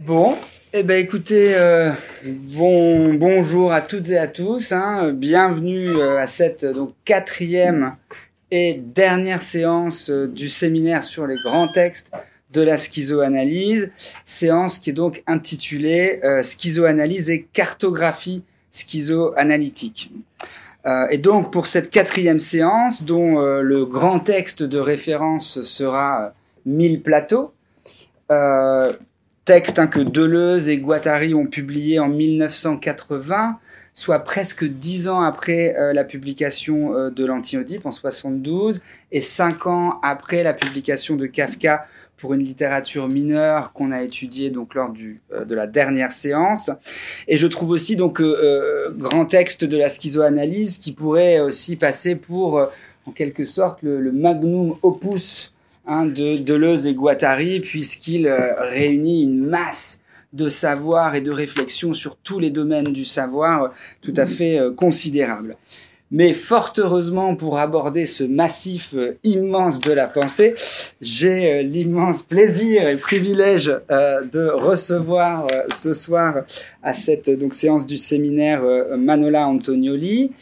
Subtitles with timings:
[0.00, 0.36] Bon,
[0.72, 1.90] eh ben écoutez, euh,
[2.24, 4.70] bon, bonjour à toutes et à tous.
[4.70, 7.96] Hein, bienvenue euh, à cette donc quatrième
[8.52, 12.12] et dernière séance euh, du séminaire sur les grands textes
[12.52, 13.90] de la schizoanalyse.
[14.24, 20.12] Séance qui est donc intitulée Schizoanalyse et cartographie schizoanalytique.
[21.10, 26.32] et donc pour cette quatrième séance, dont le grand texte de référence sera
[26.64, 27.52] Mille plateaux,
[29.48, 33.58] texte hein, que Deleuze et Guattari ont publié en 1980,
[33.94, 39.66] soit presque dix ans après euh, la publication euh, de l'Anti-Oedipe en 72 et cinq
[39.66, 41.86] ans après la publication de Kafka
[42.18, 46.70] pour une littérature mineure qu'on a étudiée donc lors du, euh, de la dernière séance.
[47.26, 52.68] Et je trouve aussi donc grand texte de la schizoanalyse qui pourrait aussi passer pour
[53.06, 55.54] en quelque sorte le magnum opus
[55.88, 60.02] De Deleuze et Guattari, puisqu'il euh, réunit une masse
[60.34, 63.68] de savoir et de réflexion sur tous les domaines du savoir euh,
[64.02, 65.56] tout à fait euh, considérable.
[66.10, 68.94] Mais fort heureusement, pour aborder ce massif
[69.24, 70.54] immense de la pensée,
[71.00, 76.44] j'ai l'immense plaisir et privilège de recevoir ce soir
[76.82, 78.62] à cette donc séance du séminaire
[78.96, 80.32] Manola Antonioli.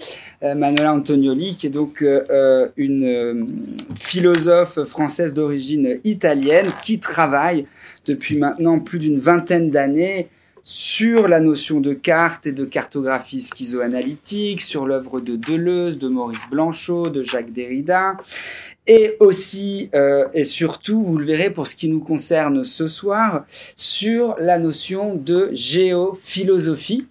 [0.43, 3.67] Euh, Manuela Antonioli, qui est donc euh, euh, une
[3.99, 7.67] philosophe française d'origine italienne qui travaille
[8.05, 10.29] depuis maintenant plus d'une vingtaine d'années
[10.63, 16.47] sur la notion de carte et de cartographie schizoanalytique, sur l'œuvre de Deleuze, de Maurice
[16.51, 18.17] Blanchot, de Jacques Derrida,
[18.89, 19.91] et aussi
[20.35, 23.45] et surtout, vous le verrez pour ce qui nous concerne ce soir,
[23.77, 27.07] sur la notion de géophilosophie,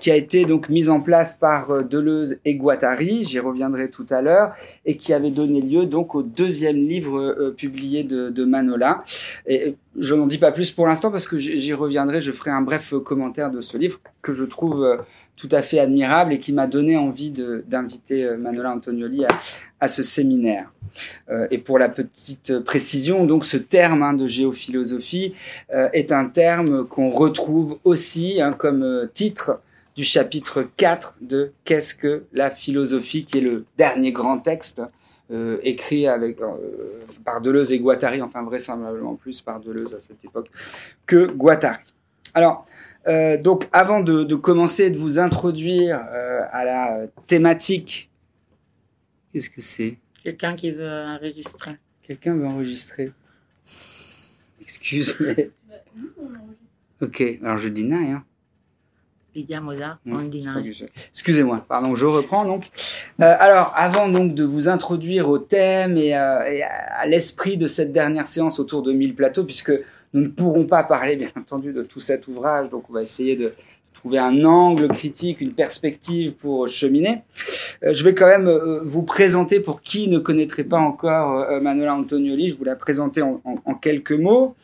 [0.00, 4.06] qui a été donc mise en place par euh, Deleuze et Guattari, j'y reviendrai tout
[4.10, 4.54] à l'heure,
[4.84, 9.04] et qui avait donné lieu donc au deuxième livre euh, publié de, Manola.
[9.46, 12.62] Et je n'en dis pas plus pour l'instant parce que j'y reviendrai, je ferai un
[12.62, 14.96] bref commentaire de ce livre que je trouve euh,
[15.36, 19.24] tout à fait admirable et qui m'a donné envie d'inviter Manola Antonioli
[19.80, 20.70] à, ce séminaire.
[21.30, 25.34] Euh, et pour la petite précision, donc ce terme hein, de géophilosophie
[25.72, 29.60] euh, est un terme qu'on retrouve aussi hein, comme titre
[29.96, 34.82] du chapitre 4 de Qu'est-ce que la philosophie, qui est le dernier grand texte
[35.30, 40.24] euh, écrit avec, euh, par Deleuze et Guattari, enfin vraisemblablement plus par Deleuze à cette
[40.24, 40.50] époque
[41.06, 41.92] que Guattari.
[42.34, 42.66] Alors,
[43.06, 48.10] euh, donc avant de, de, commencer de vous introduire euh, à la thématique,
[49.32, 49.98] qu'est-ce que c'est?
[50.22, 51.76] Quelqu'un qui veut enregistrer.
[52.02, 53.12] Quelqu'un veut enregistrer.
[54.60, 55.34] Excuse, moi
[57.00, 58.16] Ok, alors je dis rien.
[58.16, 58.24] Hein.
[59.34, 60.44] Lydia Mozart, on dit
[61.12, 62.70] Excusez-moi, pardon, je reprends donc.
[63.20, 67.66] Euh, alors, avant donc de vous introduire au thème et, euh, et à l'esprit de
[67.66, 69.72] cette dernière séance autour de Mille plateaux, puisque
[70.14, 73.36] nous ne pourrons pas parler, bien entendu, de tout cet ouvrage, donc on va essayer
[73.36, 73.52] de
[73.94, 77.22] trouver un angle critique, une perspective pour cheminer.
[77.84, 78.50] Euh, je vais quand même
[78.82, 83.40] vous présenter, pour qui ne connaîtrait pas encore Manuela Antonioli, je vous la présenter en,
[83.44, 84.56] en, en quelques mots.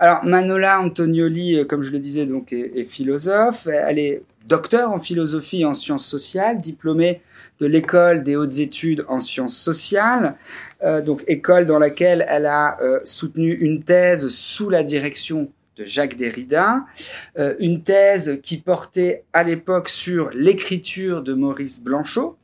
[0.00, 3.66] Alors, Manola Antonioli, euh, comme je le disais, donc, est, philosophe.
[3.66, 7.20] Elle est docteur en philosophie et en sciences sociales, diplômée
[7.58, 10.36] de l'école des hautes études en sciences sociales,
[10.84, 15.84] euh, donc école dans laquelle elle a euh, soutenu une thèse sous la direction de
[15.84, 16.80] Jacques Derrida,
[17.60, 22.36] une thèse qui portait à l'époque sur l'écriture de Maurice Blanchot,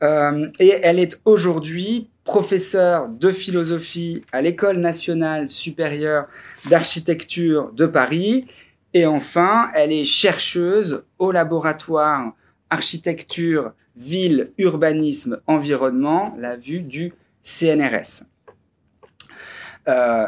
[0.00, 6.26] et elle est aujourd'hui professeure de philosophie à l'École nationale supérieure
[6.70, 8.46] d'architecture de Paris.
[8.94, 12.32] Et enfin, elle est chercheuse au laboratoire
[12.70, 17.12] architecture, ville, urbanisme, environnement, la vue du
[17.42, 18.24] CNRS.
[19.86, 20.26] Euh,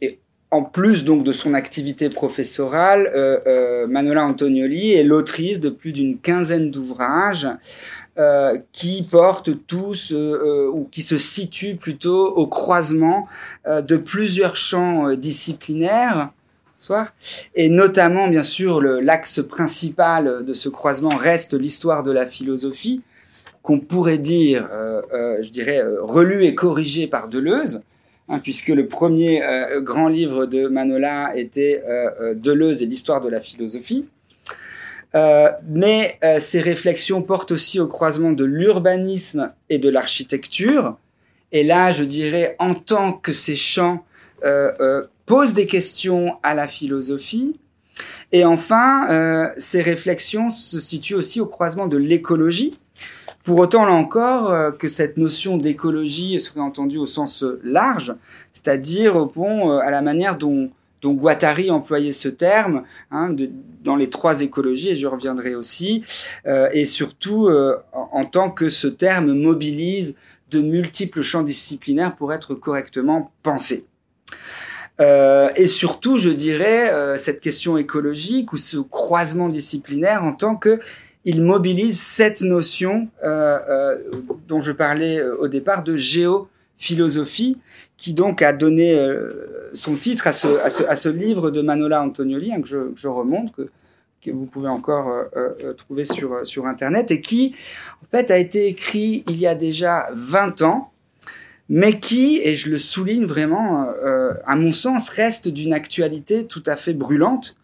[0.00, 0.20] et
[0.50, 5.92] en plus donc de son activité professorale, euh, euh, Manuela Antonioli est l'autrice de plus
[5.92, 7.48] d'une quinzaine d'ouvrages
[8.18, 13.28] euh, qui portent tous euh, euh, ou qui se situent plutôt au croisement
[13.66, 16.30] de plusieurs champs disciplinaires.
[16.78, 17.12] Soir.
[17.54, 23.02] Et notamment, bien sûr, l'axe principal de ce croisement reste l'histoire de la philosophie,
[23.62, 24.68] qu'on pourrait dire,
[25.12, 27.82] je dirais, relu et corrigé par Deleuze,
[28.28, 29.42] hein, puisque le premier
[29.80, 31.82] grand livre de Manola était
[32.34, 34.04] Deleuze et l'histoire de la philosophie.
[35.16, 40.98] Euh, mais euh, ces réflexions portent aussi au croisement de l'urbanisme et de l'architecture.
[41.52, 44.04] Et là, je dirais, en tant que ces champs
[44.44, 47.58] euh, posent des questions à la philosophie.
[48.32, 52.72] Et enfin, ces réflexions se situent aussi au croisement de l'écologie.
[53.44, 58.14] Pour autant, là encore, que cette notion d'écologie soit entendue au sens large,
[58.52, 60.70] c'est-à-dire bon, à la manière dont
[61.06, 62.82] Donc Guattari employait ce terme
[63.12, 63.32] hein,
[63.84, 66.02] dans les trois écologies, et je reviendrai aussi,
[66.48, 70.16] euh, et surtout euh, en, tant que ce terme mobilise
[70.50, 73.86] de multiples champs disciplinaires pour être correctement pensé.
[75.00, 80.80] Euh, et surtout, je dirais, cette question écologique ou ce croisement disciplinaire en tant que
[81.24, 83.06] il mobilise cette notion
[84.48, 85.96] dont je parlais au départ de
[86.78, 87.58] géophilosophie,
[87.96, 89.00] qui donc a donné
[89.72, 92.78] son titre à ce, à, ce, à ce, livre de Manola Antonioli, hein, que, je,
[92.94, 93.70] je, remonte, que,
[94.22, 95.10] que vous pouvez encore
[95.78, 97.54] trouver sur, sur Internet, et qui,
[98.02, 100.92] en fait, a été écrit il y a déjà 20 ans,
[101.68, 106.62] mais qui, et je le souligne vraiment, euh, à mon sens, reste d'une actualité tout
[106.66, 107.56] à fait brûlante,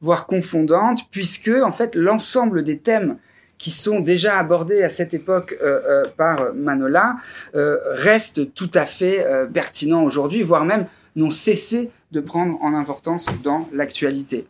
[0.00, 3.18] voire confondante, puisque en fait l'ensemble des thèmes
[3.60, 7.16] qui sont déjà abordés à cette époque euh, euh, par Manola
[7.54, 7.76] euh,
[8.08, 13.26] restent tout à fait euh, pertinents aujourd'hui, voire même n'ont cessé de prendre en importance
[13.44, 14.46] dans l'actualité.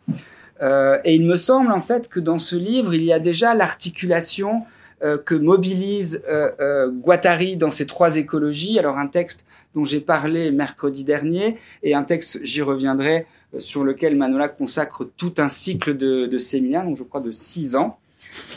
[1.03, 4.61] Et il me semble en fait que dans ce livre, il y a déjà l'articulation
[5.25, 8.77] que mobilise euh, euh, Guattari dans ses trois écologies.
[8.77, 13.25] Alors un texte dont j'ai parlé mercredi dernier et un texte, j'y reviendrai,
[13.57, 17.75] sur lequel Manola consacre tout un cycle de, de séminaires, donc je crois de six
[17.75, 17.97] ans.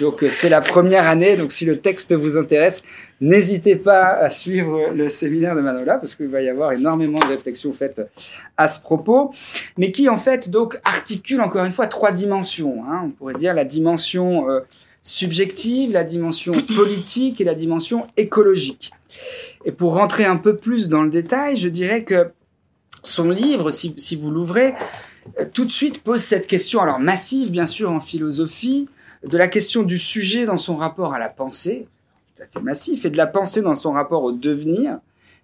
[0.01, 2.83] Donc euh, c'est la première année, donc si le texte vous intéresse,
[3.21, 7.27] n'hésitez pas à suivre le séminaire de Manola parce qu'il va y avoir énormément de
[7.27, 8.03] réflexions faites
[8.57, 9.33] à ce propos,
[9.77, 12.85] mais qui en fait donc articule encore une fois trois dimensions.
[12.89, 13.03] Hein.
[13.07, 14.61] On pourrait dire la dimension euh,
[15.03, 18.93] subjective, la dimension politique et la dimension écologique.
[19.65, 22.31] Et pour rentrer un peu plus dans le détail, je dirais que
[23.03, 24.75] son livre, si, vous l'ouvrez,
[25.39, 28.89] euh, tout de suite pose cette question, alors massive bien sûr en philosophie,
[29.27, 31.89] de la question du sujet dans son rapport à la pensée,
[32.37, 34.99] tout à fait massif, et de la pensée dans son rapport au devenir,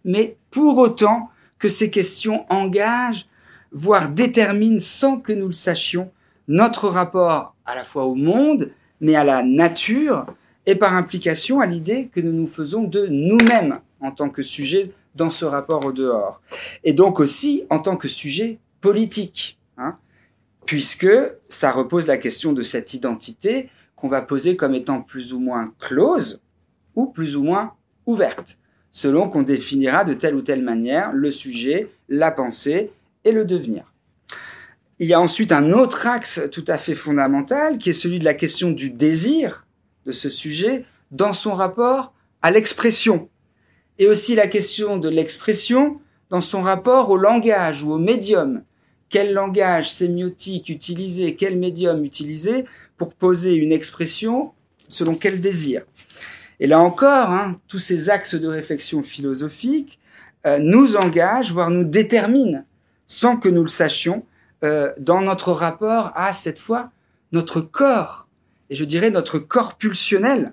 [0.05, 3.27] mais pour autant que ces questions engagent,
[3.73, 6.11] voire déterminent sans que nous le sachions,
[6.49, 10.27] notre rapport à la fois au monde, mais à la nature,
[10.67, 14.93] et par implication à l'idée que nous nous faisons de nous-mêmes en tant que sujet
[15.15, 16.41] dans ce rapport au dehors.
[16.85, 19.97] Et donc aussi en tant que sujet politique, hein,
[20.67, 21.09] puisque
[21.49, 25.73] ça repose la question de cette identité qu'on va poser comme étant plus ou moins
[25.79, 26.41] close
[26.95, 27.75] ou plus ou moins
[28.07, 28.59] ouverte,
[28.91, 32.91] selon qu'on définira de telle ou telle manière le sujet, la pensée
[33.25, 33.85] et le devenir.
[34.99, 38.25] Il y a ensuite un autre axe tout à fait fondamental qui est celui de
[38.25, 39.67] la question du désir
[40.07, 42.13] de ce sujet dans son rapport
[42.43, 43.29] à l'expression.
[43.99, 48.63] Et aussi la question de l'expression dans son rapport au langage ou au médium.
[49.11, 52.65] Quel langage sémiotique utiliser, quel médium utiliser
[52.97, 54.53] pour poser une expression
[54.89, 55.83] selon quel désir.
[56.61, 59.99] Et là encore, hein, tous ces axes de réflexion philosophique
[60.47, 62.65] euh, nous engagent, voire nous déterminent,
[63.07, 64.25] sans que nous le sachions,
[64.63, 66.91] euh, dans notre rapport à cette fois
[67.33, 68.27] notre corps,
[68.69, 70.53] et je dirais notre corps pulsionnel,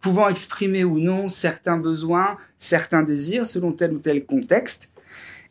[0.00, 4.90] pouvant exprimer ou non certains besoins, certains désirs selon tel ou tel contexte,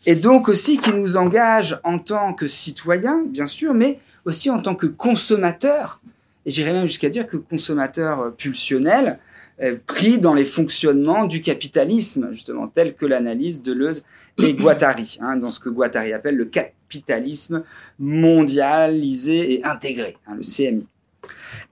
[0.05, 4.61] et donc aussi qui nous engage en tant que citoyens, bien sûr, mais aussi en
[4.61, 5.99] tant que consommateurs,
[6.45, 9.19] et j'irais même jusqu'à dire que consommateurs pulsionnels,
[9.61, 14.03] euh, pris dans les fonctionnements du capitalisme, justement, tel que l'analyse de Deleuze
[14.37, 17.63] et Guattari, hein, dans ce que Guattari appelle le capitalisme
[17.97, 20.85] mondialisé et intégré, hein, le CMI.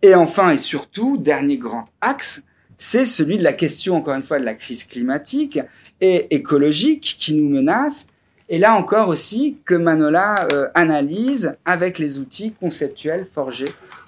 [0.01, 2.45] Et enfin et surtout, dernier grand axe,
[2.77, 5.59] c'est celui de la question, encore une fois, de la crise climatique
[5.99, 8.07] et écologique qui nous menace,
[8.53, 13.65] et là encore aussi que Manola euh, analyse avec les outils conceptuels forgés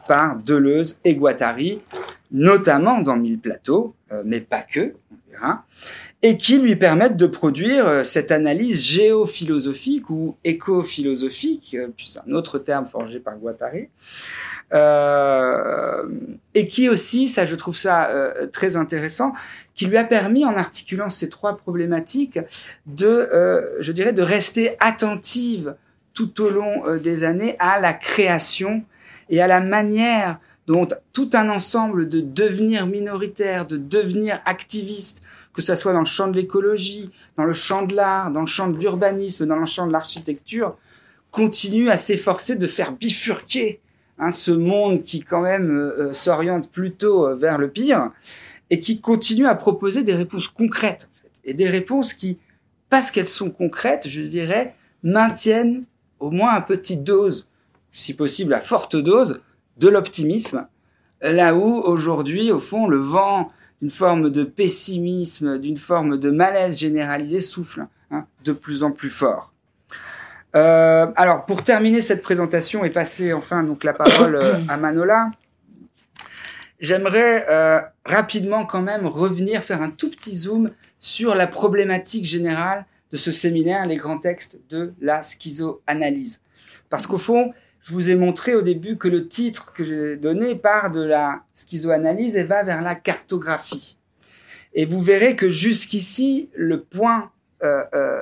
[0.08, 1.82] par Deleuze et Guattari,
[2.30, 5.66] notamment dans Mille Plateaux, euh, mais pas que, on verra,
[6.22, 12.34] et qui lui permettent de produire euh, cette analyse géophilosophique ou écophilosophique, puis c'est un
[12.36, 13.90] autre terme forgé par Guattari,
[16.54, 18.12] et qui aussi, ça je trouve ça
[18.52, 19.34] très intéressant,
[19.76, 22.40] qui lui a permis, en articulant ces trois problématiques,
[22.86, 25.76] de, euh, je dirais, de rester attentive
[26.14, 28.84] tout au long euh, des années à la création
[29.30, 35.62] et à la manière dont tout un ensemble de devenir minoritaire, de devenir activiste, que
[35.62, 38.68] ce soit dans le champ de l'écologie, dans le champ de l'art, dans le champ
[38.68, 40.76] de l'urbanisme, dans le champ de l'architecture,
[41.32, 43.80] continue à s'efforcer de faire bifurquer
[44.20, 48.12] hein, ce monde qui quand même euh, s'oriente plutôt euh, vers le pire
[48.70, 51.10] et qui continue à proposer des réponses concrètes
[51.44, 52.40] et des réponses qui,
[52.90, 55.84] parce qu'elles sont concrètes, je dirais, maintiennent
[56.20, 57.48] au moins un petite dose,
[57.92, 59.42] si possible à forte dose,
[59.78, 60.68] de l'optimisme,
[61.22, 66.78] là où aujourd'hui, au fond, le vent d'une forme de pessimisme, d'une forme de malaise
[66.78, 69.52] généralisé souffle hein, de plus en plus fort.
[70.56, 75.32] Euh, alors, pour terminer cette présentation et passer enfin donc la parole euh, à Manola,
[76.80, 82.86] j'aimerais euh, rapidement quand même revenir, faire un tout petit zoom sur la problématique générale
[83.12, 86.42] de ce séminaire, les grands textes de la schizoanalyse.
[86.90, 90.56] Parce qu'au fond, je vous ai montré au début que le titre que j'ai donné
[90.56, 93.98] part de la schizoanalyse et va vers la cartographie.
[94.74, 97.32] Et vous verrez que jusqu'ici, le point
[97.64, 98.22] euh, euh,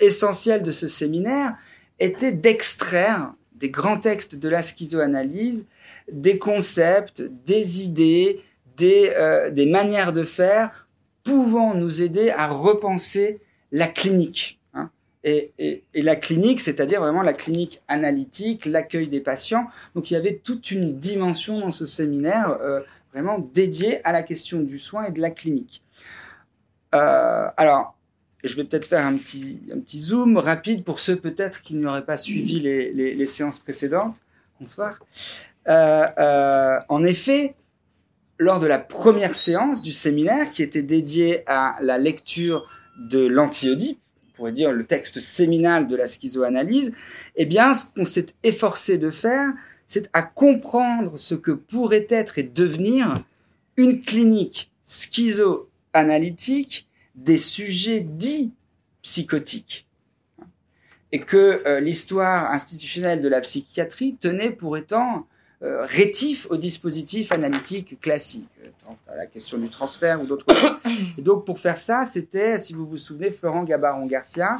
[0.00, 1.56] essentiel de ce séminaire
[1.98, 5.68] était d'extraire des grands textes de la schizoanalyse
[6.10, 8.40] des concepts, des idées,
[8.76, 10.86] des, euh, des manières de faire
[11.24, 14.58] pouvant nous aider à repenser la clinique.
[14.74, 14.90] Hein.
[15.24, 19.66] Et, la clinique, c'est-à-dire vraiment la clinique analytique, l'accueil des patients.
[19.94, 22.80] Donc il y avait toute une dimension dans ce séminaire euh,
[23.12, 25.82] vraiment dédiée à la question du soin et de la clinique.
[26.94, 27.96] Euh, alors,
[28.42, 32.04] je vais peut-être faire un petit, un petit zoom rapide pour ceux peut-être qui n'auraient
[32.04, 34.16] pas suivi les, les, séances précédentes.
[34.58, 34.98] Bonsoir.
[35.64, 37.54] En effet,
[38.38, 43.98] lors de la première séance du séminaire, qui était dédiée à la lecture de l'anti-Oedipe,
[44.28, 46.94] on pourrait dire le texte séminal de la schizoanalyse,
[47.36, 49.50] eh bien, ce qu'on s'est efforcé de faire,
[49.86, 53.14] c'est à comprendre ce que pourrait être et devenir
[53.76, 58.52] une clinique schizoanalytique des sujets dits
[59.02, 59.86] psychotiques.
[61.14, 65.26] Et que euh, l'histoire institutionnelle de la psychiatrie tenait pour étant
[65.62, 68.48] euh, rétif au dispositif analytique classique,
[69.08, 70.76] à la question du transfert ou d'autres choses.
[71.18, 74.56] Et donc pour faire ça, c'était, si vous vous souvenez, Florent Gabaron-Garcia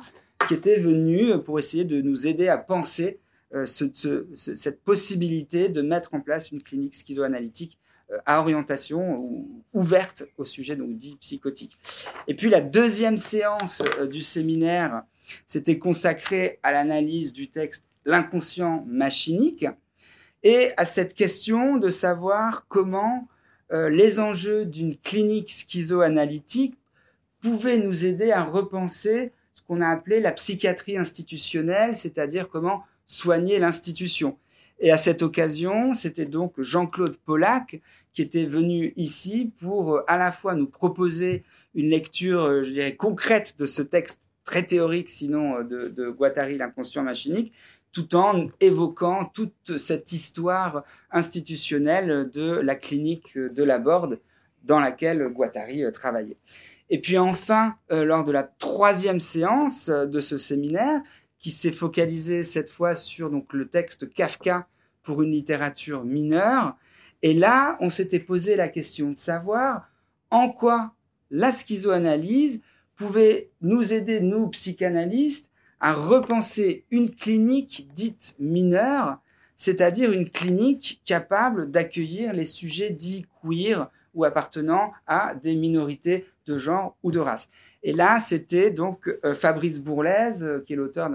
[0.48, 3.20] qui était venu pour essayer de nous aider à penser
[3.54, 7.78] euh, ce, ce, cette possibilité de mettre en place une clinique schizoanalytique
[8.10, 11.76] euh, à orientation ou, ouverte au sujet donc dit psychotique.
[12.28, 15.02] Et puis la deuxième séance euh, du séminaire,
[15.46, 19.64] c'était consacrée à l'analyse du texte L'inconscient machinique
[20.42, 23.28] et à cette question de savoir comment
[23.72, 26.76] euh, les enjeux d'une clinique schizoanalytique
[27.40, 33.58] pouvaient nous aider à repenser ce qu'on a appelé la psychiatrie institutionnelle, c'est-à-dire comment soigner
[33.58, 34.38] l'institution.
[34.78, 37.80] Et à cette occasion, c'était donc Jean-Claude Pollack
[38.12, 41.44] qui était venu ici pour euh, à la fois nous proposer
[41.74, 47.04] une lecture, euh, je dirais, concrète de ce texte très théorique, sinon de Guattari, l'inconscient
[47.04, 47.52] machinique,
[47.92, 54.18] tout en évoquant toute cette histoire institutionnelle de la clinique de la Borde
[54.64, 56.38] dans laquelle Guattari travaillait.
[56.90, 61.02] Et puis enfin, lors de la troisième séance de ce séminaire,
[61.38, 64.68] qui s'est focalisé cette fois sur donc le texte Kafka
[65.02, 66.76] pour une littérature mineure,
[67.22, 69.88] et là, on s'était posé la question de savoir
[70.30, 70.92] en quoi
[71.30, 72.62] la schizoanalyse
[72.96, 75.50] pouvait nous aider, nous, psychanalystes,
[75.82, 79.18] à repenser une clinique dite mineure,
[79.56, 86.56] c'est-à-dire une clinique capable d'accueillir les sujets dits queer ou appartenant à des minorités de
[86.56, 87.50] genre ou de race.
[87.82, 91.10] Et là, c'était donc euh, Fabrice Bourlaise, euh, qui est l'auteur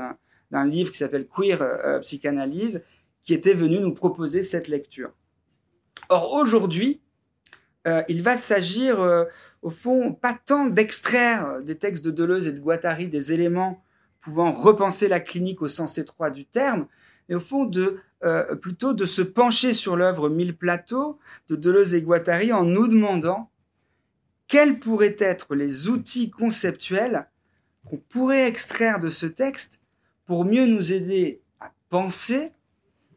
[0.51, 2.83] d'un livre qui s'appelle Queer euh, Psychanalyse,
[3.23, 5.11] qui était venu nous proposer cette lecture.
[6.09, 7.01] Or, aujourd'hui,
[8.09, 8.99] il va s'agir,
[9.61, 13.81] au fond, pas tant d'extraire des textes de Deleuze et de Guattari des éléments
[14.27, 16.85] pouvant repenser la clinique au sens étroit du terme,
[17.29, 17.71] mais au fond
[18.25, 21.17] euh, plutôt de se pencher sur l'œuvre Mille plateaux
[21.47, 23.49] de Deleuze et Guattari en nous demandant
[24.49, 27.29] quels pourraient être les outils conceptuels
[27.85, 29.79] qu'on pourrait extraire de ce texte
[30.25, 32.51] pour mieux nous aider à penser.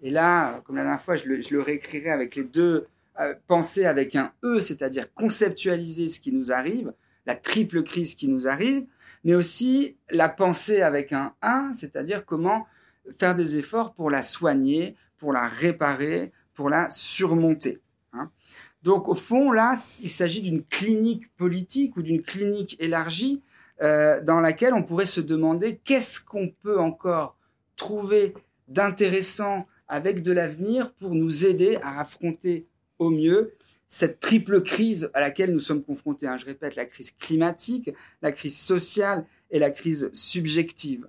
[0.03, 2.87] Et là, comme la dernière fois, je le, je le réécrirai avec les deux
[3.19, 6.93] euh, penser avec un E, c'est-à-dire conceptualiser ce qui nous arrive,
[7.27, 8.87] la triple crise qui nous arrive,
[9.25, 12.67] mais aussi la pensée avec un 1, c'est-à-dire comment
[13.19, 17.81] faire des efforts pour la soigner, pour la réparer, pour la surmonter.
[18.13, 18.31] Hein.
[18.83, 23.43] Donc au fond, là, il s'agit d'une clinique politique ou d'une clinique élargie
[23.83, 27.37] euh, dans laquelle on pourrait se demander qu'est-ce qu'on peut encore
[27.77, 28.35] trouver
[28.69, 32.67] d'intéressant avec de l'avenir pour nous aider à affronter
[32.99, 33.55] au mieux
[33.91, 36.29] cette triple crise à laquelle nous sommes confrontés.
[36.29, 36.39] Hein.
[36.39, 37.91] Je répète, la crise climatique,
[38.23, 41.09] la crise sociale et la crise subjective.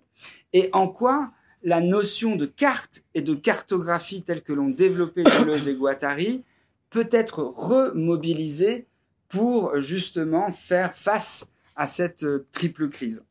[0.51, 1.31] Et en quoi
[1.63, 6.43] la notion de carte et de cartographie telle que l'ont développée Deleuze et Guattari
[6.89, 8.87] peut être remobilisée
[9.29, 13.23] pour justement faire face à cette triple crise.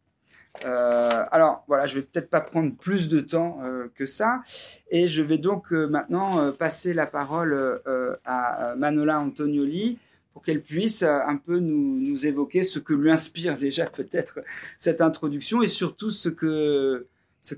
[0.65, 4.43] Euh, alors voilà, je vais peut-être pas prendre plus de temps euh, que ça,
[4.91, 7.81] et je vais donc euh, maintenant passer la parole
[8.25, 9.99] à Manola Antonioli
[10.33, 14.41] pour qu'elle puisse un peu nous, évoquer ce que lui inspire déjà peut-être
[14.79, 17.07] cette introduction et surtout ce que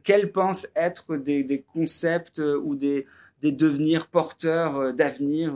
[0.05, 3.07] qu'elle pense être des, concepts ou des,
[3.43, 5.55] devenirs porteurs d'avenir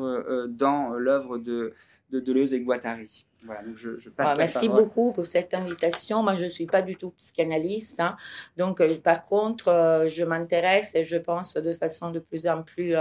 [0.49, 1.75] dans l'œuvre de
[2.11, 3.25] Deleuze et Guattari.
[3.45, 6.23] Voilà, donc je, je passe ah, merci beaucoup pour cette invitation.
[6.23, 8.00] Moi, je ne suis pas du tout psychanalyste.
[8.00, 8.16] Hein.
[8.57, 12.97] Donc, par contre, je m'intéresse et je pense de façon de plus en plus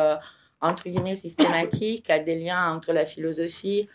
[0.62, 3.88] entre guillemets systématique à des liens entre la philosophie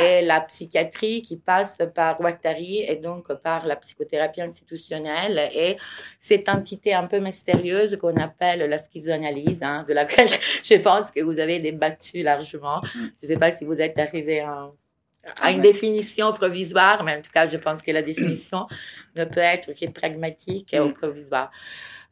[0.00, 5.76] et la psychiatrie qui passe par Guattari et donc par la psychothérapie institutionnelle et
[6.20, 10.28] cette entité un peu mystérieuse qu'on appelle la schizoanalyse, hein, de laquelle
[10.62, 12.80] je pense que vous avez débattu largement.
[12.94, 14.70] Je ne sais pas si vous êtes arrivé à,
[15.40, 18.66] à une définition provisoire, mais en tout cas, je pense que la définition
[19.16, 20.94] ne peut être que pragmatique et mm.
[20.94, 21.50] provisoire.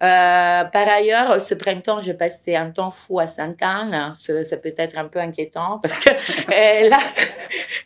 [0.02, 4.14] Euh, par ailleurs, ce printemps, j'ai passé un temps fou à Sainte-Anne.
[4.18, 6.08] Ça, peut être un peu inquiétant parce que
[6.52, 6.98] euh, là,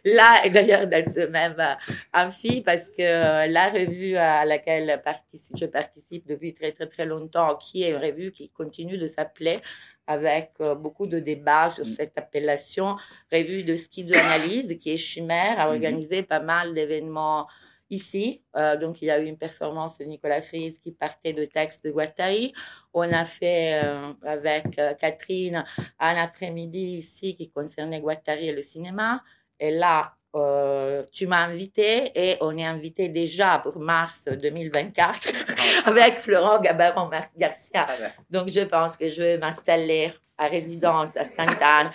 [0.04, 1.74] là, d'ailleurs, dans ce même euh,
[2.12, 7.56] amphi, parce que la revue à laquelle participe, je participe depuis très, très, très longtemps,
[7.56, 9.60] qui est une revue qui continue de s'appeler
[10.06, 11.88] avec beaucoup de débats sur mm.
[11.88, 12.94] cette appellation,
[13.32, 15.74] revue de schizoanalyse, qui est chimère, a mm-hmm.
[15.74, 17.48] organisé pas mal d'événements
[17.90, 18.42] ici.
[18.56, 21.84] Euh, donc, il y a eu une performance de Nicolas Fries qui partait de textes
[21.84, 22.52] de Guattari.
[22.92, 25.64] On a fait euh, avec euh, Catherine
[25.98, 29.22] un après-midi ici qui concernait Guattari et le cinéma.
[29.60, 30.14] Et là,
[31.12, 35.28] tu m'as invité et on est invité déjà pour mars 2024
[35.86, 37.86] avec Florent Gabaron Garcia.
[37.88, 41.90] Ah donc, je pense que je vais m'installer à résidence à Sainte-Anne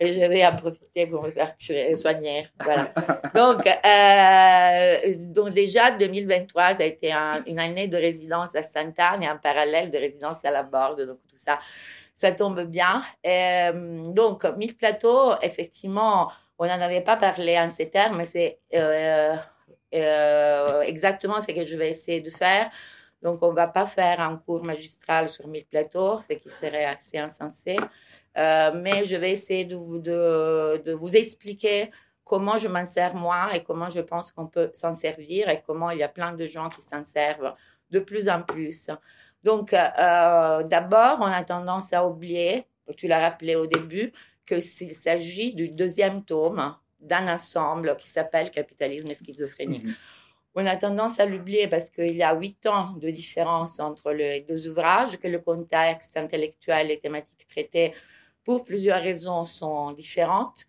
[0.00, 1.54] et je vais en profiter pour me faire
[1.94, 2.48] soigner.
[2.62, 2.92] Voilà.
[3.34, 7.12] Donc, euh, donc déjà 2023, ça a été
[7.46, 11.06] une année de résidence à Sainte-Anne et en parallèle de résidence à la Borde.
[11.06, 11.60] Donc tout ça,
[12.14, 13.02] ça tombe bien.
[13.24, 18.58] Euh, donc, Mille Plateaux, effectivement, on n'en avait pas parlé en ces termes, mais c'est
[18.74, 19.36] euh,
[20.82, 22.70] exactement ce que je vais essayer de faire.
[23.22, 26.84] Donc, on ne va pas faire un cours magistral sur mille plateaux, ce qui serait
[26.84, 27.76] assez insensé.
[28.36, 31.90] Euh, mais je vais essayer de, vous expliquer
[32.24, 35.90] comment je m'en sers moi et comment je pense qu'on peut s'en servir et comment
[35.90, 37.54] il y a plein de gens qui s'en servent
[37.90, 38.90] de plus en plus.
[39.42, 44.12] Donc, euh, d'abord, on a tendance à oublier, tu l'as rappelé au début,
[44.44, 49.82] qu'il s'agit du deuxième tome d'un ensemble qui s'appelle Capitalisme et schizophrénie.
[49.84, 49.94] Mhm.
[50.58, 54.40] On a tendance à l'oublier parce qu'il y a huit ans de différence entre les
[54.40, 57.92] deux ouvrages, que le contexte intellectuel et thématique traité
[58.42, 60.64] pour plusieurs raisons sont différentes.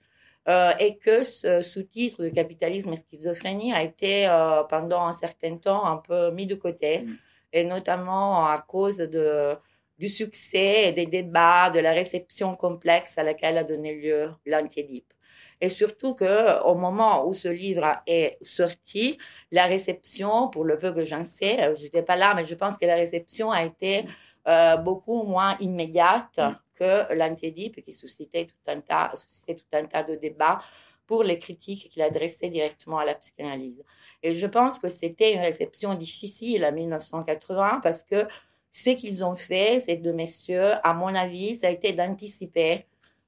[0.49, 5.57] Euh, et que ce sous-titre de capitalisme et schizophrénie a été euh, pendant un certain
[5.57, 7.17] temps un peu mis de côté, mm.
[7.51, 9.55] et notamment à cause de,
[9.99, 15.13] du succès et des débats, de la réception complexe à laquelle a donné lieu l'antiédipe.
[15.59, 19.17] Et surtout que au moment où ce livre est sorti,
[19.51, 22.55] la réception, pour le peu que j'en sais, euh, je n'étais pas là, mais je
[22.55, 24.05] pense que la réception a été
[24.47, 26.55] euh, beaucoup moins immédiate mm.
[26.75, 30.59] que l'antiédipe qui suscitait tout un tas, suscitait tout un tas de débats
[31.07, 33.83] pour les critiques qu'il adressait directement à la psychanalyse.
[34.21, 38.27] Et je pense que c'était une réception difficile en 1980 parce que
[38.71, 42.85] ce qu'ils ont fait, ces deux messieurs, à mon avis, ça a été d'anticiper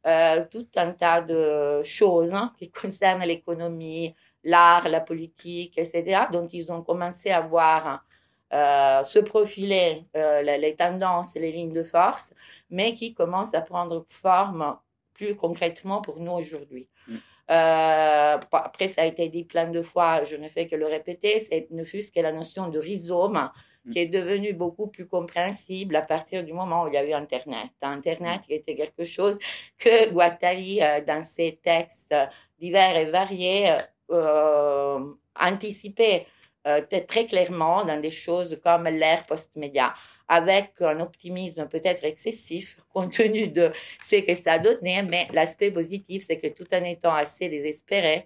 [0.08, 6.22] euh, tout un tas de choses hein, qui concernent l'économie, l'art, la politique, etc.
[6.32, 8.06] Donc, ils ont commencé à voir
[8.54, 12.32] euh, se profiler euh, les tendances les lignes de force,
[12.70, 14.78] mais qui commencent à prendre forme
[15.14, 16.88] plus concrètement pour nous aujourd'hui.
[17.08, 17.18] Mm.
[17.50, 21.68] après, ça a été dit plein de fois, je ne fais que le répéter, c'est
[21.72, 23.52] ne fût-ce que la notion de rhizome
[23.92, 27.13] qui est devenu beaucoup plus compréhensible à partir du moment où il y a eu
[27.13, 27.70] Internet.
[27.82, 29.38] Internet qui était quelque chose
[29.78, 32.13] que Guattari, euh, dans ses textes
[32.60, 33.78] divers et variés,
[34.12, 35.00] euh,
[35.39, 36.28] anticipait
[36.68, 39.94] euh, très clairement dans des choses comme l'ère post-média,
[40.28, 43.72] avec un optimisme peut-être excessif compte tenu de
[44.08, 48.26] ce que ça a donné, mais l'aspect positif, c'est que tout en étant assez désespéré,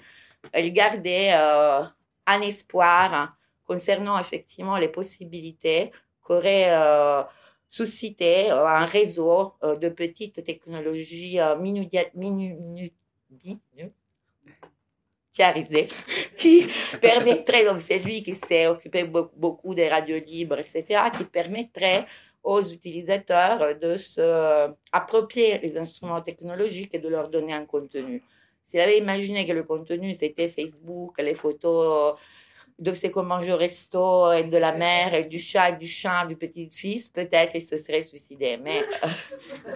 [0.57, 7.23] il gardait un espoir concernant effectivement les possibilités qu'aurait euh,
[7.69, 11.39] suscité euh, un réseau euh, de petites technologies
[16.37, 16.67] qui
[17.01, 22.05] permettrait, donc c'est lui qui s'est occupé beaucoup des radios libres, etc., qui permettrait
[22.43, 28.21] aux utilisateurs de se approprier les instruments technologiques et de leur donner un contenu.
[28.65, 32.15] S'il avait imaginé que le contenu, c'était Facebook, les photos
[32.79, 35.87] de ce qu'on mange au resto, et de la mère, et du chat, et du
[35.87, 38.57] chien, du petit-fils, peut-être il se serait suicidé.
[38.57, 39.07] Mais euh,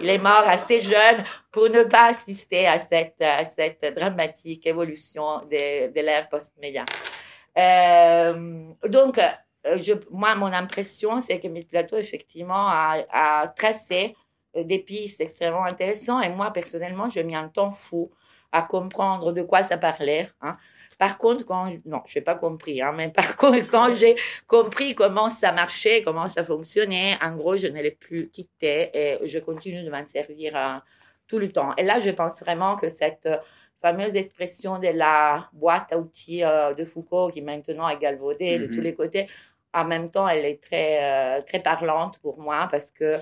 [0.00, 5.38] il est mort assez jeune pour ne pas assister à cette, à cette dramatique évolution
[5.50, 6.84] de, de l'ère post-média.
[7.56, 9.20] Euh, donc,
[9.64, 14.14] je, moi, mon impression, c'est que Plateau, effectivement, a, a tracé
[14.54, 16.24] des pistes extrêmement intéressantes.
[16.24, 18.10] Et moi, personnellement, je mis un temps fou
[18.50, 20.30] à comprendre de quoi ça parlait.
[20.40, 20.56] Hein.
[20.98, 24.94] Par contre, quand, non, je n'ai pas compris, hein, mais par contre, quand j'ai compris
[24.94, 29.38] comment ça marchait, comment ça fonctionnait, en gros, je ne l'ai plus quitté et je
[29.38, 30.78] continue de m'en servir euh,
[31.28, 31.74] tout le temps.
[31.76, 33.36] Et là, je pense vraiment que cette euh,
[33.80, 38.66] fameuse expression de la boîte à outils euh, de Foucault, qui maintenant est galvaudée de
[38.66, 38.84] tous mhm.
[38.84, 39.28] les côtés,
[39.72, 43.16] en même temps, elle est très, très parlante pour moi parce que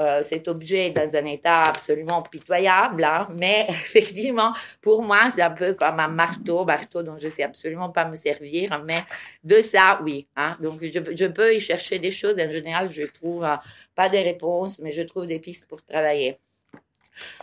[0.00, 5.42] euh, cet objet est dans un état absolument pitoyable, hein, mais effectivement, pour moi, c'est
[5.42, 9.04] un peu comme un marteau, marteau dont je sais absolument pas me servir, mais
[9.44, 10.26] de ça, oui.
[10.36, 12.38] Hein, donc, je, peux y chercher des choses.
[12.40, 13.56] En général, je trouve euh,
[13.94, 16.38] pas des réponses, mais je trouve des pistes pour travailler.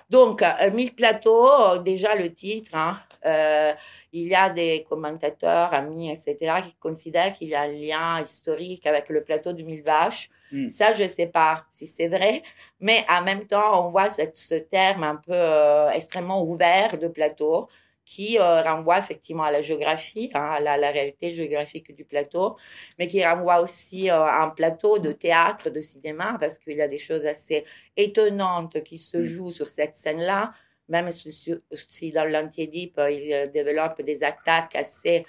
[0.09, 3.73] Donc, euh, Mille plateaux, déjà le titre, hein, euh,
[4.11, 8.85] il y a des commentateurs, amis, etc., qui considèrent qu'il y a un lien historique
[8.85, 10.29] avec le plateau de Mille Vaches.
[10.51, 10.69] Hmm.
[10.69, 12.43] Ça, je ne sais pas si c'est vrai,
[12.79, 17.69] mais en même temps, on voit ce terme un peu euh, extrêmement ouvert de plateau
[18.03, 22.57] qui euh, renvoie effectivement à la géographie, hein, à la, réalité géographique du plateau,
[22.99, 26.81] mais qui renvoie aussi euh, à un plateau de théâtre, de cinéma, parce qu'il y
[26.81, 27.63] a des choses assez
[27.95, 29.23] étonnantes qui se hmm.
[29.23, 30.53] jouent sur cette scène-là,
[30.89, 35.25] même si, dans l'antiédipe, il développe des attaques assez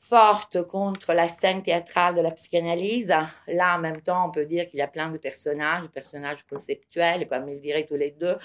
[0.00, 3.14] forte contre la scène théâtrale de la psychanalyse.
[3.46, 7.28] Là, en même temps, on peut dire qu'il y a plein de personnages, personnages conceptuels,
[7.28, 8.36] comme ils diraient tous les deux,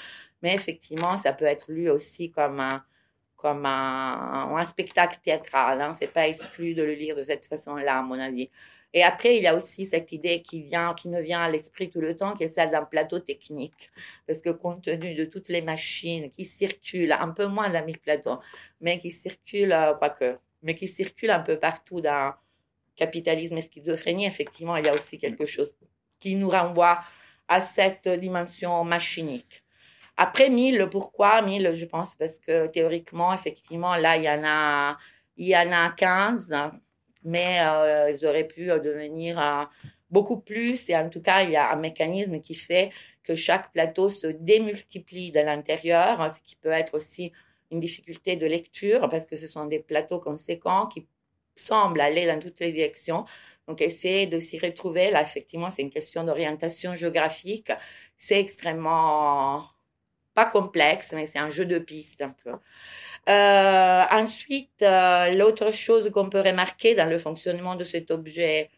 [0.43, 2.83] mais effectivement, ça peut être lu aussi comme un,
[3.37, 5.81] comme un, spectacle théâtral.
[5.81, 5.93] Hein.
[5.99, 8.49] C'est pas exclu de le lire de cette façon-là, à mon avis.
[8.93, 11.89] Et après, il y a aussi cette idée qui vient, qui me vient à l'esprit
[11.89, 13.91] tout le temps, qui est celle d'un plateau technique.
[14.25, 17.99] Parce que compte tenu de toutes les machines qui circulent, un peu moins la mille
[17.99, 18.39] plateau,
[18.81, 22.34] mais qui circulent, euh, quoique, mais qui circule un peu partout dans
[22.95, 25.75] capitalisme et schizophrénie, effectivement, il y a aussi quelque chose
[26.19, 27.01] qui nous renvoie
[27.47, 29.63] à cette dimension machinique.
[30.17, 34.97] Après 1000, pourquoi 1000 Je pense parce que théoriquement, effectivement, là, il y en a,
[35.38, 36.56] il y en a 15,
[37.23, 39.65] mais euh, ils auraient pu devenir euh,
[40.10, 40.89] beaucoup plus.
[40.89, 42.91] Et en tout cas, il y a un mécanisme qui fait
[43.23, 47.34] que chaque plateau se démultiplie de l'intérieur, ce qui peut être aussi
[47.71, 51.08] une difficulté de lecture parce que ce sont des plateaux conséquents qui
[51.56, 53.25] semblent aller dans toutes les directions.
[53.67, 57.71] Donc, essayer de s'y retrouver, là, effectivement, c'est une question d'orientation géographique.
[58.17, 59.65] C'est extrêmement,
[60.36, 62.51] pas complexe, mais c'est un jeu de pistes un peu.
[63.30, 68.69] Euh, ensuite, euh, l'autre chose qu'on peut remarquer dans le fonctionnement de cet objet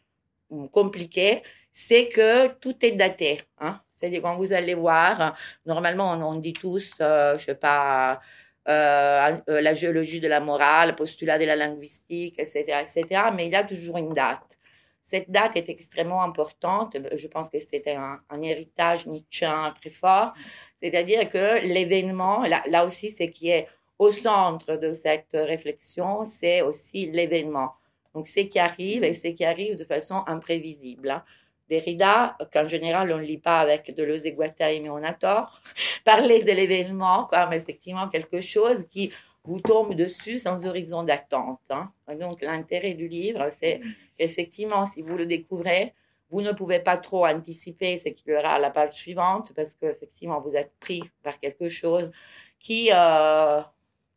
[0.49, 3.41] hum, compliqué, c'est que tout est daté.
[3.59, 3.81] Hein?
[3.95, 8.21] C'est-à-dire, quand vous allez voir, normalement, on, dit tous, euh, je sais pas,
[8.67, 13.23] euh, euh, la géologie de la morale, postulat de la linguistique, etc., etc.
[13.33, 14.57] Mais il a toujours une date.
[15.03, 16.97] Cette date est extrêmement importante.
[17.15, 20.33] Je pense que c'était un, héritage nietzschéen très fort.
[20.81, 23.67] C'est-à-dire que l'événement, là, là aussi, ce qui est
[23.99, 27.71] au centre de cette réflexion, c'est aussi l'événement.
[28.13, 31.23] Donc, ce qui arrive et ce qui arrive de façon imprévisible.
[31.69, 35.61] Derrida, qu'en général on ne lit pas avec de l'oseguataï, mais on a tort,
[36.05, 39.11] parler de l'événement comme effectivement quelque chose qui
[39.43, 41.61] vous tombe dessus sans horizon d'attente.
[41.69, 41.91] Hein.
[42.19, 43.81] Donc l'intérêt du livre, c'est
[44.19, 45.93] effectivement, si vous le découvrez,
[46.29, 49.75] vous ne pouvez pas trop anticiper ce qu'il y aura à la page suivante parce
[49.75, 52.11] qu'effectivement, vous êtes pris par quelque chose
[52.59, 53.61] qui euh,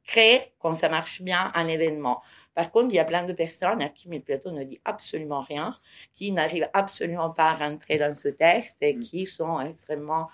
[0.04, 2.20] crée, quand ça marche bien, un événement.
[2.54, 5.76] Par contre, il y a plein de personnes à qui Plateau ne dit absolument rien,
[6.14, 9.00] qui n'arrivent absolument pas à rentrer dans ce texte et mm.
[9.00, 10.28] qui sont extrêmement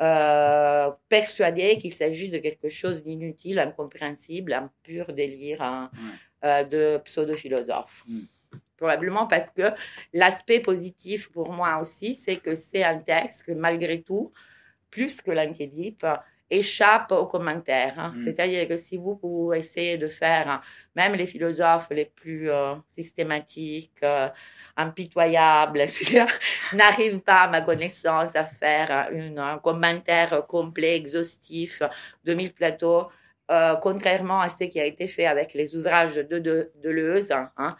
[0.00, 5.90] euh, persuadés qu'il s'agit de quelque chose d'inutile, incompréhensible, un pur délire hein,
[6.44, 8.04] euh, de pseudo-philosophe.
[8.08, 8.20] Mm.
[8.78, 9.72] Probablement parce que
[10.14, 14.32] l'aspect positif pour moi aussi, c'est que c'est un texte que malgré tout,
[14.90, 16.06] plus que l'antiédipe,
[16.50, 17.94] échappe aux commentaires.
[17.98, 18.12] Hein.
[18.16, 18.24] Mm.
[18.24, 20.60] C'est-à-dire que si vous, vous essayez de faire, hein,
[20.96, 24.28] même les philosophes les plus euh, systématiques, euh,
[24.76, 26.26] impitoyables, etc.,
[26.74, 31.82] n'arrivent pas, à ma connaissance, à faire une, un commentaire complet, exhaustif
[32.24, 33.08] de mille plateaux,
[33.50, 37.30] euh, contrairement à ce qui a été fait avec les ouvrages de, de, Deleuze.
[37.56, 37.70] Hein,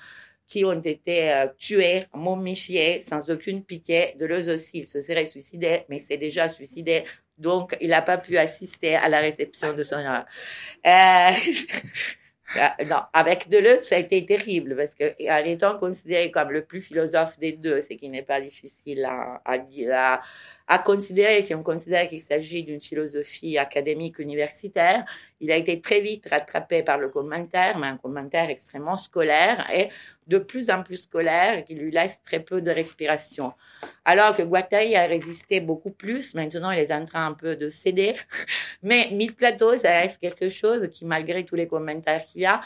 [0.47, 4.17] qui ont été tués, momifiés, sans aucune pitié.
[4.19, 7.05] Deleuze aussi, il se serait suicidé, mais c'est déjà suicidé
[7.41, 9.97] donc, il n'a pas pu assister à la réception de son.
[9.97, 11.31] Euh,
[12.57, 16.81] Ah, non, avec Deleuze, ça a été terrible parce qu'en étant considéré comme le plus
[16.81, 20.21] philosophe des deux, ce qui n'est pas difficile à, à,
[20.67, 25.05] à, considérer si on considère qu'il s'agit d'une philosophie académique universitaire,
[25.41, 29.89] il a été très vite rattrapé par le commentaire, mais un commentaire extrêmement scolaire et
[30.27, 33.53] de plus en plus scolaire qui lui laisse très peu de respiration.
[34.05, 37.69] Alors que Guattari a résisté beaucoup plus, maintenant il est en train un peu de
[37.69, 38.15] céder,
[38.83, 42.61] mais Mille Plateaux, ça reste quelque chose qui, malgré tous les commentaires qu'il y a,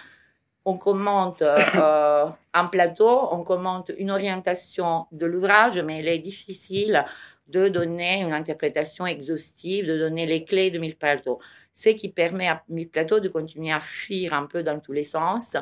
[0.65, 7.05] on commente euh, un plateau, on commente une orientation de l'ouvrage, mais il est difficile
[7.49, 11.41] de donner une interprétation exhaustive, de donner les clés de Mille Plateaux.
[11.75, 15.05] Ce qui permet à Mille Plateaux de continuer à fuir un peu dans tous les
[15.05, 15.57] sens.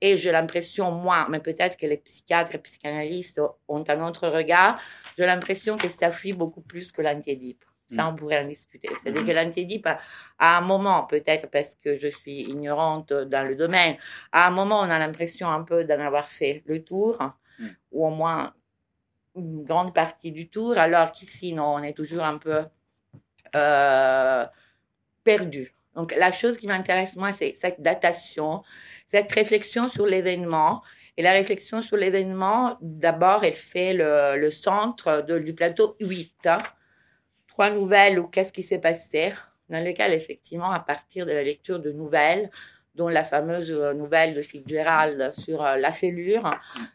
[0.00, 4.78] Et j'ai l'impression, moi, mais peut-être que les psychiatres et psychanalystes ont un autre regard,
[5.16, 7.64] j'ai l'impression que ça fuit beaucoup plus que l'antiédipe.
[7.90, 8.08] Ça, mm.
[8.08, 8.88] on pourrait en discuter.
[9.00, 9.26] C'est-à-dire mm-hmm.
[9.26, 9.88] que l'antiédipe,
[10.38, 13.96] à un moment, peut-être parce que je suis ignorante dans le domaine,
[14.32, 17.18] à un moment, on a l'impression un peu d'en avoir fait le tour,
[17.58, 17.66] mm.
[17.92, 18.52] ou au moins
[19.36, 22.64] une grande partie du tour, alors qu'ici, non, on est toujours un peu
[23.56, 24.46] euh,
[25.24, 25.74] perdu.
[25.94, 28.62] Donc, la chose qui m'intéresse, moi, c'est cette datation,
[29.06, 30.82] cette réflexion sur l'événement.
[31.16, 36.48] Et la réflexion sur l'événement, d'abord, elle fait le, centre du plateau 8
[37.46, 39.32] trois nouvelles ou qu'est-ce qui s'est passé,
[39.68, 42.50] dans lequel, effectivement, à partir de la lecture de nouvelles,
[42.96, 46.50] dont la fameuse euh, nouvelle de Fitzgerald sur euh, la fêlure,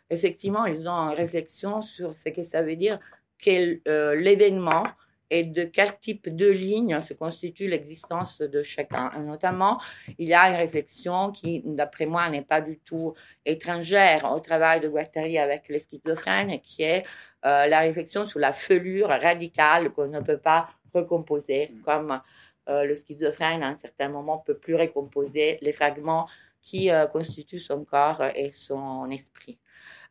[0.10, 3.00] effectivement, ils ont une réflexion sur ce que ça veut dire
[3.38, 4.84] quel euh, l'événement
[5.30, 9.12] et de quel type de ligne se constitue l'existence de chacun.
[9.20, 9.80] notamment,
[10.18, 13.14] il y a une réflexion qui, d'après moi, n'est pas du tout
[13.46, 17.06] étrangère au travail de Guattari avec les schizophrènes, qui est
[17.46, 21.82] euh, la réflexion sur la fêlure radicale qu'on ne peut pas recomposer, mm.
[21.82, 22.22] comme
[22.70, 26.28] euh, le schizophrène, à un certain moment, peut plus recomposer les fragments
[26.62, 29.60] qui euh, constituent son corps et son esprit.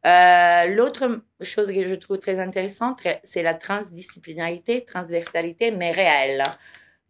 [0.06, 6.42] Euh, l'autre chose que je trouve très intéressante, c'est la transdisciplinarité, transversalité, mais réelle.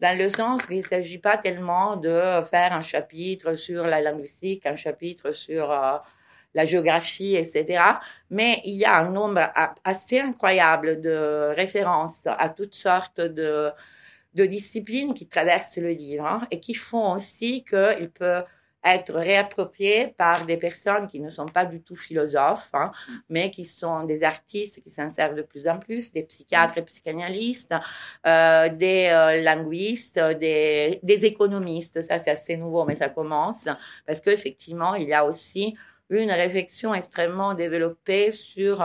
[0.00, 4.64] Dans le sens qu'il ne s'agit pas tellement de faire un chapitre sur la linguistique,
[4.64, 5.98] un chapitre sur euh,
[6.54, 7.82] la géographie, etc.
[8.30, 9.50] Mais il y a un nombre
[9.84, 13.72] assez incroyable de références à toutes sortes de,
[14.34, 18.44] disciplines qui traversent le livre hein, et qui font aussi qu'il peut
[18.84, 22.90] être réapproprié par des personnes qui ne sont pas du tout philosophes, hein,
[23.28, 26.82] mais qui sont des artistes qui s'en servent de plus en plus, des psychiatres et
[26.82, 27.74] psychanalystes,
[28.26, 32.02] euh, des euh, linguistes, des, économistes.
[32.06, 33.68] Ça, c'est assez nouveau, mais ça commence
[34.06, 35.76] parce qu'effectivement, il y a aussi
[36.10, 38.82] une réflexion extrêmement développée sur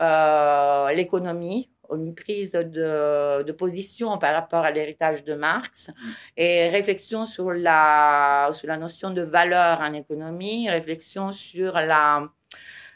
[0.00, 6.10] euh l'économie une prise de, de, position par rapport à l'héritage de Marx mm.
[6.36, 12.28] et réflexion sur la, sur la notion de valeur en économie, réflexion sur la,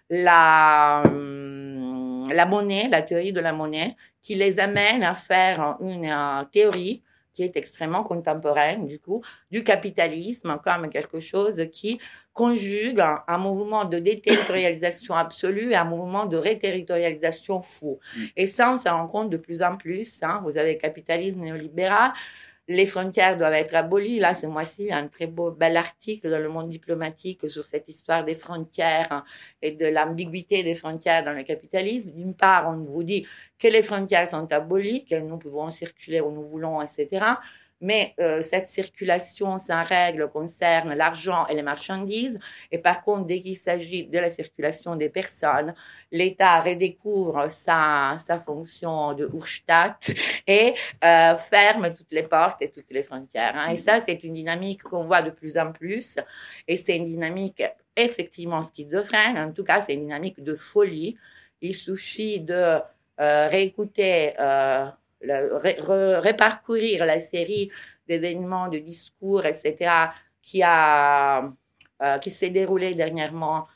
[0.09, 6.05] la, hum, la monnaie, la théorie de la monnaie, qui les amène à faire une,
[6.05, 12.01] une théorie qui est extrêmement contemporaine, du coup, du capitalisme comme quelque chose qui
[12.33, 17.99] conjugue un, mouvement de déterritorialisation absolue et un mouvement de réterritorialisation fou.
[18.17, 18.21] Mm.
[18.37, 20.23] Et ça, on s'en rend compte de plus en plus.
[20.23, 20.41] Hein.
[20.45, 22.13] Vous avez le capitalisme néolibéral,
[22.71, 24.21] les frontières doivent être abolies.
[24.21, 28.25] Là, ce mois-ci, un très beau, bel article dans le monde diplomatique sur cette histoire
[28.25, 29.25] des frontières hein,
[29.61, 32.13] et de l'ambiguïté des frontières dans le capitalisme.
[32.13, 33.27] D'une part, on vous dit
[33.59, 37.35] que les frontières sont abolies, que nous pouvons circuler où nous voulons, etc
[37.81, 42.39] mais euh, cette circulation sans règle concerne l'argent et les marchandises.
[42.71, 45.75] Et par contre, dès qu'il s'agit de la circulation des personnes,
[46.13, 50.13] l'État redécouvre sa, sa fonction de Urstadt
[50.47, 53.57] et euh, ferme toutes les portes et toutes les frontières.
[53.57, 53.71] Hein.
[53.71, 56.17] Et ça, c'est une dynamique qu'on voit de plus en plus.
[56.69, 57.63] Et c'est une dynamique
[57.97, 59.39] effectivement schizophrène.
[59.39, 61.17] En tout cas, c'est une dynamique de folie.
[61.63, 62.79] Il suffit de
[63.21, 64.33] euh, réécouter
[65.23, 67.71] réparcourir la série
[68.07, 69.93] d'événements, de discours, etc.,
[70.43, 73.67] qui, euh, qui s'est déroulée dernièrement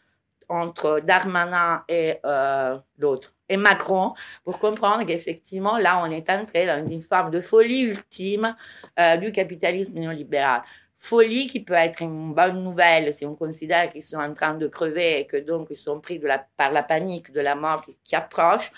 [0.48, 6.86] entre Darmanin et euh, l'autre, et Macron, pour comprendre qu'effectivement, là, on est entré dans
[6.86, 8.56] une forme de folie ultime
[8.98, 10.62] euh, du capitalisme néolibéral.
[10.98, 14.66] Folie qui peut être une bonne nouvelle si on considère qu'ils sont en train de
[14.66, 16.18] crever et que donc ils sont pris
[16.56, 18.72] par la panique de la mort qui approche,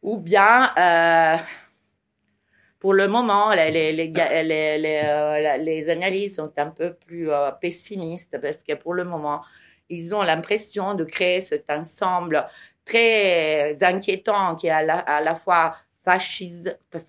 [0.00, 0.72] ou bien
[2.78, 4.12] pour le moment, les, les, les,
[5.04, 9.42] euh, les, analyses sont un peu plus euh, pessimistes parce que pour le moment,
[9.88, 12.46] ils ont l'impression de créer cet ensemble
[12.84, 15.76] très inquiétant qui est à la, à la fois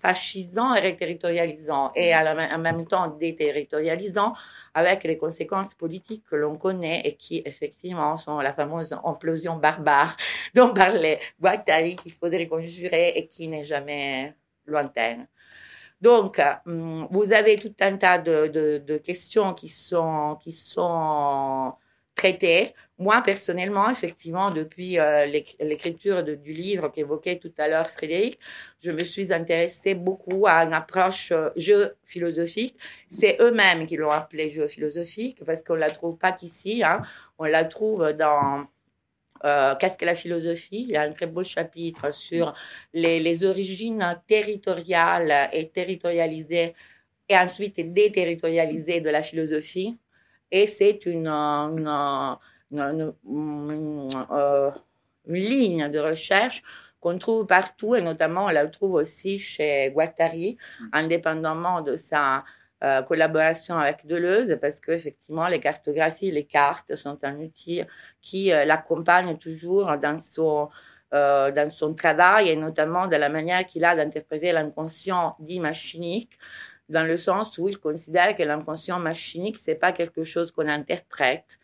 [0.00, 4.34] fascisant et reterritorialisant, et en même temps déterritorialisant,
[4.74, 10.16] avec les conséquences politiques que l'on connaît et qui, effectivement, sont la fameuse implosion barbare
[10.54, 14.34] dont parlait Guattari, qu'il faudrait conjurer et qui n'est jamais
[14.66, 15.28] lointaine.
[16.00, 21.74] Donc, hum, vous avez tout un tas de, questions qui sont, qui sont
[22.18, 22.74] traité.
[22.98, 25.24] Moi, personnellement, effectivement, depuis euh,
[25.60, 28.38] l'écriture du livre qu'évoquait tout à l'heure Frédéric,
[28.80, 32.76] je me suis intéressée beaucoup à une approche euh, jeu philosophique.
[33.08, 36.82] C'est eux-mêmes qui l'ont appelé jeu philosophique parce qu'on la trouve pas qu'ici.
[36.84, 37.02] Hein.
[37.38, 38.66] On la trouve dans
[39.44, 40.84] euh, Qu'est-ce que la philosophie?
[40.88, 42.54] Il y a un très beau chapitre sur
[42.92, 46.74] les, les origines territoriales et territorialisées
[47.28, 49.98] et ensuite déterritorialisées de la philosophie
[50.50, 51.88] et c'est une, une,
[52.72, 54.70] euh,
[55.26, 56.62] une, ligne de recherche
[57.00, 60.88] qu'on trouve partout et notamment on la trouve aussi chez Guattari, mm.
[60.92, 62.44] indépendamment de sa
[62.84, 67.82] euh, collaboration avec Deleuze, parce qu'effectivement les cartographies, les cartes sont un outil
[68.20, 70.68] qui euh, l'accompagne toujours dans son,
[71.10, 76.38] dans son travail et notamment de la manière qu'il a d'interpréter l'inconscient dit machinique
[76.88, 81.58] dans le sens où il considère que l'inconscient machinique, c'est pas quelque chose qu'on interprète,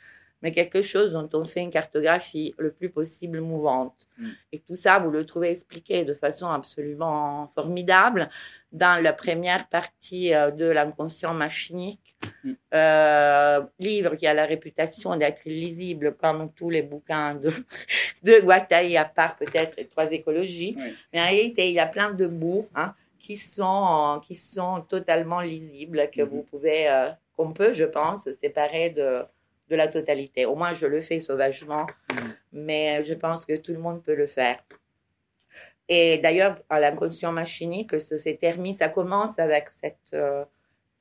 [0.45, 4.07] mais quelque chose dont on fait une cartographie le plus possible mouvante.
[4.19, 4.29] Mm.
[4.53, 8.29] Et tout ça, vous le trouvez expliqué de façon absolument formidable
[8.71, 12.53] dans la première partie euh, de l'inconscient machinique, mm.
[12.75, 17.51] euh, livre qui a la réputation d'être lisible comme tous les bouquins de,
[18.23, 20.77] de Guattari, à part peut-être les trois écologies.
[21.15, 22.69] Mais en réalité, il y a plein de bouts.
[22.75, 26.29] Hein, qui sont, qui sont totalement lisibles, que mhm.
[26.29, 29.25] vous pouvez, euh, qu'on peut, je pense, séparer de,
[29.69, 30.47] de la totalité.
[30.47, 32.35] Au moins, je le fais sauvagement, mhm.
[32.53, 34.63] mais je pense que tout le monde peut le faire.
[35.89, 37.93] Et d'ailleurs, à l'inconscient machinique,
[38.41, 40.45] terminé, ça commence avec cette, euh,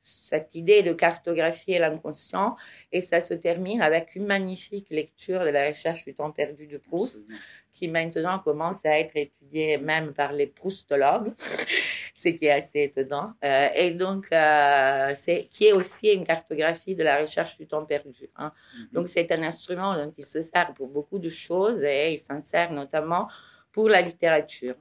[0.03, 2.57] cette idée de cartographier l'inconscient
[2.91, 6.77] et ça se termine avec une magnifique lecture de la recherche du temps perdu de
[6.77, 7.23] Proust,
[7.71, 11.31] qui maintenant commence à être étudiée même par les proustologues
[12.23, 13.33] ce qui est assez étonnant.
[13.43, 17.85] Euh, et donc, euh, c'est qui est aussi une cartographie de la recherche du temps
[17.85, 18.29] perdu.
[18.35, 18.51] Hein.
[18.77, 18.87] Mhm.
[18.93, 22.41] Donc, c'est un instrument dont il se sert pour beaucoup de choses et il s'en
[22.41, 23.27] sert notamment
[23.71, 24.75] pour la littérature.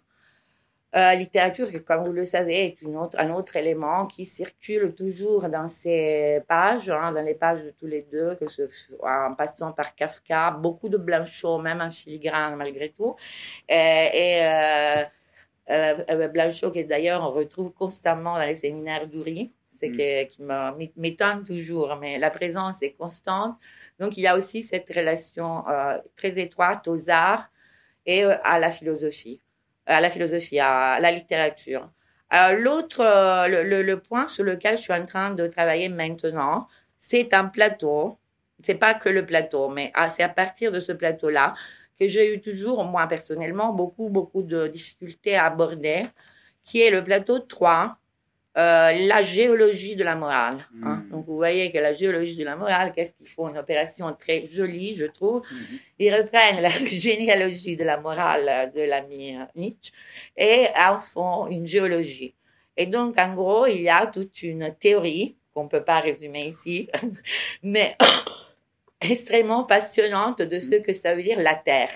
[0.94, 5.48] Euh, littérature, comme vous le savez, est une autre, un autre élément qui circule toujours
[5.48, 8.64] dans ces pages, hein, dans les pages de tous les deux, que ce,
[9.02, 13.16] en passant par Kafka, beaucoup de Blanchot, même en filigrane malgré tout.
[13.70, 15.06] et, et
[15.72, 20.28] euh, euh, Blanchot, que d'ailleurs on retrouve constamment dans les séminaires d'Uri, c'est mm.
[20.28, 20.42] qui
[20.96, 23.56] m'étonne toujours, mais la présence est constante.
[23.98, 27.48] Donc il y a aussi cette relation euh, très étroite aux arts
[28.06, 29.40] et à la philosophie,
[29.86, 31.90] à la philosophie, à la littérature.
[32.56, 33.02] L'autre,
[33.46, 36.66] le, le, point sur lequel je suis en train de travailler maintenant,
[36.98, 38.18] c'est un plateau.
[38.64, 41.54] C'est pas que le plateau, mais ah, c'est à partir de ce plateau-là
[42.02, 46.06] que j'ai eu toujours, moi personnellement, beaucoup, beaucoup de difficultés à aborder,
[46.64, 47.96] qui est le plateau 3,
[48.58, 50.66] euh, la géologie de la morale.
[50.82, 51.04] Hein.
[51.06, 51.10] Hmm.
[51.10, 53.48] Donc vous voyez que la géologie de la morale, qu'est-ce qu'ils font?
[53.48, 55.42] Une opération très jolie, je trouve.
[55.50, 55.76] Hmm.
[55.98, 59.92] Ils reprennent la généalogie de la morale de l'ami Nietzsche
[60.36, 62.34] et en font une géologie.
[62.76, 66.46] Et donc, en gros, il y a toute une théorie qu'on ne peut pas résumer
[66.46, 66.88] ici,
[67.62, 67.96] mais
[69.02, 71.90] extrêmement passionnante de ce que ça veut dire la Terre.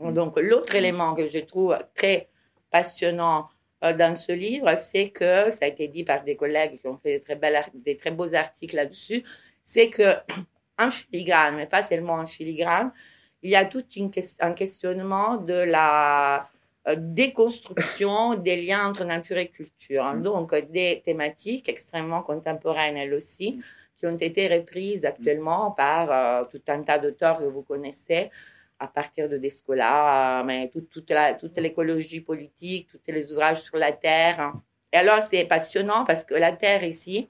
[0.00, 0.12] Mm.
[0.12, 2.28] Donc, l'autre élément que je trouve très
[2.70, 3.48] passionnant
[3.84, 6.98] euh, dans ce livre, c'est que, ça a été dit par des collègues qui ont
[6.98, 9.22] fait des très, belles, des très beaux articles là-dessus,
[9.64, 10.16] c'est que
[10.78, 12.92] en filigrane, mais pas seulement en filigrane,
[13.42, 16.48] il y a tout une, un questionnement de la
[16.88, 20.04] euh, déconstruction des liens entre nature et culture.
[20.04, 20.22] Mm.
[20.22, 23.60] Donc, des thématiques extrêmement contemporaines elles aussi,
[23.98, 28.30] qui ont été reprises actuellement par euh, tout un tas d'auteurs que vous connaissez,
[28.78, 33.92] à partir de Descola, mais toute, toute, toute l'écologie politique, tous les ouvrages sur la
[33.92, 34.52] Terre.
[34.92, 37.28] Et alors, c'est passionnant parce que la Terre ici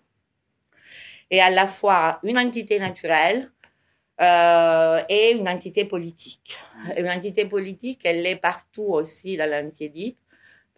[1.31, 3.50] est à la fois une entité naturelle
[4.20, 6.59] euh, et une entité politique.
[6.97, 10.18] Une entité politique, elle est partout aussi dans l'antiédipe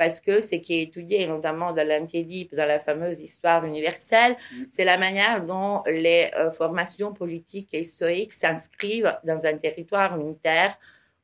[0.00, 4.62] parce que ce qui est étudié, notamment dans l'antiédipe, dans la fameuse histoire universelle, mm.
[4.70, 10.74] c'est la manière dont les euh, formations politiques et historiques s'inscrivent dans un territoire unitaire,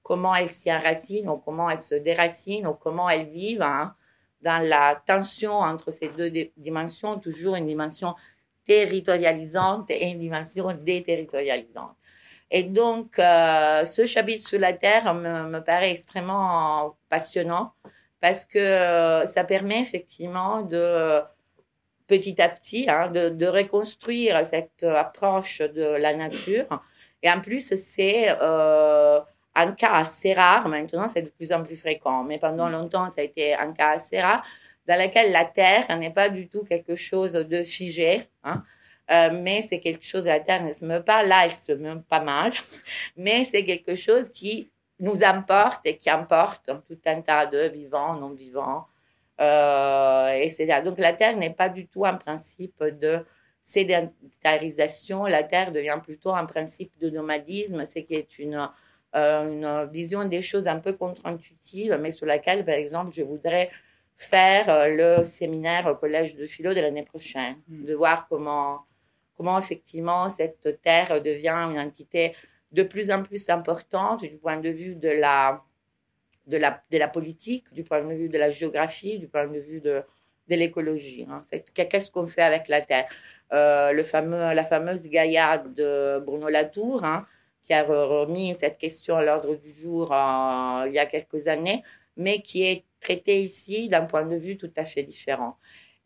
[0.03, 3.95] comment elles s'y enracinent ou comment elles se déracinent ou comment elles vivent hein,
[4.43, 8.15] dans la tension entre ces deux dimensions, toujours une dimension
[8.67, 11.97] territorialisante et une dimension déterritorialisante.
[12.51, 17.73] Et donc, euh, ce chapitre sur la Terre me, me paraît extrêmement passionnant
[18.27, 21.21] parce que euh, ça permet effectivement de
[22.09, 26.67] petit à petit hein, de, de, reconstruire cette approche de la nature.
[27.23, 29.21] Et en plus, c'est euh,
[29.55, 30.69] un cas assez rare.
[30.69, 32.25] Maintenant, c'est de plus en plus fréquent.
[32.25, 34.45] Mais pendant longtemps, ça a été un cas assez rare
[34.89, 38.29] dans lequel la Terre n'est pas du tout quelque chose de figé.
[38.43, 38.65] Hein.
[39.13, 42.03] Euh, mais c'est quelque chose, la Terre ne se meut pas, là elle se meut
[42.09, 42.53] pas mal,
[43.17, 44.69] mais c'est quelque chose qui
[44.99, 48.87] nous importe et qui importe tout un tas de vivants, non vivants,
[49.41, 50.81] euh, etc.
[50.85, 53.25] Donc la Terre n'est pas du tout un principe de
[53.63, 58.69] sédentarisation, la Terre devient plutôt un principe de nomadisme, c'est qui est une,
[59.15, 63.71] euh, une vision des choses un peu contre-intuitive, mais sur laquelle, par exemple, je voudrais
[64.17, 67.85] faire euh, le séminaire au Collège de philo de l'année prochaine, hmm.
[67.85, 68.87] de voir comment,
[69.37, 72.35] comment effectivement cette Terre devient une entité
[72.77, 75.63] de plus en plus importante du point de vue de la,
[76.47, 79.59] de la, de la politique, du point de vue de la géographie, du point de
[79.59, 79.97] vue de,
[80.51, 81.27] de l'écologie.
[81.29, 81.43] Hein.
[81.75, 83.09] Qu'est-ce qu'on fait avec la Terre?
[83.53, 87.27] Euh, le fameux, La fameuse Gaïa de Bruno Latour, hein,
[87.65, 91.83] qui a remis cette question à l'ordre du jour euh, il y a quelques années,
[92.17, 95.57] mais qui est traitée ici d'un point de vue tout à fait différent.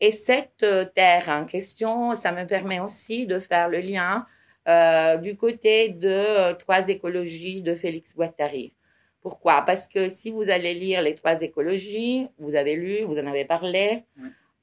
[0.00, 4.26] Et cette euh, terre en question, ça me permet aussi de faire le lien
[4.70, 8.72] euh, du côté de euh, Trois écologies de Félix Guattari.
[9.24, 9.62] Pourquoi?
[9.62, 13.46] Parce que si vous allez lire les Trois écologies, vous avez lu, vous en avez
[13.56, 14.04] parlé.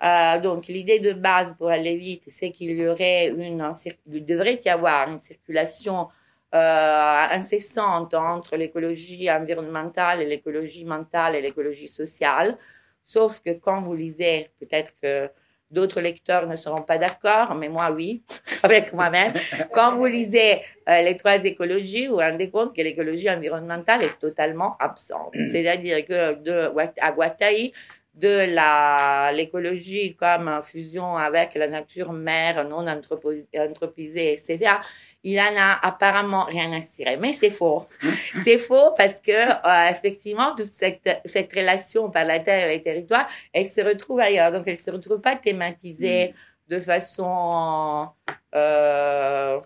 [0.03, 3.71] Euh, donc l'idée de base pour aller vite, c'est qu'il y aurait une,
[4.11, 6.07] il devrait y avoir une circulation
[6.53, 12.57] euh, incessante entre l'écologie environnementale et l'écologie mentale et l'écologie sociale.
[13.05, 15.29] Sauf que quand vous lisez, peut-être que
[15.69, 18.23] d'autres lecteurs ne seront pas d'accord, mais moi oui,
[18.63, 19.33] avec moi-même.
[19.71, 24.19] Quand vous lisez euh, les trois écologies, vous vous rendez compte que l'écologie environnementale est
[24.19, 25.35] totalement absente.
[25.35, 25.51] Mm.
[25.51, 27.73] C'est-à-dire que de, à Guattari,
[28.17, 34.71] de la, l'écologie comme fusion avec la nature mère non anthropisée, etc.,
[35.23, 37.17] il en a apparemment rien à cirer.
[37.17, 37.83] Mais c'est faux.
[38.43, 42.83] c'est faux parce que, euh, effectivement, toute cette, cette relation par la terre et les
[42.83, 44.51] territoires, elle se retrouve ailleurs.
[44.51, 46.75] Donc, elle se retrouve pas thématisée mm.
[46.75, 48.07] de façon
[48.55, 49.59] euh,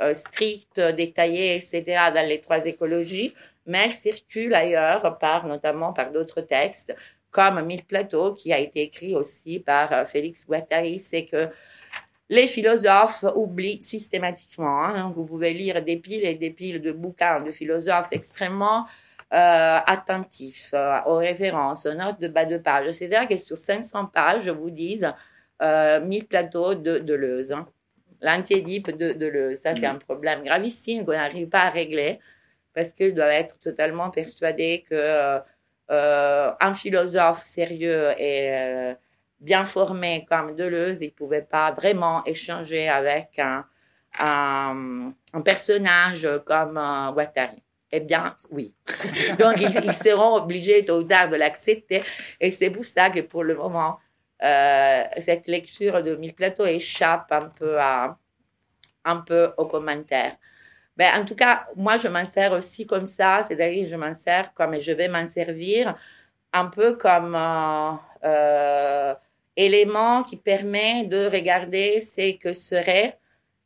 [0.00, 1.82] euh, stricte, détaillée, etc.,
[2.14, 6.94] dans les trois écologies, mais elle circule ailleurs par, notamment par d'autres textes
[7.30, 11.50] comme Mille Plateaux, qui a été écrit aussi par Félix Guattari, c'est que
[12.28, 14.84] les philosophes oublient systématiquement.
[14.84, 15.12] Hein.
[15.14, 18.86] vous pouvez lire des piles et des piles de bouquins de philosophes extrêmement
[19.32, 22.90] euh, attentifs euh, aux références, aux notes de bas de page.
[22.92, 25.02] C'est-à-dire que sur 500 pages, je vous dis,
[25.62, 27.52] euh, 1000 plateaux de Deleuze.
[27.52, 27.66] Hein.
[28.20, 29.58] L'antiédipe de Deleuze.
[29.58, 29.96] Ça, c'est mm.
[29.96, 32.18] un problème gravissime qu'on n'arrive pas à régler
[32.74, 35.40] parce qu'ils doivent être totalement persuadés que
[35.90, 38.94] euh, un philosophe sérieux et
[39.40, 43.64] bien formé comme Deleuze, il ne pouvait pas vraiment échanger avec un,
[45.44, 47.62] personnage comme euh, Guattari.
[47.92, 48.74] Eh bien, oui.
[49.38, 52.02] Donc, ils, seront obligés tôt ou tard de l'accepter.
[52.40, 53.98] Et c'est pour ça que pour le moment,
[54.40, 58.18] cette lecture de Mille Plateaux échappe un peu, à,
[59.04, 60.36] un peu aux commentaires.
[60.96, 64.52] Ben, en tout cas, moi, je m'en sers aussi comme ça, c'est-à-dire je m'en sers
[64.54, 65.94] comme je vais m'en servir
[66.52, 67.92] un peu comme euh,
[68.24, 69.14] euh,
[69.56, 73.18] élément qui permet de regarder ce que serait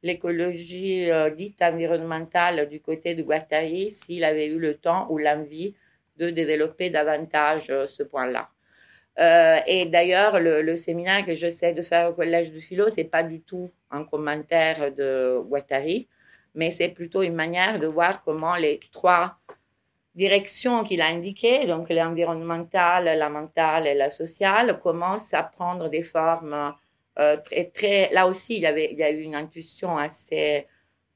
[0.02, 5.74] l'écologie euh, dite environnementale du côté de Guattari s'il avait eu le temps ou l'envie
[6.16, 8.50] de développer davantage ce point-là.
[9.66, 13.40] et d'ailleurs, le, séminaire que j'essaie de faire au Collège de Philo, c'est pas du
[13.40, 16.08] tout un commentaire de Guattari,
[16.54, 19.39] mais c'est plutôt une manière de voir comment les trois
[20.14, 26.02] directions qu'il a indiquées, donc l'environnementale, la mentale et la sociale, commencent à prendre des
[26.02, 26.74] formes
[27.18, 28.10] euh, très, très...
[28.12, 30.66] Là aussi, il y, avait, il y a eu une intuition assez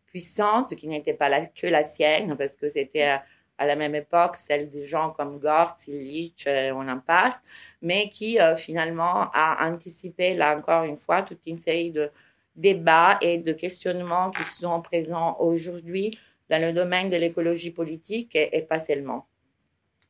[0.06, 3.18] puissante qui n'était pas que la sienne, parce que c'était
[3.58, 7.40] à, la même époque celle des gens comme Gortz, Illich, on en passe,
[7.82, 12.10] mais qui euh, finalement a anticipé, là encore une fois, toute une série de
[12.56, 16.16] débats et de questionnements qui sont présents aujourd'hui
[16.58, 19.26] dans le domaine de l'écologie politique et, pas seulement.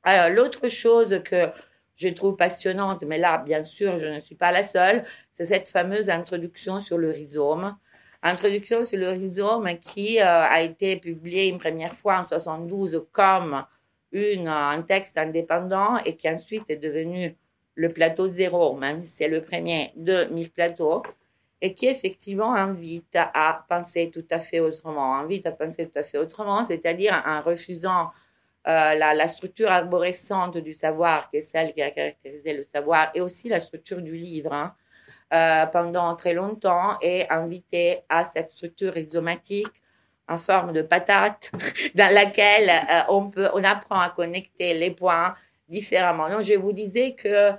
[0.03, 1.49] Alors, l'autre chose que
[1.97, 5.68] je trouve passionnante, mais là, bien sûr, je ne suis pas la seule, c'est cette
[5.68, 7.76] fameuse introduction sur le rhizome.
[8.22, 13.64] Introduction sur le rhizome qui euh, a été publiée une première fois en 72 comme
[14.12, 17.36] une, un texte indépendant et qui ensuite est devenu
[17.74, 21.03] le plateau zéro, même si c'est le premier de 1000 plateaux
[21.65, 26.03] et qui effectivement invite à penser tout à fait autrement, invite à penser tout à
[26.03, 28.11] fait autrement, c'est-à-dire en refusant
[28.67, 33.49] la, structure arborescente du savoir, qui est celle qui a caractérisé le savoir, et aussi
[33.49, 39.73] la structure du livre, hein, pendant très longtemps, est invité à cette structure rhizomatique
[40.29, 41.51] en forme de patate,
[41.95, 42.71] dans laquelle
[43.09, 45.35] on, peut, on apprend à connecter les points
[45.71, 46.29] différemment.
[46.29, 47.53] Donc, je vous disais que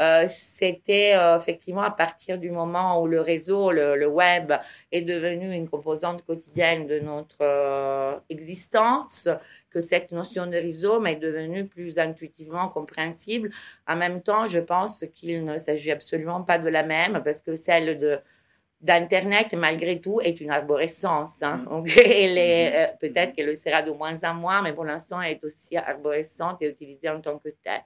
[0.00, 4.52] euh, c'était euh, effectivement à partir du moment où le réseau, le, web
[4.92, 9.28] est devenu une composante quotidienne de notre euh, existence,
[9.70, 13.50] que cette notion de rhizome est devenue plus intuitivement compréhensible.
[13.86, 17.56] En même temps, je pense qu'il ne s'agit absolument pas de la même, parce que
[17.56, 18.18] celle de
[18.80, 21.42] d'Internet, malgré tout, est une arborescence.
[21.42, 21.58] Hein.
[21.58, 21.68] Mm.
[21.68, 25.32] Donc, elle est, peut-être qu'elle le sera de moins en moins, mais pour l'instant, elle
[25.32, 27.82] est aussi arborescente et utilisée en tant que telle.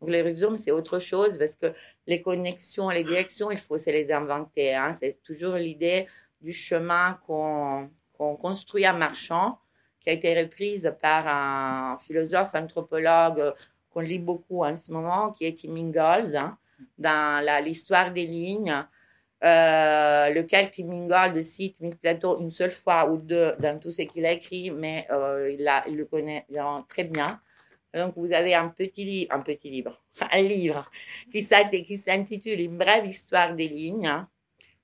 [0.00, 1.72] Donc, les rhizomes, c'est autre chose parce que
[2.06, 4.74] les connexions, les directions, il faut se les inventer.
[4.74, 4.92] Hein.
[4.92, 6.06] C'est toujours l'idée
[6.40, 7.90] du chemin qu'on
[8.36, 9.58] construit en marchant,
[10.00, 13.54] qui a été reprise par un philosophe, anthropologue
[13.90, 16.58] qu'on lit beaucoup en ce moment, qui est Tim Ingalls, hein,
[16.98, 18.84] dans l'histoire des lignes,
[19.44, 24.02] euh, lequel Tim Ingalls cite Mick Plateau une seule fois ou deux dans tout ce
[24.02, 26.46] qu'il a écrit, mais euh, il, il, le connaît
[26.88, 27.40] très bien.
[27.96, 29.32] Donc, vous avez un petit, livre,
[30.30, 30.90] un livre,
[31.32, 34.26] qui s'intitule Une brève histoire des lignes,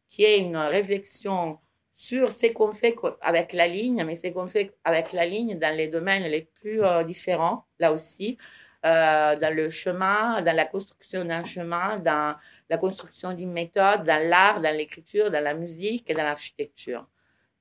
[0.08, 1.58] qui est une réflexion
[1.94, 5.76] sur ce qu'on fait avec la ligne, mais ce qu'on fait avec la ligne dans
[5.76, 8.38] les domaines les plus euh, différents, là aussi,
[8.86, 12.34] euh, dans le chemin, dans la construction d'un chemin, dans
[12.70, 17.06] la construction d'une méthode, dans l'art, dans l'écriture, dans la musique et dans l'architecture.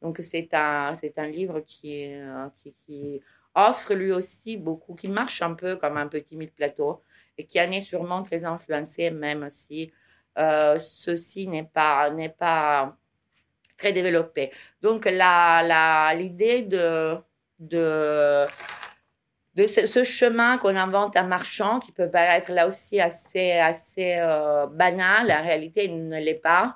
[0.01, 2.47] Donc, c'est un, un livre qui, euh,
[2.87, 3.21] qui
[3.55, 7.03] offre lui aussi beaucoup, qui marche un peu comme un petit mille plateau
[7.37, 9.91] et qui en est sûrement très influencé, même si
[10.37, 12.95] euh, ceci n'est pas, n'est pas
[13.77, 14.51] très développé.
[14.81, 17.17] Donc, la, la, l'idée de,
[17.59, 18.45] de,
[19.55, 24.67] de ce, chemin qu'on invente en marchant, qui peut paraître là aussi assez, assez euh,
[24.67, 26.75] banal, en réalité, il ne l'est pas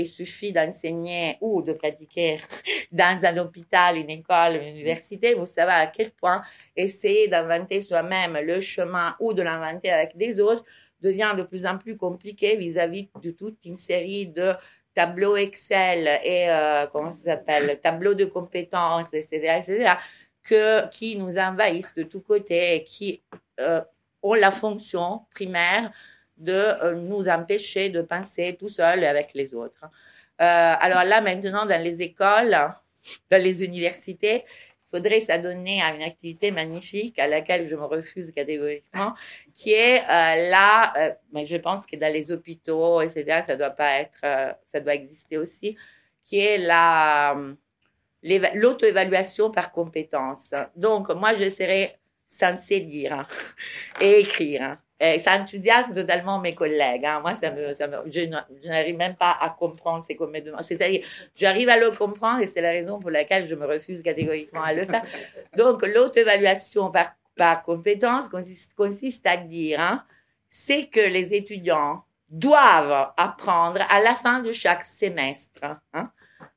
[0.00, 2.38] il suffit d'enseigner ou de pratiquer
[2.92, 6.42] dans un hôpital, une école, une université, vous savez à quel point
[6.76, 10.64] essayer d'inventer soi-même le chemin ou de l'inventer avec des autres
[11.00, 14.54] devient de plus en plus compliqué vis-à-vis de toute une série de
[14.94, 19.92] tableaux Excel et, euh, comment ça s'appelle, tableaux de compétences, etc., etc.,
[20.42, 23.22] que, qui nous envahissent de tous côtés et qui
[23.60, 23.80] euh,
[24.22, 25.92] ont la fonction primaire
[26.42, 29.84] de euh, nous empêcher de penser tout seul avec les autres.
[29.84, 32.50] Euh, alors là, maintenant, dans les écoles,
[33.30, 38.30] dans les universités, il faudrait s'adonner à une activité magnifique à laquelle je me refuse
[38.32, 39.14] catégoriquement,
[39.54, 44.00] qui est euh, là, mais je pense que dans les hôpitaux, etc., ça doit pas
[44.00, 44.20] être,
[44.70, 45.76] ça doit exister aussi,
[46.24, 47.36] qui est la
[48.54, 50.54] l'auto-évaluation par compétence.
[50.76, 53.26] Donc, moi, je serais censée dire
[54.00, 57.04] et écrire et ça enthousiasme totalement mes collègues.
[57.04, 57.20] Hein.
[57.20, 58.20] Moi, ça me, ça me, je,
[58.68, 60.62] n'arrive même pas à comprendre ce qu'on me demande.
[60.62, 64.62] C'est-à-dire, j'arrive à le comprendre et c'est la raison pour laquelle je me refuse catégoriquement
[64.62, 65.02] à le faire.
[65.56, 70.04] Donc, l'auto-évaluation par, par compétence consiste, consiste à dire, hein,
[70.48, 75.62] c'est que les étudiants doivent apprendre à la fin de chaque semestre.
[75.92, 76.10] Hein.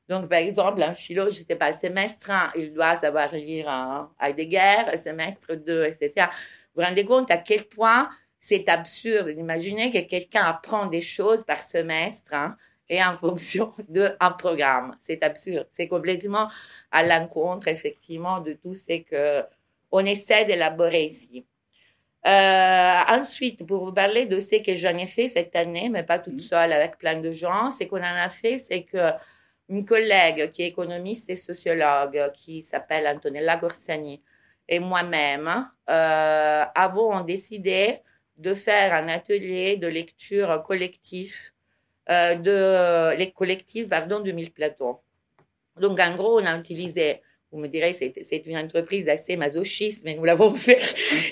[0.08, 4.08] Donc, par exemple, un philo, je ne sais pas, semestre 1, il doit savoir lire
[4.20, 6.12] Heidegger, semestre 2, etc.
[6.74, 8.08] Vous vous rendez compte à quel point
[8.40, 12.56] c'est absurde d'imaginer que quelqu'un apprend des choses par semestre hein,
[12.88, 14.96] et en fonction d'un programme.
[15.00, 15.66] C'est absurde.
[15.72, 16.48] C'est complètement
[16.90, 19.44] à l'encontre, effectivement, de tout ce que
[19.92, 21.46] on essaie d'élaborer ici.
[22.26, 26.18] Euh, ensuite, pour vous parler de ce que j'en ai fait cette année, mais pas
[26.18, 26.40] toute mhm.
[26.40, 29.12] seule, avec plein de gens, ce qu'on en a fait, c'est que
[29.68, 34.22] une collègue qui est économiste et sociologue, qui s'appelle Antonella Gorsani,
[34.68, 38.00] et moi-même euh, avons décidé
[38.38, 41.52] de faire un atelier de lecture collectif,
[42.10, 45.00] euh, de, les collectifs, pardon, de mille plateaux.
[45.80, 50.14] Donc, en gros, on a utilisé, vous me direz, c'est une entreprise assez masochiste, mais
[50.14, 50.80] nous l'avons fait,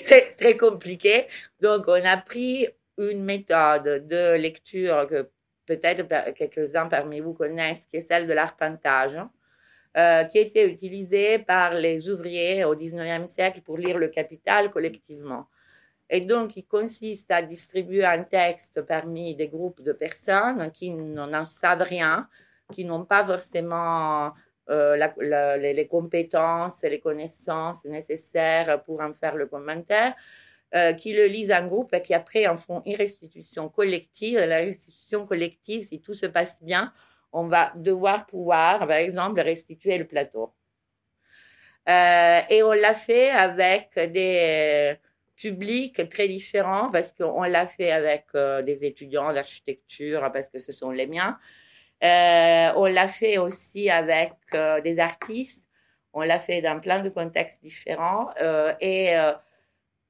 [0.03, 1.25] c'est très compliqué.
[1.61, 5.29] Donc, on a pris une méthode de lecture que
[5.65, 9.17] peut-être quelques-uns parmi vous connaissent, qui est celle de l'arpentage,
[9.97, 15.47] euh, qui été utilisée par les ouvriers au 19e siècle pour lire le capital collectivement.
[16.09, 21.45] Et donc, il consiste à distribuer un texte parmi des groupes de personnes qui n'en
[21.45, 22.27] savent rien,
[22.71, 24.33] qui n'ont pas forcément
[24.69, 24.97] euh,
[25.57, 30.15] les, compétences et les connaissances nécessaires pour en faire le commentaire,
[30.75, 34.39] euh, qui le lisent en groupe et qui après en font une restitution collective.
[34.39, 36.93] La restitution collective, si tout se passe bien,
[37.31, 40.53] on va devoir pouvoir, par exemple, restituer le plateau.
[41.87, 44.97] Euh, et on l'a fait avec des
[45.35, 48.25] publics très différents parce qu'on l'a fait avec
[48.65, 51.37] des étudiants d'architecture parce que ce sont les miens.
[52.01, 54.33] on l'a fait aussi avec
[54.83, 55.63] des artistes.
[56.13, 58.29] On l'a fait dans plein de contextes différents.
[58.79, 59.15] et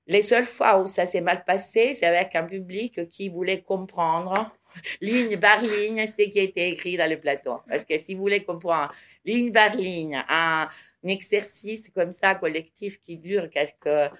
[0.08, 4.52] les seules fois où ça s'est mal passé, c'est avec un public qui voulait comprendre
[5.02, 7.60] ligne par ligne ce qui était écrit dans le plateau.
[7.68, 10.70] Parce que si vous voulez comprendre ligne par ligne un,
[11.04, 14.12] exercice comme ça collectif qui dure quelques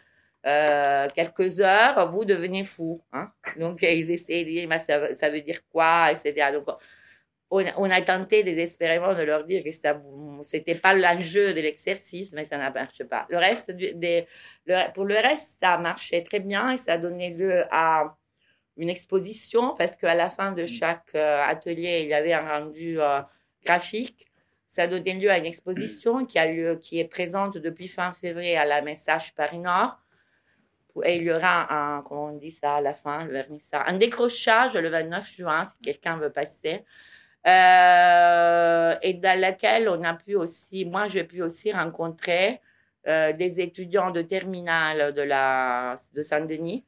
[0.46, 3.02] euh, quelques heures, vous devenez fou.
[3.14, 3.32] Hein?
[3.58, 6.52] Donc, ils essaient de dire, mais ça, ça veut dire quoi, etc.
[6.54, 6.68] Donc,
[7.50, 12.46] on, a tenté désespérément de leur dire que ce n'était pas l'enjeu de l'exercice, mais
[12.46, 13.26] ça ne marche pas.
[13.30, 14.28] Le reste des,
[14.94, 18.16] pour le reste, ça marchait très bien et ça a donné lieu à
[18.78, 20.68] une exposition parce qu'à la fin de mm.
[20.68, 23.22] chaque euh, atelier, il y avait un rendu euh,
[23.64, 24.28] graphique.
[24.68, 28.12] Ça a donné lieu à une exposition qui, a lieu, qui est présente depuis fin
[28.12, 29.98] février à la Message Paris Nord.
[31.04, 33.98] Et il y aura un, comment on dit ça à la fin, le vernissage, un
[33.98, 36.86] décrochage le 29 juin si quelqu'un veut passer.
[37.48, 42.60] Euh, et dans laquelle on a pu aussi, moi j'ai pu aussi rencontrer
[43.08, 45.24] euh, des étudiants de terminale de,
[46.16, 46.84] de Saint-Denis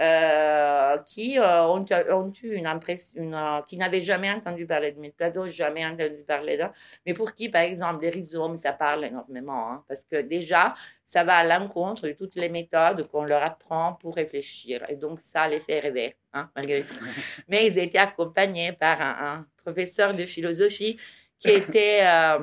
[0.00, 5.86] euh, qui ont, ont, eu une impression, qui n'avaient jamais entendu parler de Milplado, jamais
[5.86, 6.72] entendu parler d'un,
[7.06, 10.74] mais pour qui, par exemple, les rhizomes, ça parle énormément, hein, parce que déjà,
[11.04, 15.20] ça va à l'encontre de toutes les méthodes qu'on leur apprend pour réfléchir, et donc
[15.20, 16.94] ça les fait rêver, hein, malgré tout.
[17.48, 20.98] Mais ils étaient accompagnés par un professeur de philosophie
[21.38, 22.40] qui était euh,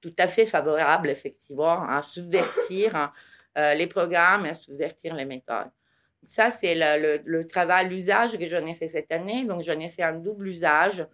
[0.00, 3.12] tout à fait favorable, effectivement, à subvertir
[3.56, 5.70] euh, les programmes et à subvertir les méthodes.
[6.26, 9.44] Ça, c'est le, travail, l'usage que j'en ai fait cette année.
[9.44, 11.06] Donc, j'en ai fait un double usage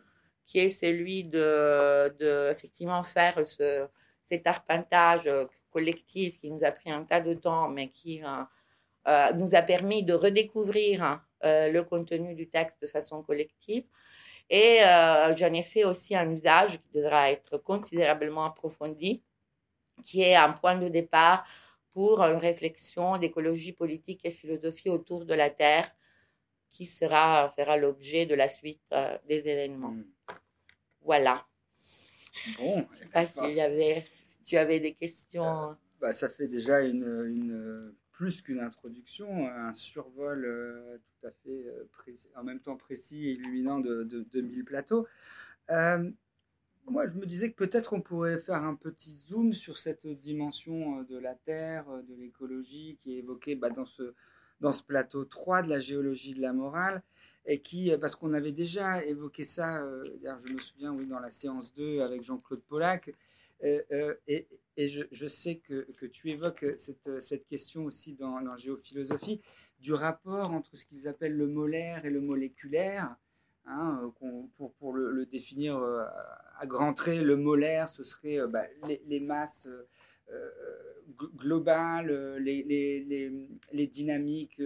[0.47, 3.87] qui est celui de, effectivement faire ce,
[4.25, 5.31] cet arpentage
[5.71, 8.23] collectif qui nous a pris un tas de temps, mais qui
[9.07, 13.85] euh, nous a permis de redécouvrir le contenu du texte de façon collective.
[14.51, 19.23] Et euh, j'en ai fait aussi un usage qui devra être considérablement approfondi,
[20.03, 21.47] qui est un point de départ
[21.93, 25.91] pour une réflexion d'écologie politique et philosophie autour de la Terre,
[26.68, 29.91] qui sera, fera l'objet de la suite euh, des événements.
[29.91, 30.05] Hmm.
[31.03, 31.47] Voilà.
[32.59, 35.76] Bon, Je ne sais pas s'il y avait, si tu avais des questions.
[36.01, 41.64] bah, ça fait déjà une, une plus qu'une introduction, un survol euh, tout à fait
[41.66, 45.07] euh, précis, en même temps précis et illuminant de, de, 2000 plateaux.
[46.87, 50.07] Euh, moi, je me disais que peut-être on pourrait faire un petit zoom sur cette
[50.07, 54.14] dimension de la Terre, de l'écologie qui est évoquée bah, dans, ce,
[54.61, 57.03] dans plateau 3 de la géologie de la morale,
[57.47, 59.83] et qui, parce qu'on avait déjà évoqué ça,
[60.22, 63.14] je me souviens, oui, dans la séance 2 avec Jean-Claude Pollack,
[63.62, 64.47] et,
[64.78, 69.41] je, sais que, tu évoques cette, cette question aussi dans, la géophilosophie,
[69.81, 73.16] du rapport entre ce qu'ils appellent le molaire et le moléculaire.
[73.73, 74.12] Hein,
[74.57, 76.05] pour, pour le, définir euh,
[76.59, 78.64] à grands traits, le molaire, ce serait euh, bah,
[79.07, 79.68] les, masses
[80.31, 80.51] euh,
[81.37, 83.33] globales, les, les,
[83.73, 84.61] les dynamiques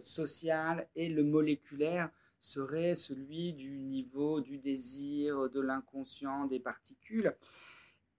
[0.00, 7.34] sociales, et le moléculaire serait celui du niveau du désir, de l'inconscient, des particules.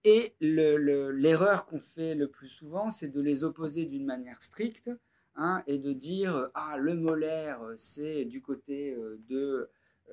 [0.04, 4.90] Et l'erreur qu'on fait le plus souvent, c'est de les opposer d'une manière stricte
[5.36, 9.70] hein, et de dire ah le molaire c'est du côté euh, de euh,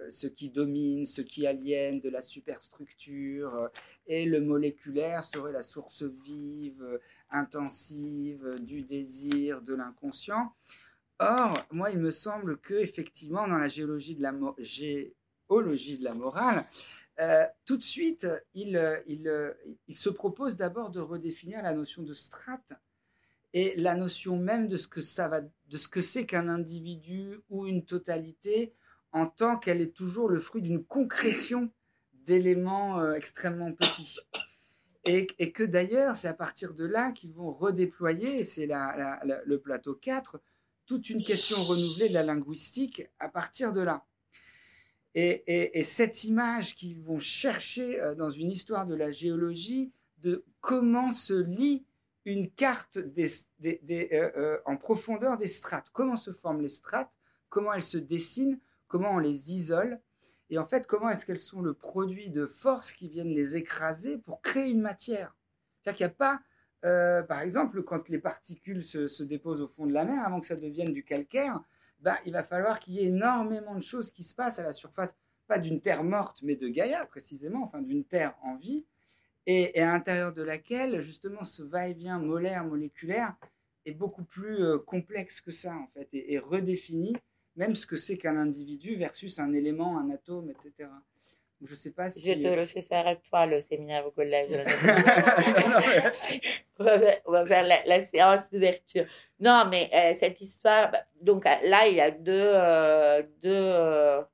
[0.10, 3.70] ce qui domine, ce qui aliène, de la superstructure,
[4.08, 10.54] et le moléculaire serait la source vive, intensive du désir, de l'inconscient.
[11.20, 14.34] Or, moi, il me semble que effectivement, dans la géologie de la,
[16.14, 16.64] morale,
[17.20, 19.54] euh, tout de suite, il, euh, euh,
[19.94, 22.74] se propose d'abord de redéfinir la notion de strate
[23.54, 28.74] et la notion même de ce que c'est qu'un individu ou une totalité
[29.16, 31.72] en tant qu'elle est toujours le fruit d'une concrétion
[32.14, 34.18] d'éléments extrêmement petits.
[35.06, 40.42] Et, que d'ailleurs, c'est à partir de là qu'ils vont redéployer, c'est le plateau 4,
[40.86, 44.06] toute une question renouvelée de la linguistique à partir de là.
[45.16, 51.12] Et, cette image qu'ils vont chercher euh, dans une histoire de la géologie, de comment
[51.12, 51.86] se lit
[52.26, 57.84] une carte euh, euh, en profondeur des strates, comment se forment les strates, comment elles
[57.84, 58.60] se dessinent,
[58.96, 60.00] comment on les isole,
[60.50, 64.18] et en fait comment est-ce qu'elles sont le produit de forces qui viennent les écraser
[64.20, 65.36] pour créer une matière.
[65.82, 69.86] C'est-à-dire qu'il n'y a pas, par exemple, quand les particules se, se, déposent au fond
[69.86, 71.60] de la mer, avant que ça devienne du calcaire,
[72.00, 74.72] bah, il va falloir qu'il y ait énormément de choses qui se passent à la
[74.72, 75.18] surface,
[75.48, 78.86] pas d'une terre morte, mais de Gaïa précisément, enfin d'une terre en vie.
[79.46, 83.36] et, à l'intérieur de laquelle, justement, ce va-et-vient molaire, moléculaire,
[83.86, 87.16] est beaucoup plus euh, complexe que ça, en fait, et, redéfinit
[87.56, 90.90] même ce que c'est qu'un individu versus un élément, un atome, etc.
[91.62, 92.28] Je sais pas si...
[92.28, 94.52] Je te le fais faire à toi, le séminaire au collège.
[96.80, 99.06] on va faire la, séance d'ouverture.
[99.40, 104.26] Non, mais euh, cette histoire, bah, donc là, il y a deux, euh, deux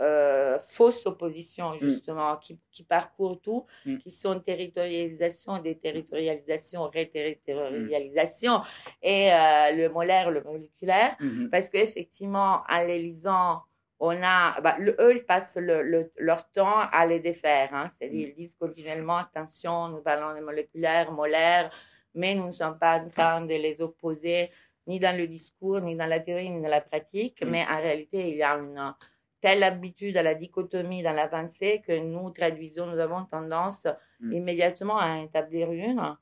[0.00, 1.78] euh, fausses oppositions, mm.
[1.78, 3.98] justement, qui, qui, parcourent tout, mm.
[3.98, 8.60] qui sont territorialisation, déterritorialisation, réterritorialisation,
[9.02, 11.50] et euh, le molaire, le moléculaire, mm-hmm.
[11.50, 13.62] parce qu'effectivement, en les lisant,
[13.98, 18.30] on a, bah, eux, ils passent le, leur temps à les défaire, hein, c'est-à-dire, mm.
[18.30, 21.72] ils disent continuellement, attention, nous parlons de moléculaire, molaire,
[22.14, 24.50] mais nous ne sommes pas en train de les opposer,
[24.86, 28.30] ni dans le discours, ni dans la théorie, ni dans la pratique, mais en réalité,
[28.30, 28.94] il y a une
[29.40, 33.86] telle habitude à la dichotomie dans la pensée que nous traduisons, nous avons tendance
[34.20, 34.32] mm.
[34.32, 36.16] immédiatement à établir une.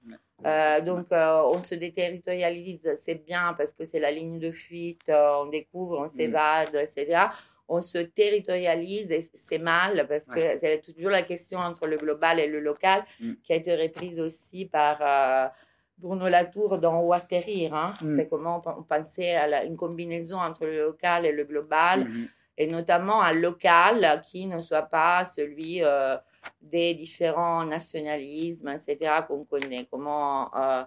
[0.44, 5.08] Euh, donc, euh, on se déterritorialise, c'est bien parce que c'est la ligne de fuite,
[5.08, 6.10] euh, on découvre, on mm.
[6.10, 7.28] s'évade, etc.
[7.68, 12.38] On se territorialise et c'est mal parce que c'est toujours la question entre le global
[12.38, 13.32] et le local mm.
[13.42, 15.52] qui a été reprise aussi par
[15.98, 17.74] Bruno Latour dans Où atterrir.
[17.74, 17.94] Hein.
[18.14, 22.06] C'est comment on pensait à une combinaison entre le local et le global.
[22.58, 26.16] Et notamment un local qui ne soit pas celui euh,
[26.60, 29.86] des différents nationalismes, etc., qu'on connaît.
[29.90, 30.84] Comment euh,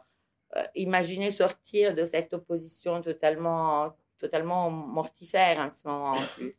[0.56, 6.56] euh, imaginer sortir de cette opposition totalement, totalement mortifère en ce moment en plus.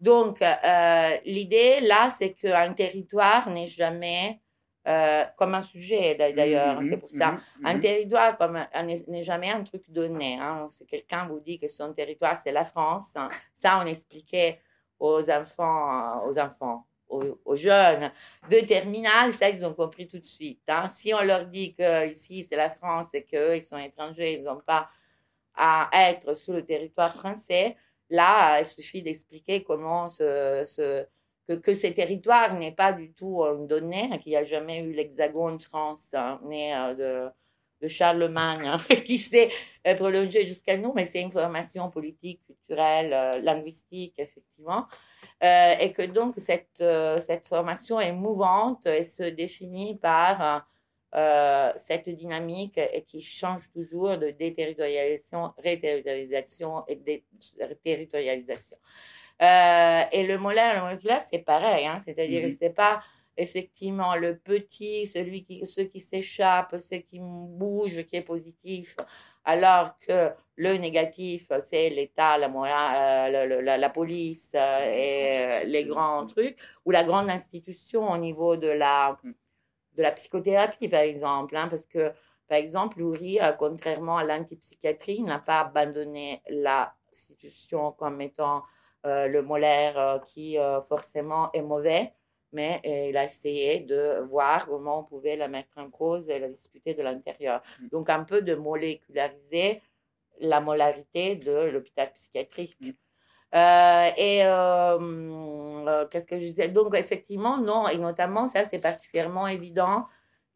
[0.00, 0.42] Donc,
[1.26, 4.40] l'idée là, c'est qu'un territoire n'est jamais
[4.88, 7.36] euh, comme un sujet d'ailleurs, c'est pour ça.
[7.64, 8.58] Un territoire comme
[9.08, 10.38] n'est jamais un truc donné.
[10.40, 10.68] Hein.
[10.70, 13.12] Si quelqu'un vous dit que son territoire c'est la France,
[13.56, 14.58] ça on expliquait
[14.98, 18.10] aux enfants, aux enfants, aux, jeunes
[18.50, 20.62] de terminale, ça ils ont compris tout de suite.
[20.68, 20.88] Hein.
[20.88, 24.42] Si on leur dit que ici c'est la France et qu'eux ils sont étrangers, ils
[24.42, 24.88] n'ont pas
[25.54, 27.76] à être sur le territoire français,
[28.08, 31.04] là il suffit d'expliquer comment ce, ce
[31.58, 34.92] que, ces territoires n'est pas du tout une donnée, hein, qu'il n'y a jamais eu
[34.92, 37.28] l'hexagone France, hein, né euh,
[37.80, 39.50] de, Charlemagne, hein, qui s'est
[39.86, 44.86] euh, prolongé jusqu'à nous, mais c'est une formation politique, culturelle, euh, linguistique, effectivement.
[45.42, 46.84] et que donc cette,
[47.26, 50.66] cette formation est mouvante et se définit par
[51.78, 58.76] cette dynamique et qui change toujours de déterritorialisation, réterritorialisation et déterritorialisation.
[59.42, 61.86] Euh, et le molaire, le moléculaire, c'est pareil.
[61.86, 62.56] Hein, C'est-à-dire, mmh.
[62.58, 63.02] c'est pas
[63.36, 68.96] effectivement le petit, celui qui, ceux qui s'échappent, ceux qui bougent, qui est positif,
[69.44, 76.26] alors que le négatif, c'est l'État, la, euh, la, la, police euh, et les grands
[76.26, 79.32] trucs, ou la grande institution au niveau de la, mmh.
[79.96, 81.56] de la psychothérapie, par exemple.
[81.56, 82.12] Hein, parce que,
[82.46, 88.64] par exemple, Loury, contrairement à l'antipsychiatrie, n'a pas abandonné l'institution comme étant
[89.04, 92.12] le molaire euh, qui euh, forcément est mauvais,
[92.52, 96.48] mais il a essayé de voir comment on pouvait la mettre en cause et la
[96.48, 97.62] discuter de l'intérieur.
[97.80, 97.88] Mm.
[97.88, 99.82] Donc un peu de moléculariser
[100.40, 102.76] la molarité de l'hôpital psychiatrique.
[102.80, 102.90] Mm.
[104.16, 104.38] et
[106.10, 106.68] qu'est-ce que je disais?
[106.68, 110.06] Donc, effectivement, non, et notamment, ça, c'est particulièrement évident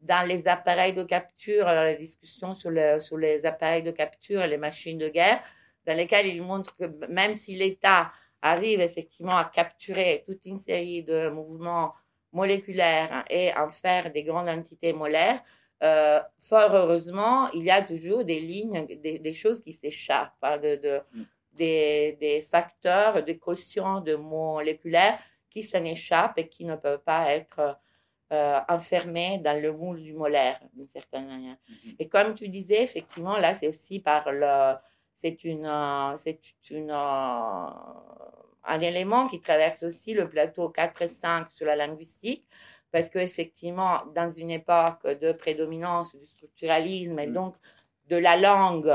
[0.01, 4.47] dans les appareils de capture, la discussion sur, le, sur les appareils de capture et
[4.47, 5.41] les machines de guerre,
[5.85, 8.11] dans lesquels il montre que même si l'État
[8.45, 11.93] arrive effectivement à capturer toute une série de mouvements
[12.31, 15.41] moléculaires et en faire des grandes entités molaires,
[15.83, 21.01] euh, fort heureusement, il y a toujours des lignes, des, choses qui s'échappent, hein, de,
[21.13, 21.23] mm.
[21.53, 25.19] des, des, facteurs de quotient de moléculaires
[25.49, 27.77] qui s'en échappent et qui ne peuvent pas être
[28.31, 31.57] euh, enfermés dans le moule du molaire, d'une certaine manière.
[31.69, 31.95] Mm-hmm.
[31.99, 34.75] Et comme tu disais, effectivement, là, c'est aussi par le
[35.15, 36.39] c'est une, c'est
[36.69, 36.91] une,
[38.67, 42.45] un élément qui traverse aussi le plateau 4 et 5 sur la linguistique,
[42.91, 47.33] parce qu'effectivement, dans une époque de prédominance du structuralisme et mm.
[47.33, 47.55] donc
[48.09, 48.93] de la langue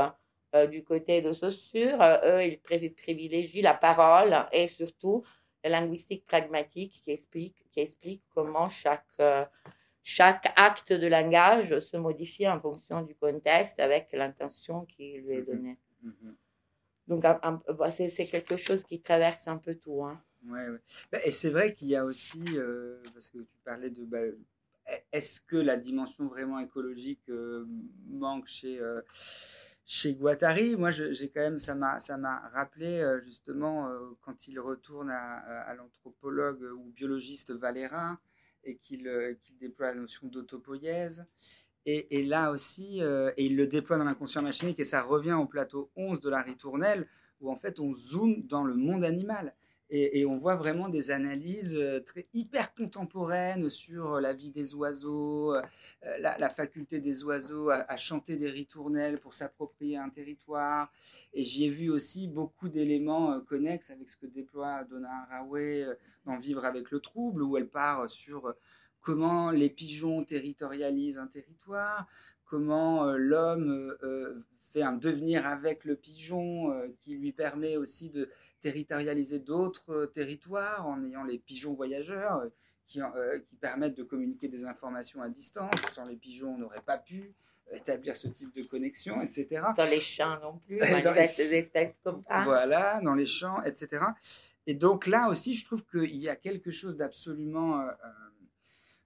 [0.55, 5.23] euh, du côté de Saussure, eux, ils privilégient la parole et surtout
[5.63, 9.05] la linguistique pragmatique qui explique, qui explique comment chaque,
[10.01, 15.41] chaque acte de langage se modifie en fonction du contexte avec l'intention qui lui est
[15.41, 15.45] mm-hmm.
[15.45, 15.77] donnée.
[16.01, 16.35] Mhm.
[17.07, 20.03] Donc, bah, c'est quelque chose qui traverse un peu tout.
[20.03, 20.21] Hein.
[20.47, 20.65] Ouais,
[21.11, 24.19] bah, Et c'est vrai qu'il y a aussi, euh, parce que tu parlais de, bah,
[25.11, 27.65] est-ce que la dimension vraiment écologique euh,
[28.07, 29.01] manque chez, euh,
[29.85, 30.75] chez Guattari?
[30.75, 33.89] Moi, j'ai quand même, ça m'a rappelé justement
[34.21, 38.19] quand il retourne à, l'anthropologue ou biologiste Valérin
[38.63, 39.03] et qu'il
[39.59, 41.25] déploie la notion d'autopoïèse.
[41.85, 45.89] Et, là aussi, et il le déploie dans l'inconscient machinique, et ça revient au plateau
[45.95, 47.07] 11 de la ritournelle,
[47.39, 49.53] où en fait on zoome dans le monde animal.
[49.93, 55.53] Et, on voit vraiment des analyses euh, très hyper contemporaines sur la vie des oiseaux,
[55.53, 55.61] euh,
[56.17, 60.93] la, faculté des oiseaux à, chanter des ritournelles pour s'approprier un territoire.
[61.33, 65.85] Et j'y ai vu aussi beaucoup d'éléments euh, connexes avec ce que déploie Donna Haraway
[66.25, 68.55] dans Vivre avec le trouble, où elle part sur
[69.01, 72.07] comment les pigeons territorialisent un territoire,
[72.45, 73.97] comment l'homme
[74.73, 78.29] fait un devenir avec le pigeon qui lui permet aussi de
[78.61, 82.49] territorialiser d'autres euh, territoires en ayant les pigeons voyageurs euh,
[82.87, 85.71] qui, euh, qui, permettent de communiquer des informations à distance.
[85.91, 87.33] Sans les pigeons, on n'aurait pas pu
[87.71, 89.63] établir ce type de connexion, etc.
[89.75, 91.21] Dans les champs non plus, dans les...
[91.21, 92.43] des espèces comme ça.
[92.43, 94.03] Voilà, dans les champs, etc.
[94.67, 97.81] Et donc là aussi, je trouve qu'il y a quelque chose d'absolument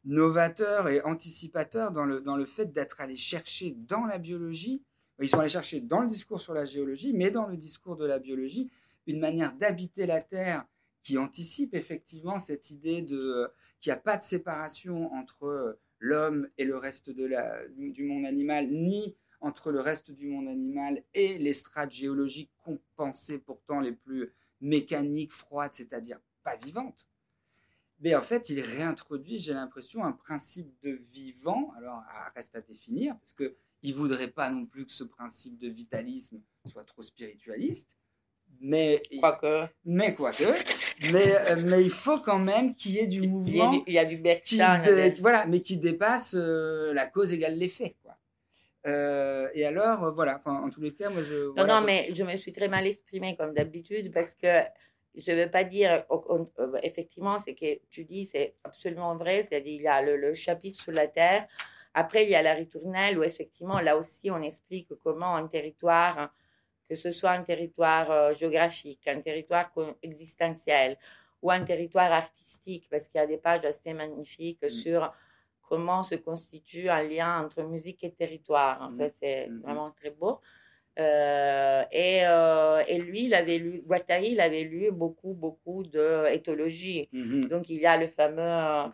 [0.06, 4.84] novateur et anticipateur dans le, dans le fait d'être allé chercher dans la biologie,
[5.20, 8.06] ils sont allés chercher dans le discours sur la géologie, mais dans le discours de
[8.06, 8.70] la biologie,
[9.08, 10.66] une manière d'habiter la Terre
[11.04, 13.50] qui anticipe effectivement cette idée de
[13.80, 18.26] qu'il n'y a pas de séparation entre l'homme et le reste de la, du monde
[18.26, 22.52] animal, ni entre le reste du monde animal et les strates géologiques
[22.96, 27.08] pensait pourtant les plus mécaniques, froides, c'est-à-dire pas vivantes.
[28.00, 31.72] Mais en fait, il réintroduit, j'ai l'impression, un principe de vivant.
[31.78, 32.02] Alors,
[32.36, 36.42] reste à définir, parce qu'il ne voudrait pas non plus que ce principe de vitalisme
[36.66, 37.96] soit trop spiritualiste.
[38.62, 39.68] Mais, quoique.
[39.86, 40.44] Mais quoique.
[41.12, 43.84] mais, euh, mais il faut quand même qu'il y ait du mouvement.
[43.86, 44.58] Il y a du, il qui
[45.20, 47.96] Voilà, mais qui dépasse euh, la cause égale l'effet.
[48.02, 48.18] Quoi.
[48.88, 51.54] Euh, et alors, voilà, en tous les cas, moi je.
[51.58, 54.62] Non, non, mais je me suis très mal exprimée comme d'habitude parce que
[55.18, 56.06] je ne veux pas dire.
[56.84, 59.44] Effectivement, c'est que tu dis, c'est absolument vrai.
[59.44, 61.48] C'est-à-dire, il y a le, le, chapitre sur la Terre.
[61.94, 66.32] Après, il y a la ritournelle où effectivement, là aussi, on explique comment un territoire
[66.90, 70.98] que ce soit un territoire euh, géographique, un territoire existentiel
[71.42, 74.70] ou un territoire artistique, parce qu'il y a des pages assez magnifiques mm.
[74.70, 75.14] sur
[75.68, 78.92] comment se constitue un lien entre musique et territoire.
[78.96, 79.12] Ça, mm.
[79.20, 80.40] c'est mm, vraiment très beau.
[80.98, 87.10] Euh, et, euh, et, lui, il avait lu, Guattari, il avait lu beaucoup, beaucoup d'éthologie.
[87.14, 87.50] Mm-hmm.
[87.50, 88.92] Donc, il y a le fameux,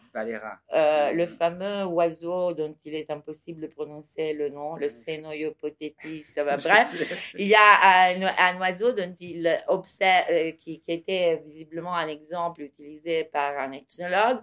[0.74, 6.26] euh, le fameux oiseau dont il est impossible de prononcer le nom, le Cénoiopotétis.
[6.36, 6.96] Bref,
[7.38, 12.62] il y a un, un, oiseau dont il observe, qui, qui était visiblement un exemple
[12.64, 14.40] utilisé par un ethnologue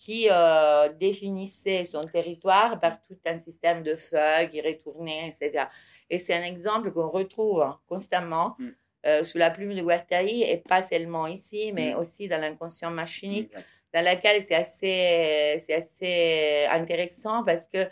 [0.00, 5.66] qui euh, définissait son territoire par tout un système de feuilles qui retournaient, etc.
[6.08, 8.68] Et c'est un exemple qu'on retrouve constamment mm.
[9.06, 11.98] euh, sous la plume de Guattari, et pas seulement ici, mais mm.
[11.98, 13.52] aussi dans l'inconscient machinique,
[13.92, 17.86] dans laquelle c'est assez, c'est assez intéressant parce que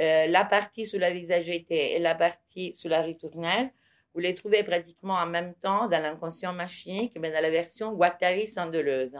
[0.00, 3.70] euh, la partie sous la visagété et la partie sous la ritournelle,
[4.12, 9.16] vous les trouvez pratiquement en même temps dans l'inconscient machinique, mais dans la version Guattari-Sandeleuse.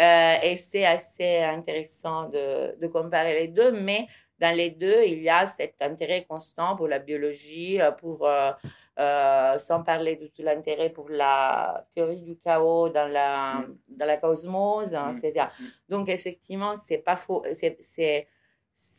[0.00, 4.06] Euh, et c'est assez intéressant de, de, comparer les deux, mais
[4.38, 9.58] dans les deux, il y a cet intérêt constant pour la biologie, euh, pour, euh,
[9.58, 13.76] sans parler de tout l'intérêt pour la théorie du chaos dans la, mm.
[13.88, 15.48] dans la cosmose, etc.
[15.58, 15.64] Mm.
[15.90, 17.44] Donc, effectivement, c'est pas faux.
[17.52, 18.26] C'est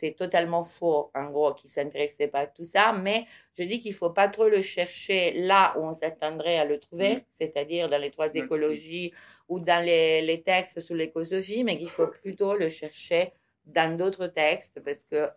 [0.02, 2.92] c'est totalement faux, en gros, qui ne s'intéressait pas à tout ça.
[2.92, 3.26] Mais
[3.56, 6.80] je dis qu'il ne faut pas trop le chercher là où on s'attendrait à le
[6.80, 7.22] trouver, mm.
[7.40, 9.14] c'est-à-dire dans les trois écologies
[9.48, 13.32] ou dans les, les textes sur l'écosophie, mais qu'il faut plutôt le chercher
[13.68, 15.30] dans d'autres textes, parce que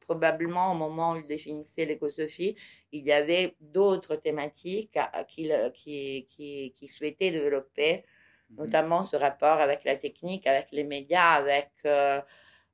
[0.00, 2.56] probablement au moment où il définissait l'écosophie,
[2.92, 4.98] il y avait d'autres thématiques
[5.28, 8.56] qu'il qui, qui, qui souhaitait développer, mm-hmm.
[8.56, 11.70] notamment ce rapport avec la technique, avec les médias, avec...
[11.84, 12.22] Euh,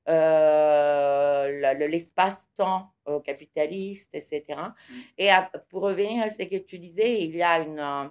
[0.09, 2.93] euh, l'espace-temps
[3.25, 4.43] capitaliste, etc.
[4.49, 4.95] Mm.
[5.19, 5.31] Et
[5.69, 8.11] pour revenir à ce que tu disais, il y a une,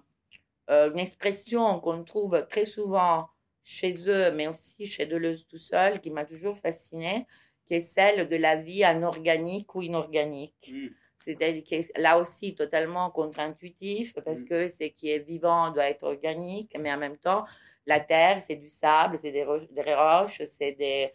[0.69, 3.27] euh, une expression qu'on trouve très souvent
[3.63, 7.25] chez eux, mais aussi chez Deleuze tout seul, qui m'a toujours fascinée,
[7.65, 10.71] qui est celle de la vie anorganique ou inorganique.
[10.73, 10.87] Mm.
[11.23, 14.45] C'est-à-dire que là aussi totalement contre-intuitif, parce mm.
[14.45, 17.45] que ce qui est vivant doit être organique, mais en même temps,
[17.85, 21.11] la terre, c'est du sable, c'est des, des roches, c'est des,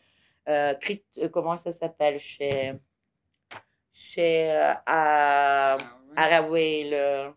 [0.48, 0.74] euh,
[1.18, 2.74] euh, comment ça s'appelle chez,
[3.92, 5.76] chez euh, à,
[6.16, 7.30] le,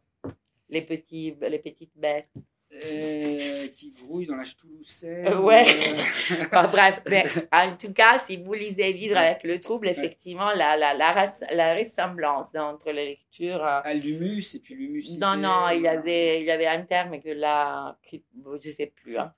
[0.70, 2.30] les, petits, les petites bêtes.
[3.74, 5.28] qui grouillent dans la Toulousaine.
[5.40, 5.66] ouais.
[6.52, 10.94] bref, mais en tout cas, si vous lisez Vivre avec le trouble, effectivement, la, la,
[10.94, 13.64] la, la ressemblance entre les lectures.
[13.64, 15.18] À l'humus et puis l'humus.
[15.18, 18.20] Non, non, il y, avait, il y avait un terme que là, je
[18.52, 19.18] ne sais plus.
[19.18, 19.34] Hein.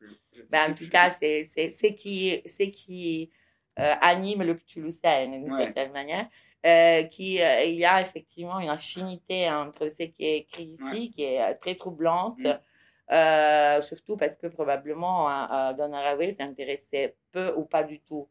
[0.52, 2.44] Mais en tout cas, c'est qui,
[2.74, 3.32] qui
[3.78, 6.28] anime le Cthulhucène d'une certaine manière.
[6.64, 11.24] Euh, qui il y a effectivement une affinité entre ce qui est écrit ici, qui
[11.24, 13.82] est très troublante, mm.
[13.82, 15.26] surtout parce que probablement
[15.74, 18.30] Don Haraway s'intéressait peu ou pas du tout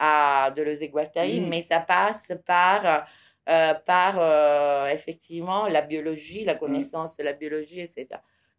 [0.00, 1.48] à Deleuze-Guattari, mm.
[1.48, 3.06] mais ça passe par
[3.48, 6.58] euh, par euh, effectivement la biologie, la mm.
[6.58, 8.06] connaissance de la biologie, etc.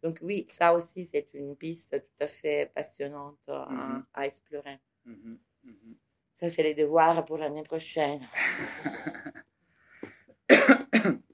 [0.02, 4.24] Donc oui, ça aussi, c'est une piste tout à fait passionnante à, mm-hmm.
[4.24, 4.80] explorer.
[6.40, 8.20] Ça, c'est les devoirs pour l'année prochaine.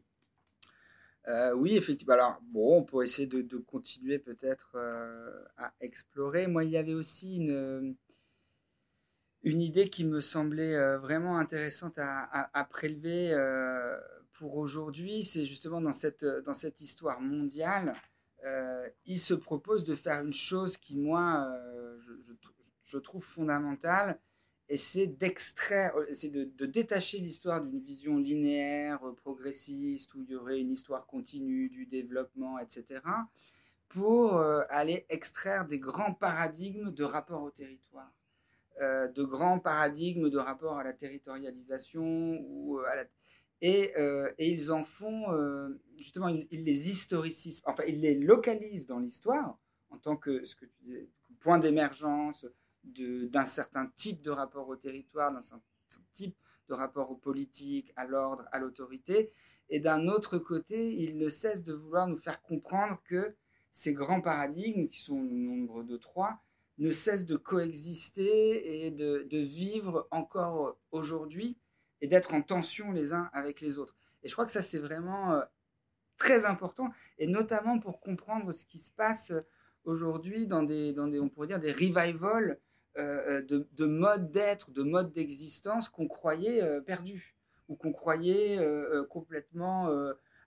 [1.28, 2.14] Euh, oui, effectivement.
[2.14, 4.76] Alors, bon, on peut essayer de, continuer peut-être
[5.56, 6.46] à explorer.
[6.46, 7.96] Moi, il y avait aussi une,
[9.46, 13.96] une idée qui me semblait euh, vraiment intéressante à, prélever euh,
[14.32, 17.92] pour aujourd'hui, c'est justement dans cette, dans cette histoire mondiale,
[18.44, 21.48] euh, il se propose de faire une chose qui, moi,
[22.84, 24.18] je, trouve fondamentale,
[24.68, 30.60] et c'est d'extraire, c'est de, détacher l'histoire d'une vision linéaire, progressiste, où il y aurait
[30.60, 33.00] une histoire continue du développement, etc.,
[33.88, 38.12] pour aller extraire des grands paradigmes de rapport au territoire.
[38.82, 42.44] Euh, de grands paradigmes de rapport à la territorialisation
[42.76, 43.04] euh.
[43.62, 45.28] Et, euh, ils en font,
[45.96, 49.58] justement, ils, les historicisent, enfin, ils les localisent dans l'histoire
[49.88, 50.42] en tant que,
[51.40, 52.44] point d'émergence
[52.86, 55.62] d'un certain type de rapport au territoire, d'un certain
[56.12, 56.36] type
[56.68, 59.32] de rapport aux politiques, à l'ordre, à l'autorité.
[59.68, 63.34] Et d'un autre côté, ils ne cessent de vouloir nous faire comprendre que
[63.70, 66.40] ces grands paradigmes, qui sont au nombre de trois,
[66.78, 71.58] ne cesse de coexister et de, vivre encore aujourd'hui
[72.00, 73.96] et d'être en tension les uns avec les autres.
[74.22, 75.42] Et je crois que ça, c'est vraiment euh,
[76.18, 79.32] très important, et notamment pour comprendre ce qui se passe
[79.84, 82.58] aujourd'hui dans des, dans des, on pourrait dire, des revivals
[82.96, 87.34] de, de modes d'être, de modes d'existence qu'on croyait euh, perdus,
[87.68, 88.60] ou qu'on croyait
[89.10, 89.90] complètement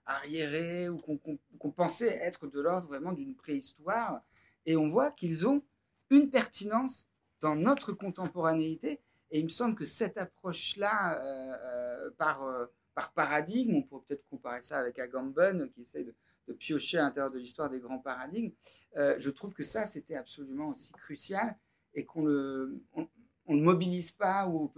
[0.06, 4.22] arriérés, ou qu'on pensait être de l'ordre vraiment d'une préhistoire.
[4.66, 5.62] Et on voit qu'ils ont
[6.10, 7.06] une pertinence
[7.40, 9.00] dans notre contemporanéité.
[9.30, 14.04] Et il me semble que cette approche-là, euh, euh, par, euh, par paradigme, on pourrait
[14.08, 16.14] peut-être comparer ça avec Agamben qui essaie de,
[16.58, 18.50] piocher à l'intérieur de l'histoire des grands paradigmes,
[18.96, 21.56] je trouve que ça, c'était absolument aussi crucial
[21.94, 23.06] et qu'on le, on,
[23.54, 24.72] le mobilise pas, ou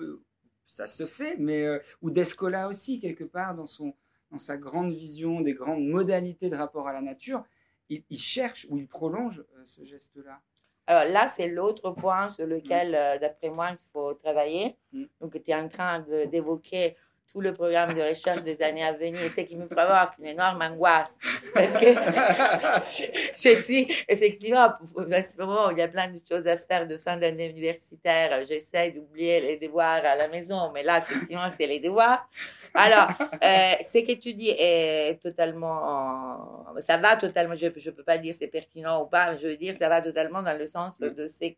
[0.66, 1.66] ça se fait, mais
[2.00, 3.94] ou Descola aussi, quelque part, dans, son,
[4.30, 7.44] dans sa grande vision des grandes modalités de rapport à la nature,
[7.88, 10.40] il, il cherche ou il prolonge ce geste-là.
[10.86, 12.94] Alors là, c'est l'autre point sur lequel, mm.
[12.94, 14.76] euh, d'après moi, il faut travailler.
[14.92, 15.04] Mm.
[15.20, 16.00] Donc, tu es en train
[16.30, 16.96] d'évoquer
[17.32, 20.60] tout le programme de recherche des années à venir, ce qui me provoque une énorme
[20.60, 21.16] angoisse.
[21.54, 21.94] Parce que
[23.36, 24.68] je, suis, effectivement,
[25.10, 28.46] à ce moment il y a plein de choses à faire de fin d'année universitaire,
[28.46, 32.28] j'essaie d'oublier les devoirs à la maison, mais là, effectivement, c'est les devoirs.
[32.74, 38.18] Alors, euh, ce que tu dis est totalement, ça va totalement, je ne peux pas
[38.18, 41.10] dire c'est pertinent ou pas, je veux dire, ça va totalement dans le sens mm.
[41.10, 41.56] de ce qui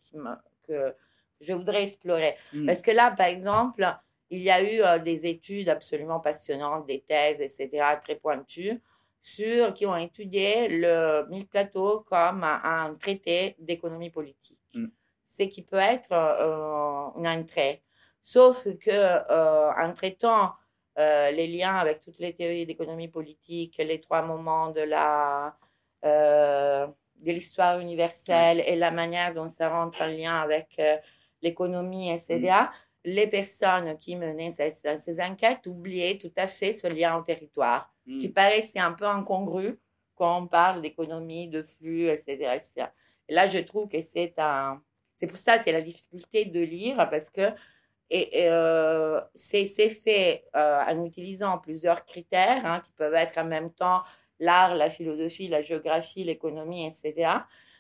[0.67, 0.95] que
[1.41, 2.37] je voudrais explorer.
[2.53, 2.67] Mm.
[2.67, 3.87] Parce que là, par exemple,
[4.31, 8.81] il y a eu euh, des études absolument passionnantes, des thèses, etc., très pointues,
[9.23, 14.59] sur, qui ont étudié le mille plateau comme un, traité d'économie politique.
[14.75, 14.87] Mm.
[15.29, 17.83] Ce qui peut être euh, une entrée.
[18.23, 20.53] Sauf que euh, en traitant
[20.99, 25.57] euh, les liens avec toutes les théories d'économie politique, les trois moments de la
[27.25, 30.97] de l'histoire universelle et la manière dont ça rentre en lien avec euh,
[31.43, 32.39] l'économie, etc.
[32.41, 32.69] Mm.
[33.05, 38.19] Les personnes qui menaient ces, enquêtes oubliaient tout à fait ce lien au territoire, mm.
[38.19, 39.79] qui paraissait un peu incongru
[40.15, 42.61] quand on parle d'économie, de flux, etc.,
[43.29, 44.81] Et là, je trouve que c'est un...
[45.17, 47.53] C'est pour ça, c'est la difficulté de lire, parce que
[48.11, 53.73] et, euh, c'est fait euh, en utilisant plusieurs critères hein, qui peuvent être en même
[53.73, 54.03] temps
[54.39, 57.31] l'art, la philosophie, la géographie, l'économie, etc.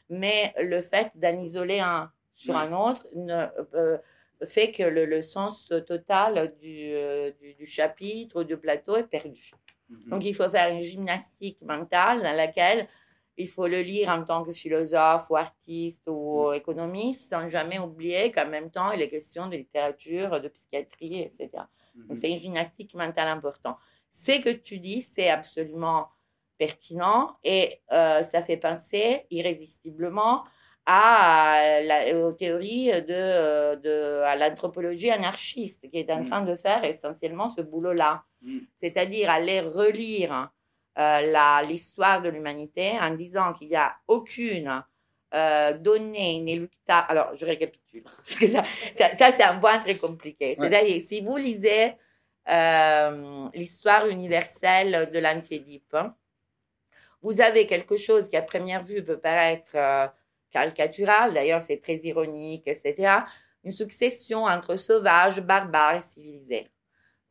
[0.09, 3.99] Mais le fait d'en isoler un sur un autre ne, euh,
[4.47, 6.93] fait que le, sens total du,
[7.41, 9.53] du, du, chapitre ou du plateau est perdu.
[9.91, 10.09] Mm-hmm.
[10.09, 12.89] Donc il faut faire une gymnastique mentale dans laquelle
[13.37, 16.55] il faut le lire en tant que philosophe ou artiste ou mm.
[16.55, 21.49] économiste sans jamais oublier qu'en même temps, il est question de littérature, de psychiatrie, etc.
[21.95, 22.21] Donc, mm-hmm.
[22.21, 23.77] c'est une gymnastique mentale importante.
[24.11, 26.09] Ce que tu dis, c'est absolument
[26.59, 30.45] pertinent et euh, ça fait penser irrésistiblement
[30.87, 36.29] à la, aux théories de, de à l'anthropologie anarchiste qui est en mm.
[36.29, 38.23] train de faire essentiellement ce boulot-là.
[38.43, 38.59] Mm.
[38.77, 40.51] C'est-à-dire aller relire
[40.99, 44.83] euh, l'histoire de l'humanité en disant qu'il n'y a aucune
[45.35, 47.07] euh, donner inéluctable.
[47.09, 48.63] Alors, je récapitule, parce que ça,
[48.95, 50.55] ça, c'est un point très compliqué.
[50.57, 51.95] C'est-à-dire, si vous lisez
[52.49, 56.15] euh, l'histoire universelle de l'anti-Édipe, hein,
[57.21, 60.07] vous avez quelque chose qui, à première vue, peut paraître euh,
[60.55, 63.25] caricatural, d'ailleurs, c'est très ironique, etc.
[63.65, 66.69] Une succession entre sauvages, barbares et civilisés.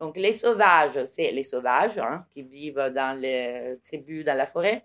[0.00, 4.84] Donc les sauvages, c'est les sauvages hein, qui vivent dans les tribus, dans la forêt.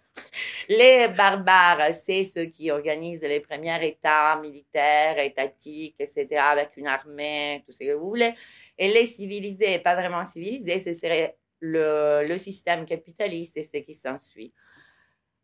[0.70, 7.64] Les barbares, c'est ceux qui organisent les premiers États militaires, étatiques, etc., avec une armée,
[7.66, 8.34] tout ce que vous voulez.
[8.78, 13.96] Et les civilisés, pas vraiment civilisés, ce serait le, le système capitaliste et ce qui
[13.96, 14.54] s'ensuit.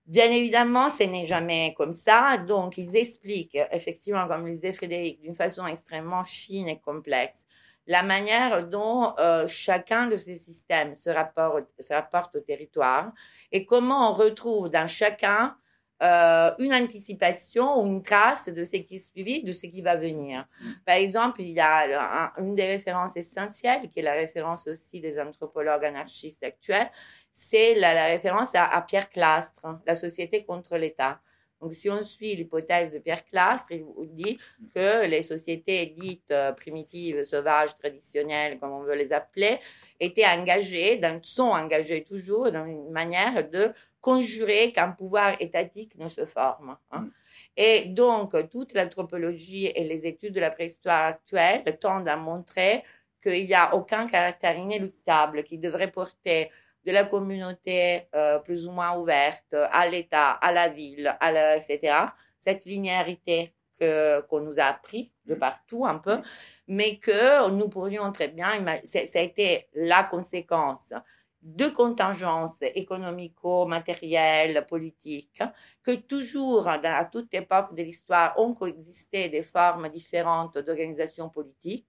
[0.05, 2.37] Bien évidemment, ce n'est jamais comme ça.
[2.37, 7.45] Donc, ils expliquent, effectivement, comme le disait Frédéric, d'une façon extrêmement fine et complexe
[7.87, 13.11] la manière dont euh, chacun de ces systèmes se rapporte, au territoire
[13.51, 15.55] et comment on retrouve dans chacun
[16.03, 19.95] euh, une anticipation ou une trace de ce qui est suivi, de ce qui va
[19.95, 20.45] venir.
[20.85, 25.17] Par exemple, il y a une des références essentielles, qui est la référence aussi des
[25.19, 26.91] anthropologues anarchistes actuels,
[27.35, 31.19] c'est la, référence à, à Pierre Clastre, La société contre l'État.
[31.61, 34.37] Donc, si on suit l'hypothèse de Pierre Clastre, il vous dit
[34.73, 39.59] que les sociétés dites euh, primitives, sauvages, traditionnelles, comme on veut les appeler,
[39.99, 46.25] étaient engagées, sont engagées toujours dans une manière de conjurer qu'un pouvoir étatique ne se
[46.25, 46.77] forme.
[46.91, 47.01] Hein.
[47.01, 47.11] Mm.
[47.57, 52.83] Et donc, toute l'anthropologie et les études de la préhistoire actuelle tendent à montrer
[53.21, 56.51] qu'il n'y a aucun caractère inéluctable qui devrait porter
[56.85, 61.57] de la communauté euh, plus ou moins ouverte à l'État, à la ville, à la,
[61.57, 61.97] etc.
[62.39, 65.39] Cette linéarité que qu'on nous a appris de mm.
[65.39, 66.23] partout un peu, mm.
[66.67, 70.93] mais que nous pourrions très bien, ça a été la conséquence
[71.41, 75.43] de contingences économico-matérielles, politiques,
[75.83, 81.87] que toujours, à toute époque de l'histoire, ont coexisté des formes différentes d'organisation politique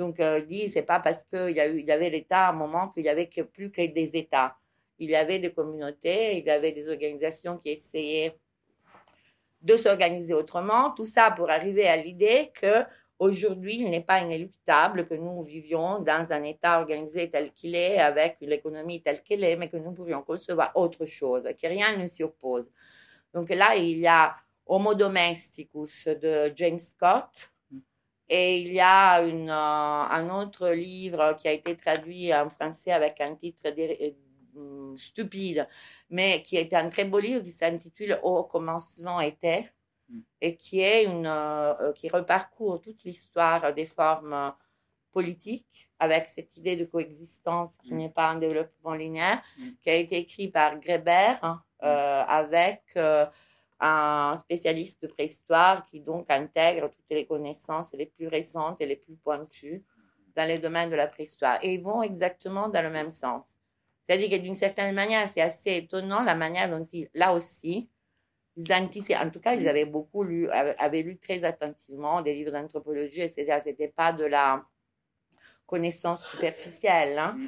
[0.00, 2.88] donc, euh, il dit, c'est pas parce qu'il y, y avait l'État à un moment
[2.88, 4.56] qu'il y avait plus que des États.
[4.98, 8.34] Il y avait des communautés, il y avait des organisations qui essayaient
[9.60, 10.92] de s'organiser autrement.
[10.92, 12.82] Tout ça pour arriver à l'idée que
[13.18, 17.98] aujourd'hui, il n'est pas inéluctable que nous vivions dans un État organisé tel qu'il est,
[17.98, 22.08] avec l'économie telle qu'elle est, mais que nous pourrions concevoir autre chose, que rien ne
[22.08, 22.64] s'y oppose.
[23.34, 24.34] Donc là, il y a
[24.64, 27.49] Homo Domesticus de James Scott,
[28.32, 32.92] et il y a une, euh, un autre livre qui a été traduit en français
[32.92, 35.66] avec un titre euh, stupide,
[36.08, 39.68] mais qui est un très beau livre qui s'intitule Au commencement était
[40.08, 40.20] mm.
[40.42, 44.54] et qui est une euh, qui reparcourt toute l'histoire des formes
[45.10, 47.96] politiques avec cette idée de coexistence qui mm.
[47.96, 49.70] n'est pas un développement linéaire, mm.
[49.82, 51.34] qui a été écrit par Greber
[51.80, 52.82] avec
[53.80, 58.96] un spécialiste de préhistoire qui donc intègre toutes les connaissances les plus récentes et les
[58.96, 59.82] plus pointues
[60.36, 61.58] dans les domaines de la préhistoire.
[61.62, 63.46] Et ils vont exactement dans le même sens.
[64.06, 67.88] C'est-à-dire que d'une certaine manière, c'est assez étonnant la manière dont ils, là aussi,
[68.56, 72.50] ils anticipaient, en tout cas, ils avaient beaucoup lu, avaient lu très attentivement des livres
[72.50, 73.58] d'anthropologie, etc.
[73.62, 74.64] C'était pas de la
[75.66, 77.18] connaissance superficielle.
[77.18, 77.38] Hein.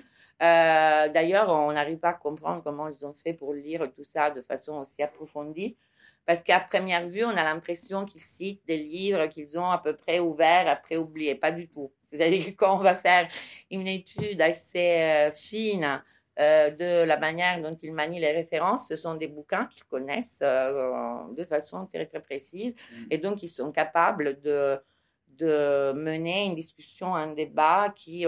[0.43, 4.31] Euh, d'ailleurs, on n'arrive pas à comprendre comment ils ont fait pour lire tout ça
[4.31, 5.77] de façon aussi approfondie.
[6.25, 9.97] Parce qu'à première vue, on a l'impression qu'ils citent des livres qu'ils ont à peu
[9.97, 11.35] près ouverts, après oubliés.
[11.35, 11.93] Pas du tout.
[12.13, 13.29] C'est-à-dire que quand on va faire
[13.71, 16.03] une étude assez euh, fine
[16.39, 20.39] euh, de la manière dont ils manient les références, ce sont des bouquins qu'ils connaissent
[20.43, 22.73] euh, de façon très, très précise.
[22.73, 23.05] Mmh.
[23.11, 24.79] Et donc, ils sont capables de,
[25.27, 28.27] de mener une discussion, un débat qui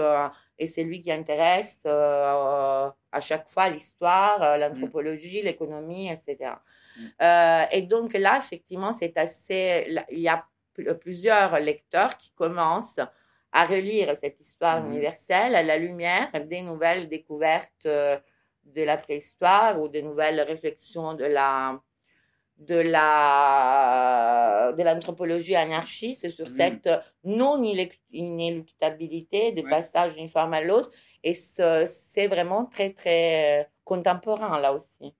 [0.57, 6.55] est celui qui intéresse à chaque fois l'histoire, l'anthropologie, l'économie, etc.
[7.21, 9.87] Euh, et donc là, effectivement, c'est assez.
[10.11, 10.45] Il y a
[10.99, 12.99] plusieurs lecteurs qui commencent
[13.51, 14.91] à relire cette histoire mhm.
[14.91, 18.17] universelle à la lumière des nouvelles découvertes euh,
[18.65, 21.79] de la préhistoire ou des nouvelles réflexions de la
[22.57, 26.57] de la de l'anthropologie anarchiste sur mhm.
[26.57, 26.89] cette
[27.23, 27.61] non
[28.11, 30.89] inéluctabilité de passage d'une forme à l'autre
[31.23, 35.13] et c'est vraiment très très contemporain là aussi.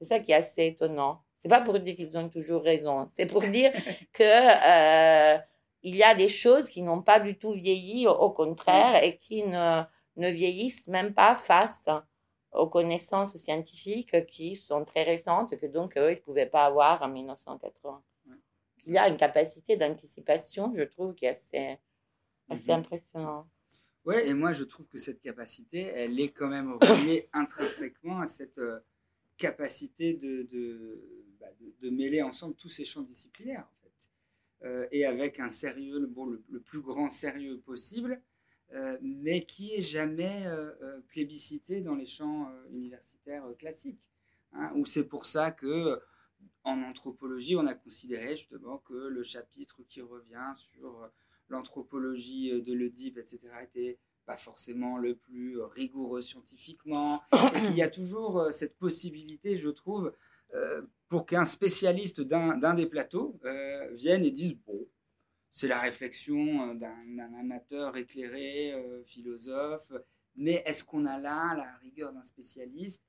[0.00, 1.22] C'est ça qui est assez étonnant.
[1.42, 3.10] C'est pas pour dire qu'ils ont toujours raison.
[3.14, 3.72] C'est pour dire
[4.12, 5.38] que euh,
[5.82, 9.42] il y a des choses qui n'ont pas du tout vieilli, au, contraire, et qui
[9.42, 9.82] ne,
[10.16, 11.84] ne vieillissent même pas face
[12.52, 17.02] aux connaissances scientifiques qui sont très récentes, que donc eux, ils ne pouvaient pas avoir
[17.02, 18.02] en 1980.
[18.86, 21.78] Il y a une capacité d'anticipation, je trouve, qui est assez,
[22.48, 22.80] assez mhm.
[22.80, 23.46] impressionnante.
[24.04, 28.26] Oui, et moi, je trouve que cette capacité, elle est quand même reliée intrinsèquement à
[28.26, 28.58] cette.
[28.58, 28.80] Euh,
[29.40, 30.46] capacité de,
[31.40, 31.46] bah,
[31.80, 34.88] de, mêler ensemble tous ces champs disciplinaires, en fait.
[34.92, 38.22] et avec un sérieux, bon, le, plus grand sérieux possible,
[39.00, 40.44] mais qui est jamais
[41.08, 43.98] plébiscité dans les champs universitaires classiques.
[44.52, 46.00] Hein, où c'est pour ça que
[46.64, 51.10] en anthropologie, on a considéré justement que le chapitre qui revient sur
[51.48, 53.98] l'anthropologie de l'Oedipe, etc., était
[54.30, 57.20] pas forcément le plus rigoureux scientifiquement.
[57.70, 60.14] il y a toujours euh, cette possibilité, je trouve,
[60.54, 64.86] euh, pour qu'un spécialiste d'un des plateaux euh, vienne et dise bon,
[65.50, 68.72] c'est la réflexion d'un amateur éclairé,
[69.04, 69.90] philosophe,
[70.36, 73.02] mais est-ce qu'on a là la rigueur d'un spécialiste?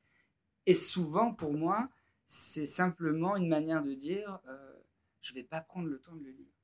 [0.65, 1.88] Et souvent, pour moi,
[2.26, 4.41] c'est simplement une manière de dire
[5.22, 6.60] je ne vais pas prendre le temps de le lire.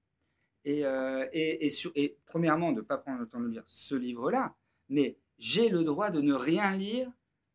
[0.68, 4.56] Euh, et, premièrement, de ne pas prendre le temps de lire ce livre-là,
[4.89, 7.11] mais j'ai le droit de ne rien lire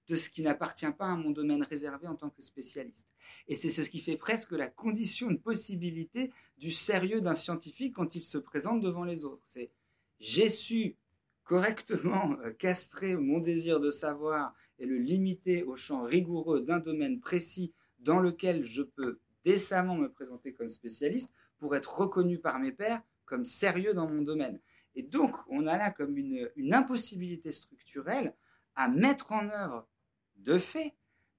[0.09, 3.09] de ce qui n'appartient pas à mon domaine réservé en tant que spécialiste.
[3.49, 8.15] Et c'est ce qui fait presque la condition de possibilité du sérieux d'un scientifique quand
[8.15, 9.45] il se présente devant les autres.
[9.47, 9.71] C'est
[10.19, 10.97] j'ai su
[11.45, 17.21] correctement euh, castrer mon désir de savoir et le limiter au champ rigoureux d'un domaine
[17.21, 21.33] précis dans lequel je peux décemment me présenter comme spécialiste
[21.63, 24.59] pour être reconnu par mes pairs comme sérieux dans mon domaine.
[24.97, 28.35] Et donc, on a là comme une, impossibilité structurelle
[28.75, 29.87] à mettre en œuvre
[30.35, 30.97] de fait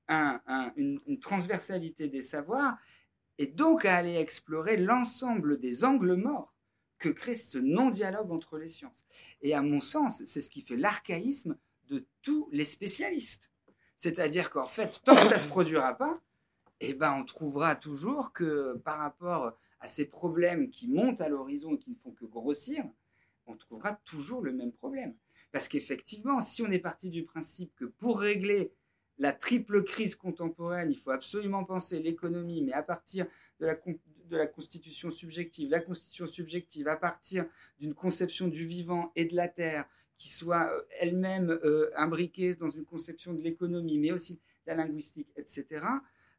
[0.07, 2.77] une, transversalité des savoirs
[3.37, 6.55] et donc à aller explorer l'ensemble des angles morts
[6.99, 9.03] que crée ce non-dialogue entre les sciences.
[9.41, 11.57] Et à mon sens, c'est ce qui fait l'archaïsme
[11.89, 13.51] de tous les spécialistes.
[13.97, 16.21] C'est-à-dire qu'en fait, tant que ça ne se produira pas,
[16.79, 21.75] eh ben, on trouvera toujours que par rapport à ces problèmes qui montent à l'horizon
[21.75, 22.85] et qui ne font que grossir,
[23.45, 25.13] on trouvera toujours le même problème.
[25.51, 28.71] Parce qu'effectivement, si on est parti du principe que pour régler
[29.17, 33.27] la triple crise contemporaine, il faut absolument penser l'économie, mais à partir
[33.59, 33.65] de
[34.31, 37.45] la, constitution subjective, la constitution subjective à partir
[37.77, 39.85] d'une conception du vivant et de la terre
[40.17, 44.75] qui soit euh, elle-même euh, imbriquée dans une conception de l'économie, mais aussi de la
[44.75, 45.85] linguistique, etc.,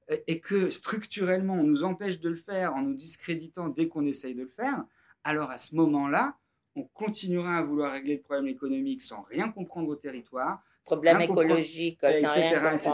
[0.08, 4.34] et que structurellement on nous empêche de le faire en nous discréditant dès qu'on essaye
[4.34, 4.84] de le faire,
[5.24, 6.36] alors à ce moment-là,
[6.76, 10.62] on continuera à vouloir régler le problème économique sans rien comprendre au territoire.
[10.84, 12.92] Problème écologique, etc., etc.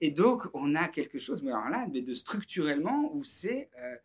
[0.00, 3.96] Et donc, on a quelque chose, mais alors là, de structurellement, où c'est euh,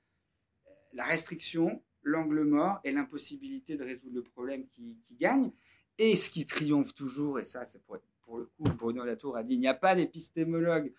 [0.94, 5.52] la restriction, l'angle mort et l'impossibilité de résoudre le problème qui, qui, gagne.
[5.98, 9.44] Et ce qui triomphe toujours, et ça, c'est pour, pour le coup, Bruno Latour a
[9.44, 10.94] dit, il n'y a pas d'épistémologue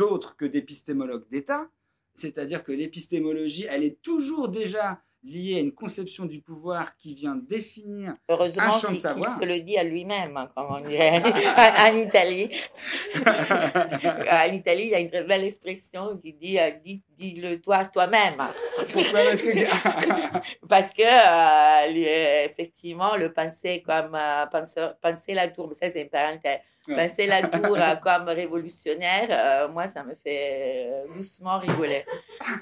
[0.00, 1.68] d'autres que d'épistémologues d'État,
[2.14, 7.36] c'est-à-dire que l'épistémologie, elle est toujours déjà liée à une conception du pouvoir qui vient
[7.36, 9.38] définir Heureusement un champ de savoir.
[9.38, 11.20] se le dit à lui-même, hein, comme on dirait
[11.90, 12.50] en Italie.
[13.14, 17.02] en Italie, il y a une très belle expression qui dit euh, dis,
[17.34, 18.42] le toi toi-même.
[18.90, 19.48] Pourquoi Parce que,
[20.68, 24.46] Parce que euh, effectivement, le penser comme euh,
[25.02, 30.02] penser, la tour, ça c'est une parenthèse penser la tour comme révolutionnaire, euh, moi, ça
[30.02, 32.04] me fait euh, doucement rigoler.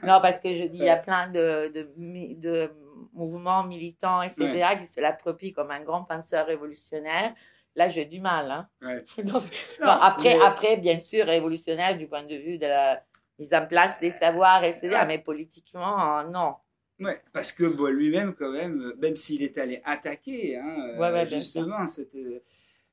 [0.03, 1.91] Non, parce que je dis, il y a plein de, de,
[2.35, 2.71] de
[3.13, 7.35] mouvements militants, etc., qui se l'approprient comme un grand penseur révolutionnaire.
[7.77, 8.67] Là, j'ai du mal.
[8.83, 9.03] Hein.
[9.81, 13.03] après, après, bien sûr, révolutionnaire du point de vue de la
[13.39, 16.55] mise en place des savoirs, etc., mais politiquement, non.
[17.01, 21.87] Oui, parce que bon, lui-même, quand même, même s'il est allé attaquer, hein, ouais, justement,
[21.87, 22.43] c'était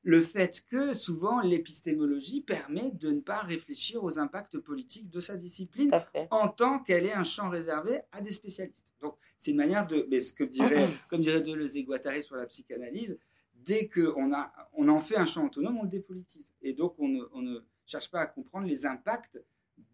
[0.06, 5.36] le fait que souvent l'épistémologie permet de ne pas réfléchir aux impacts politiques de sa
[5.36, 5.90] discipline
[6.30, 8.86] en tant qu'elle est un champ réservé à des spécialistes.
[9.00, 12.36] Donc c'est une manière de, mais ce que dirait, comme dirait Deleuze et Guattari sur
[12.36, 13.18] la psychanalyse,
[13.52, 16.52] dès qu'on a, on en fait un champ autonome, on le dépolitise.
[16.62, 19.42] Et donc on ne, cherche pas à comprendre les impacts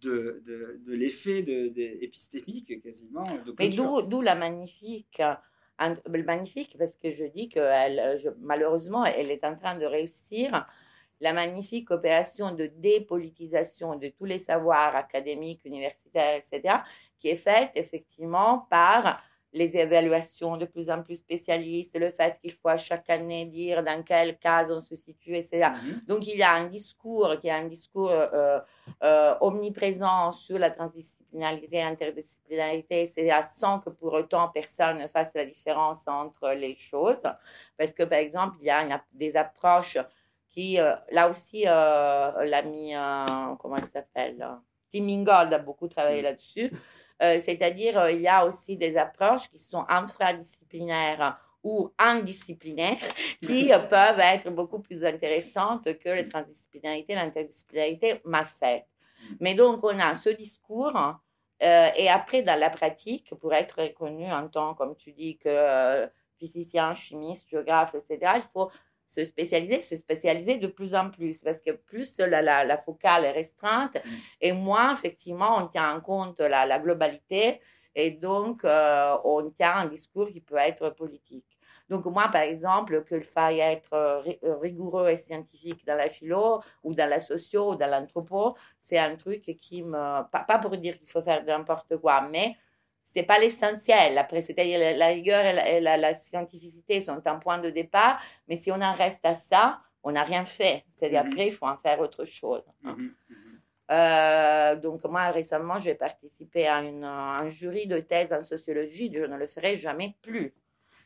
[0.03, 1.73] de, de, l'effet de,
[2.05, 3.25] épistémique quasiment.
[3.47, 5.23] De Mais d'où la magnifique
[6.25, 10.67] magnifique parce que je dis que elle, malheureusement, elle est en train de réussir
[11.21, 16.79] la magnifique opération de dépolitisation de tous les savoirs académiques, universitaires, etc.,
[17.19, 19.23] qui est faite effectivement par
[19.53, 23.83] les évaluations de plus en plus spécialistes, le fait qu'il faut à chaque année dire
[23.83, 25.71] dans quelle case on se situe, etc.
[25.71, 26.03] Mhm.
[26.09, 28.59] Donc il y a un discours qui est un discours euh,
[29.03, 35.45] euh, omniprésent sur la transdisciplinarité, interdisciplinarité, etc., sans que pour autant personne ne fasse la
[35.45, 37.23] différence entre les choses.
[37.77, 39.99] Parce que par exemple, il y a des approches
[40.49, 42.93] qui, euh, là aussi, l'ami,
[43.59, 44.47] comment il s'appelle
[44.91, 46.25] Tim Ingold a beaucoup travaillé mhm.
[46.25, 46.73] là-dessus.
[47.23, 52.99] Euh, c'est-à-dire, euh, il y a aussi des approches qui sont infradisciplinaires ou indisciplinaires
[53.43, 58.87] qui euh, peuvent être beaucoup plus intéressantes que les transdisciplinarités, l'interdisciplinarité mal faite.
[59.41, 60.97] Mais donc, on a ce discours
[61.63, 66.09] Euh, et après, dans la pratique, pour être reconnu en tant, comme tu dis, que
[66.37, 68.69] physicien, chimiste, géographe, etc., il faut
[69.15, 73.25] se spécialiser, se spécialiser de plus en plus, parce que plus la, la, la focale
[73.27, 74.09] est restreinte, mm.
[74.41, 77.61] et moins, effectivement, on tient en compte la, la globalité,
[77.95, 81.45] et donc euh, on tient un discours qui peut être politique.
[81.91, 86.63] Donc moi, par exemple, qu'il faille être euh, euh, rigoureux et scientifique dans la philo
[86.83, 90.23] ou dans la socio ou dans l'anthropo, c'est un truc qui me...
[90.31, 92.57] Pas, pour dire qu'il faut faire n'importe quoi, mais
[93.15, 94.17] c'est pas l'essentiel.
[94.19, 98.81] Après, c'est-à-dire la, rigueur et, la, scientificité sont un point de départ, mais si on
[98.81, 100.85] en reste à ça, on n'a rien fait.
[100.95, 101.33] C'est-à-dire mm-hmm.
[101.33, 102.63] après, il faut en faire autre chose.
[102.85, 102.97] Mm-hmm.
[102.97, 103.53] Mm-hmm.
[103.91, 109.13] Euh, donc moi, récemment, j'ai participé à un jury de thèse en sociologie.
[109.13, 110.55] Je ne le ferai jamais plus.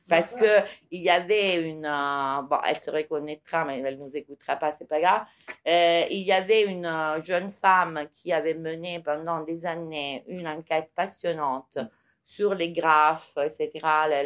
[0.09, 0.63] Parce que
[0.93, 4.87] il y avait une, euh, bon, elle se reconnaîtra, mais elle nous écoutera pas, c'est
[4.87, 5.23] pas grave.
[5.67, 6.89] Euh, il y avait une
[7.25, 11.79] jeune femme qui avait mené pendant des années une enquête passionnante
[12.27, 13.71] sur les graphes, etc.,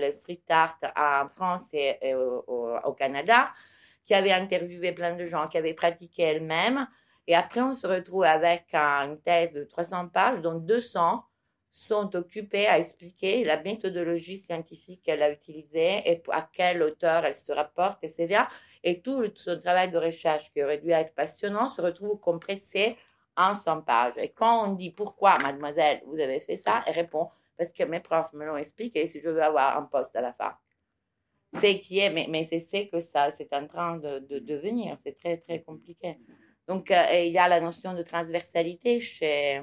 [0.01, 3.53] le, street art en France et, au, Canada,
[4.05, 6.89] qui avait interviewé plein de gens qui avaient pratiqué elle-même.
[7.27, 11.23] Et après, on se retrouve avec une thèse de 300 pages, dont 200
[11.73, 17.35] sont occupés à expliquer la méthodologie scientifique qu'elle a utilisée et à quel auteur elle
[17.35, 18.45] se rapporte, etc.
[18.83, 22.97] Et tout son travail de recherche qui aurait dû être passionnant se retrouve compressé
[23.41, 24.15] en 100 pages.
[24.17, 28.01] Et quand on dit pourquoi, mademoiselle, vous avez fait ça, elle répond parce que mes
[28.01, 30.57] profs me l'ont expliqué si je veux avoir un poste à la fin.
[31.55, 35.17] C'est qui est, mais, mais c'est que ça, c'est en train de, de devenir, c'est
[35.17, 36.17] très, très compliqué.
[36.69, 39.61] Donc, euh, il y a la notion de transversalité chez,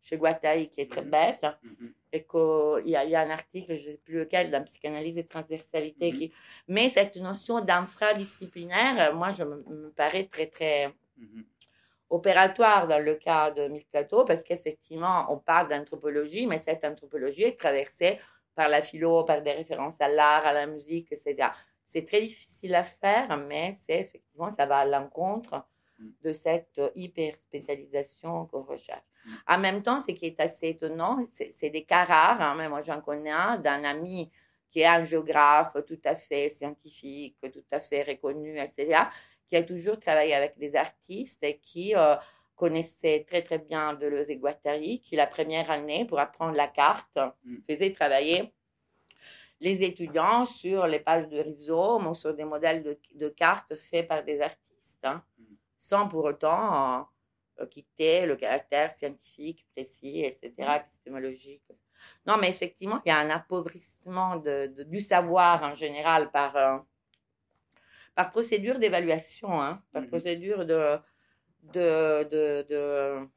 [0.00, 1.10] chez Guattari qui est très mhm.
[1.10, 1.58] belle.
[1.62, 1.92] Mhm.
[2.10, 5.18] Et qu'il y, a, y a un article, je ne sais plus lequel, dans Psychanalyse
[5.18, 6.12] et Transversalité.
[6.12, 6.18] Mhm.
[6.18, 6.32] Qui...
[6.66, 10.94] Mais cette notion d'infradisciplinaire, moi, je me, paraît très, très
[12.10, 17.44] opératoire dans le cas de Mille Plateau, parce qu'effectivement, on parle d'anthropologie, mais cette anthropologie
[17.44, 18.18] est traversée
[18.54, 21.50] par la philo, par des références à l'art, à la musique, etc.
[21.86, 25.66] C'est très difficile à faire, mais c'est effectivement, ça va à l'encontre
[26.22, 29.02] de cette hyper spécialisation qu'on recherche.
[29.46, 32.82] En même temps, ce qui est assez étonnant, c'est des cas rares, hein, mais moi
[32.82, 34.30] j'en connais un d'un ami
[34.70, 39.04] qui est un géographe tout à fait scientifique, tout à fait reconnu, etc.,
[39.48, 42.16] qui a toujours travaillé avec des artistes et qui euh,
[42.54, 47.18] connaissait très très bien Deleuze et Guattari, qui la première année, pour apprendre la carte,
[47.44, 47.56] mm.
[47.68, 48.52] faisait travailler
[49.60, 54.22] les étudiants sur les pages de rhizome ou sur des modèles de, cartes faits par
[54.22, 55.44] des artistes, hein, mm.
[55.78, 57.08] sans pour autant
[57.60, 60.80] euh, quitter le caractère scientifique précis, etc., mm.
[60.82, 61.72] épistémologique.
[62.26, 66.78] Non, mais effectivement, il y a un appauvrissement de, du savoir en général par, euh,
[68.18, 70.08] par procédure d'évaluation, hein, par mm-hmm.
[70.08, 70.98] procédure de,
[71.62, 73.28] de, de,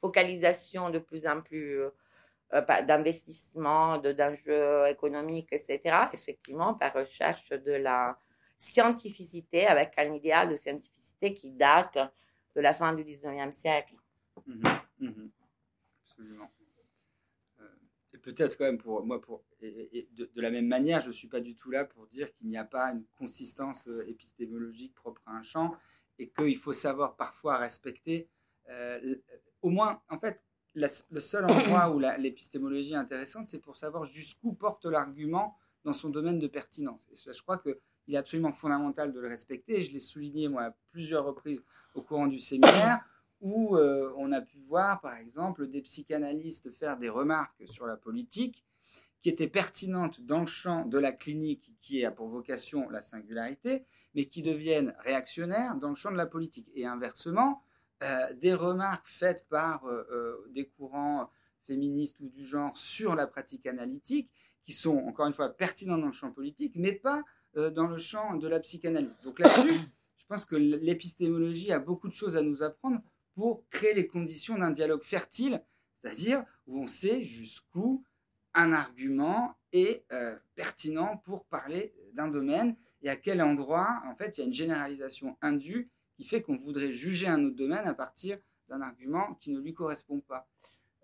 [0.00, 5.80] focalisation de plus en plus euh, d'investissement, d'enjeux économiques, etc.
[6.12, 8.16] Effectivement, par recherche de la
[8.56, 11.98] scientificité avec un idéal de scientificité qui date
[12.54, 13.96] de la fin du 19e siècle.
[14.46, 14.62] Mhm,
[15.00, 15.30] mhm.
[16.04, 16.50] absolument.
[18.22, 21.54] Peut-être quand même pour moi, pour, de, la même manière, je ne suis pas du
[21.54, 25.42] tout là pour dire qu'il n'y a pas une consistance euh, épistémologique propre à un
[25.42, 25.74] champ
[26.18, 28.28] et qu'il faut savoir parfois respecter,
[28.68, 29.16] euh,
[29.60, 30.40] au moins, en fait,
[30.74, 36.08] le seul endroit où l'épistémologie est intéressante, c'est pour savoir jusqu'où porte l'argument dans son
[36.08, 37.08] domaine de pertinence.
[37.12, 39.80] Et je, je crois que il est absolument fondamental de le respecter.
[39.80, 41.62] je l'ai souligné, moi, à plusieurs reprises
[41.94, 43.04] au courant du séminaire,
[43.42, 47.96] où euh, on a pu voir, par exemple, des psychanalystes faire des remarques sur la
[47.96, 48.64] politique
[49.20, 53.84] qui étaient pertinentes dans le champ de la clinique, qui a pour vocation la singularité,
[54.14, 56.70] mais qui deviennent réactionnaires dans le champ de la politique.
[56.74, 57.62] Et inversement,
[58.04, 61.28] euh, des remarques faites par euh, des courants
[61.66, 64.30] féministes ou du genre sur la pratique analytique,
[64.64, 67.24] qui sont, encore une fois, pertinentes dans le champ politique, mais pas
[67.54, 69.14] dans le champ de la psychanalyse.
[69.24, 69.74] Donc là-dessus,
[70.16, 73.02] je pense que l'épistémologie a beaucoup de choses à nous apprendre
[73.34, 75.62] pour créer les conditions d'un dialogue fertile,
[76.00, 78.04] c'est-à-dire où on sait jusqu'où
[78.54, 84.36] un argument est euh, pertinent pour parler d'un domaine et à quel endroit, en fait,
[84.36, 87.94] il y a une généralisation indue qui fait qu'on voudrait juger un autre domaine à
[87.94, 88.38] partir
[88.68, 90.48] d'un argument qui ne lui correspond pas.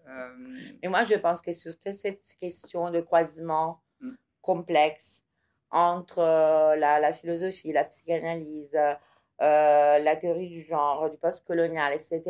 [0.06, 0.56] Euh...
[0.82, 4.14] Et moi, je pense que sur cette question de croisement hmm.
[4.42, 5.22] complexe,
[5.70, 8.74] entre euh, la, la, philosophie, la psychanalyse,
[9.40, 12.22] euh, la théorie du genre, du post-colonial, etc.,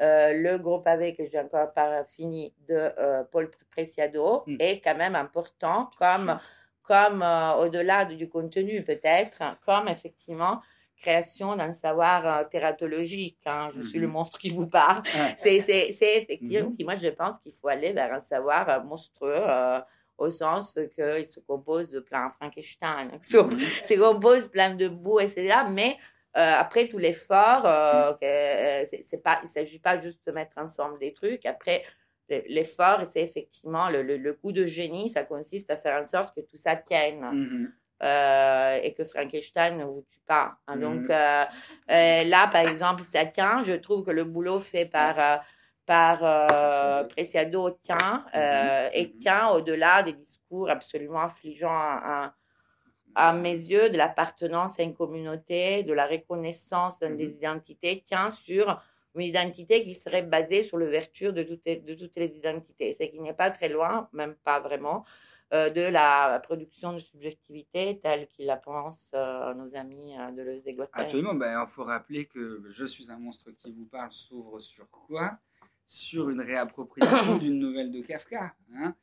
[0.00, 2.90] euh, le groupe avec que j'ai encore pas fini de
[3.30, 4.56] Paul Preciado hmm.
[4.58, 6.38] est quand même important comme,
[6.82, 7.22] comme
[7.58, 10.62] au-delà du contenu peut-être, comme effectivement
[11.00, 13.38] création d'un savoir euh, tératologique.
[13.46, 13.70] Hein.
[13.76, 14.12] Je suis le mhm.
[14.12, 15.02] monstre qui vous parle.
[15.36, 15.64] C'est
[16.00, 16.84] effectivement, mhm.
[16.84, 19.42] moi je pense qu'il faut aller vers un savoir euh, monstrueux.
[20.18, 25.62] au sens qu'il se compose de plein Frankenstein, il se compose plein de boue, etc.
[25.70, 25.96] Mais
[26.34, 27.62] après tout l'effort,
[28.20, 31.44] c'est pas, il ne s'agit pas juste de mettre ensemble des trucs.
[31.46, 31.82] Après,
[32.28, 36.40] l'effort, c'est effectivement le, le, coup de génie, ça consiste à faire en sorte que
[36.40, 37.20] tout ça tienne.
[37.20, 37.72] Mhm.
[38.02, 40.56] Euh, et que Frankenstein ne vous tue pas.
[40.66, 40.76] Hein.
[40.76, 40.80] Mhm.
[40.80, 41.44] Donc euh,
[41.90, 43.62] euh, là, par exemple, ça tient.
[43.62, 45.42] Je trouve que le boulot fait par,
[45.84, 46.18] par
[47.08, 48.90] Preciado tient mhm.
[48.94, 52.32] et tient au-delà des discours absolument affligeants à,
[53.14, 58.80] à, mes yeux, de l'appartenance à une communauté, de la reconnaissance des identités, tient sur
[59.14, 62.94] une identité qui serait basée sur l'ouverture de toutes, de toutes les identités.
[62.96, 65.04] C'est qu'il n'est pas très loin, même pas vraiment,
[65.52, 70.42] euh, de la production de subjectivité telle qu'ils la pensent euh, nos amis euh, de
[70.42, 74.12] l'EUS des Absolument, ben, il faut rappeler que Je suis un monstre qui vous parle
[74.12, 75.40] s'ouvre sur quoi?
[75.88, 78.54] Sur une réappropriation d'une nouvelle de Kafka.
[78.76, 78.94] Hein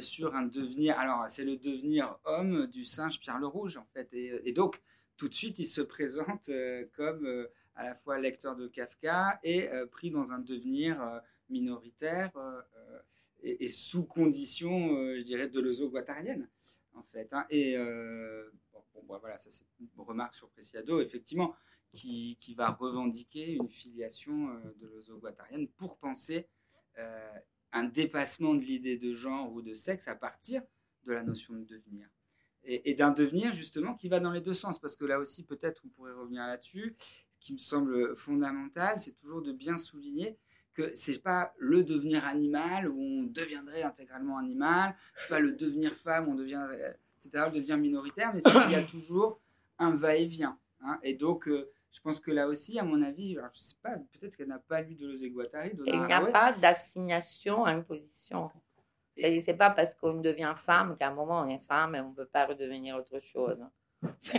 [0.00, 4.12] sur un devenir, alors c'est le devenir homme du singe Pierre le Rouge en fait,
[4.12, 4.80] et, donc
[5.16, 6.50] tout de suite il se présente
[6.94, 12.32] comme à la fois lecteur de Kafka et pris dans un devenir minoritaire
[13.42, 16.48] et, sous condition, euh, je dirais, de l'oso-guattarienne,
[16.94, 17.28] en fait.
[17.32, 17.46] Hein.
[17.50, 21.54] Et euh, bon, bon, voilà, ça c'est une remarque sur Preciado, effectivement,
[21.92, 26.48] qui, qui, va revendiquer une filiation euh, de l'oso-guattarienne pour penser
[27.72, 30.62] un dépassement de l'idée de genre ou de sexe à partir
[31.04, 32.08] de la notion de devenir.
[32.64, 35.82] Et, d'un devenir, justement, qui va dans les deux sens, parce que là aussi, peut-être,
[35.84, 36.94] on pourrait revenir là-dessus.
[37.00, 40.38] Ce qui me semble fondamental, c'est toujours de bien souligner
[40.74, 45.92] que c'est pas le devenir animal où on deviendrait intégralement animal, c'est pas le devenir
[45.92, 49.40] femme où on deviendrait, etc., devient minoritaire, mais il y a toujours
[49.78, 50.58] un va-et-vient.
[50.80, 50.98] Hein.
[51.02, 53.96] Et donc, euh, je pense que là aussi, à mon avis, alors je sais pas,
[54.18, 55.72] peut-être qu'elle n'a pas lu de Guattari.
[55.86, 58.50] Il n'y a pas d'assignation à une position.
[59.16, 62.14] C'est pas parce qu'on devient femme qu'à un moment on est femme et on ne
[62.14, 63.58] peut pas redevenir autre chose.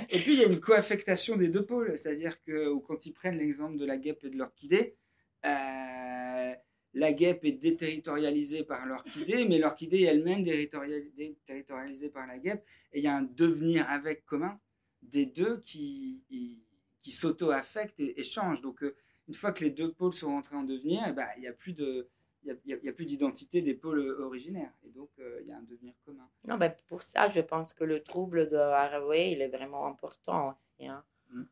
[0.09, 3.37] Et puis il y a une coaffectation des deux pôles, c'est-à-dire que quand ils prennent
[3.37, 4.97] l'exemple de la guêpe et de l'orchidée,
[5.45, 6.53] euh,
[6.95, 12.65] la guêpe est déterritorialisée par l'orchidée, mais l'orchidée elle-même déterritorialisée par la guêpe.
[12.91, 14.59] Et il y a un devenir avec commun
[15.01, 16.63] des deux qui, qui
[17.11, 18.61] s'auto-affectent et, changent.
[18.61, 18.95] Donc, euh,
[19.27, 21.53] une fois que les deux pôles sont rentrés en devenir, eh ben, il n'y a
[21.53, 22.09] plus de.
[22.45, 24.73] Il y a, plus d'identité des pôles originaires.
[24.85, 26.27] Et donc, euh, il y a un devenir commun.
[26.45, 30.49] Non, ben pour ça, je pense que le trouble de Haraway, il est vraiment important
[30.49, 30.85] aussi.
[30.85, 31.05] Hein.
[31.31, 31.43] Mm.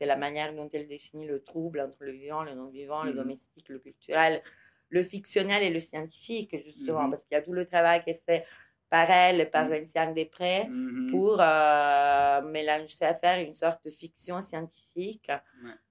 [0.00, 3.16] C'est la manière dont elle définit le trouble entre le vivant, le non-vivant, le mm.
[3.16, 4.42] domestique, le culturel,
[4.88, 8.22] le fictionnel et le scientifique, justement, parce qu'il y a tout le travail qui est
[8.26, 8.44] fait
[8.92, 9.70] par elle et par mm.
[9.70, 11.10] Vinciane Després mm-hmm.
[11.10, 15.32] pour euh, mélanger, faire une sorte de fiction scientifique.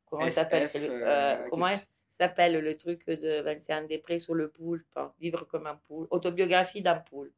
[0.05, 1.73] Comment s'appelle euh, euh, Comment
[2.19, 6.83] s'appelle le truc de Vinciane Després sur le poulpe hein, Vivre comme un poulpe, autobiographie
[6.83, 7.33] d'un poulpe.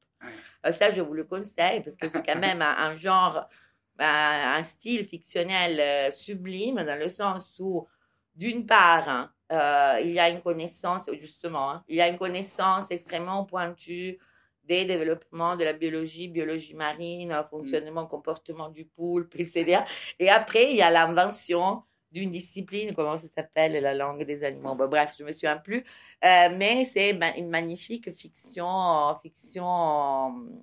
[0.69, 3.47] ça, je vous le conseille parce que c'est quand même un genre
[3.95, 7.87] bah, un style fictionnel sublime dans le sens où,
[8.35, 12.87] d'une part, hein, il y a une connaissance, justement, hein, il y a une connaissance
[12.89, 14.19] extrêmement pointue
[14.65, 17.47] des développements de la biologie, biologie marine, mm.
[17.49, 19.81] fonctionnement, comportement du poulpe, etc.
[20.19, 24.75] Et après, il y a l'invention d'une discipline, comment ça s'appelle, la langue des animaux.
[24.75, 25.83] bref, je me souviens plus.
[26.23, 30.61] Euh, mais c'est une magnifique fiction, fiction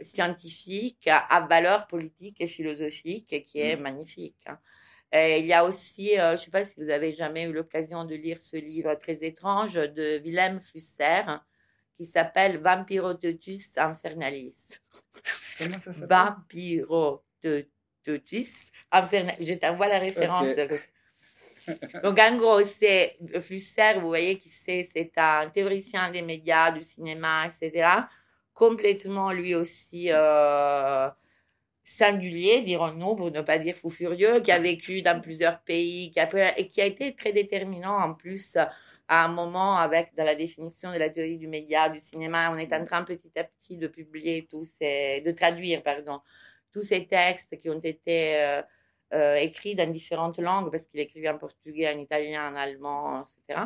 [0.00, 3.80] scientifique à valeur politique et philosophique qui est mm.
[3.80, 4.46] magnifique.
[4.46, 4.58] Hein.
[5.12, 8.04] il y a aussi, euh, je ne sais pas si vous avez jamais eu l'occasion
[8.04, 11.22] de lire ce livre très étrange de Willem Flusser
[11.98, 14.54] qui s'appelle Vampirotetus Infernalis.
[15.58, 16.08] Comment ça s'appelle?
[18.90, 19.46] Infernalis.
[19.46, 20.46] Je t'envoie la référence.
[22.02, 26.82] Donc, en gros, c'est Flusser, vous voyez qui c'est, c'est un théoricien des médias, du
[26.82, 28.06] cinéma, etc
[28.58, 31.08] complètement lui aussi euh,
[31.84, 36.18] singulier, dirons-nous, pour ne pas dire fou furieux, qui a vécu dans plusieurs pays, qui
[36.18, 38.58] a, et qui a été très déterminant en plus
[39.08, 42.56] à un moment avec dans la définition de la théorie du média, du cinéma, on
[42.56, 46.20] est en train petit à petit de publier tous ces, de traduire, pardon,
[46.72, 48.62] tous ces textes qui ont été euh,
[49.14, 53.60] euh, écrits dans différentes langues, parce qu'il écrivait en portugais, en italien, en allemand, etc.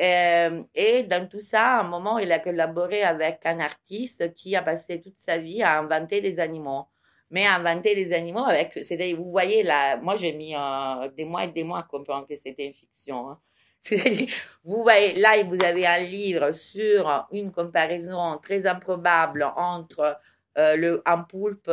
[0.00, 4.56] Euh, et dans tout ça, à un moment, il a collaboré avec un artiste qui
[4.56, 6.86] a passé toute sa vie à inventer des animaux.
[7.30, 8.76] Mais inventer des animaux avec,
[9.16, 10.54] vous voyez là, moi j'ai mis
[11.16, 13.30] des mois et des mois à comprendre que c'était une fiction.
[13.30, 13.40] Hein.
[13.84, 14.28] C'est-à-dire,
[14.64, 20.16] vous là, vous avez un livre sur une comparaison très improbable entre
[20.56, 21.68] euh, le, un poulpe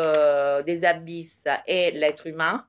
[0.65, 2.65] des abysses et l'être humain.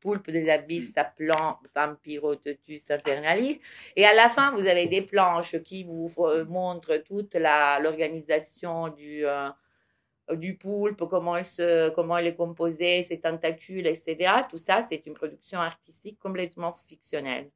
[0.00, 3.60] poulpe des abysses s'appelant Vampirotetus infernalis.
[3.94, 6.10] Et à la fin, vous avez des planches qui vous
[6.48, 9.50] montrent toute l'organisation du, euh,
[10.32, 14.32] du poulpe, comment il, se, comment il est composé, ses tentacules, etc.
[14.50, 17.50] Tout ça, c'est une production artistique complètement fictionnelle.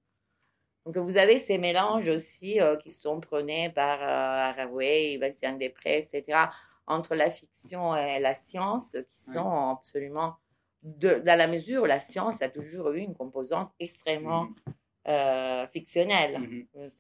[0.87, 5.99] Donc vous avez ces mélanges aussi euh, qui sont prônés par euh, Haraway, Vincent Després,
[5.99, 6.39] etc.,
[6.87, 10.37] entre la fiction et la science, qui sont absolument
[10.83, 14.55] dans la mesure où la science a toujours eu une composante extrêmement mhm.
[15.09, 16.39] euh, fictionnelle.
[16.39, 16.91] Mhm.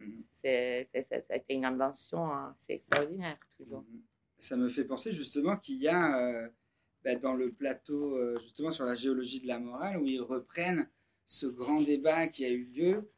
[0.00, 0.24] Mhm.
[0.42, 3.84] C'est, ça a été une invention assez extraordinaire, toujours.
[4.40, 6.48] Ça me fait penser justement qu'il y a euh,
[7.04, 10.88] bah, dans le plateau, justement sur la géologie de la morale, où ils reprennent
[11.26, 13.10] ce grand débat qui a eu lieu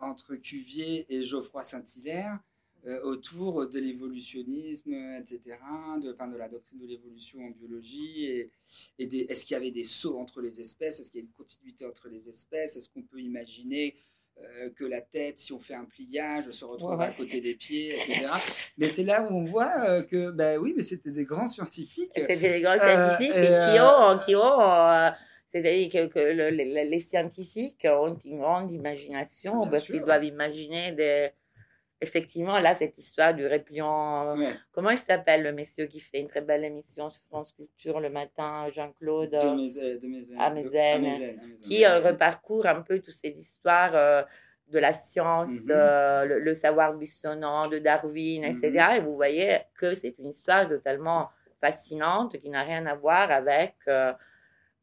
[0.00, 2.38] entre Cuvier et Geoffroy Saint-Hilaire
[2.86, 5.56] euh, autour de l'évolutionnisme, etc.,
[6.02, 8.26] de, enfin, de la doctrine de l'évolution en biologie.
[8.26, 8.50] Et,
[8.98, 11.00] et est-ce qu'il y avait des sauts entre les espèces?
[11.00, 12.76] Est-ce qu'il y a une continuité entre les espèces?
[12.76, 13.96] Est-ce qu'on peut imaginer
[14.38, 17.94] euh, que la tête, si on fait un pliage, se retrouve à côté des pieds,
[17.94, 18.26] etc.
[18.76, 22.10] mais c'est là où on voit euh, que, ben oui, mais c'était des grands scientifiques.
[22.14, 25.14] C'était des grands scientifiques qui ont, qui ont
[25.54, 31.30] c'est-à-dire que, les, scientifiques ont une grande imagination parce qu'ils doivent imaginer des,
[32.00, 34.36] effectivement, là, cette histoire du répliant.
[34.72, 38.10] Comment il s'appelle le monsieur qui fait une très belle émission sur France Culture le
[38.10, 39.38] matin, Jean-Claude de
[41.64, 44.22] qui euh, reparcourt un peu toutes ces histoires euh,
[44.72, 45.70] de la science, mhm.
[45.70, 48.72] euh, le, savoir buissonnant de Darwin, etc.
[48.72, 48.96] Mhm.
[48.96, 51.28] Et vous voyez que c'est une histoire totalement
[51.60, 53.76] fascinante qui n'a rien à voir avec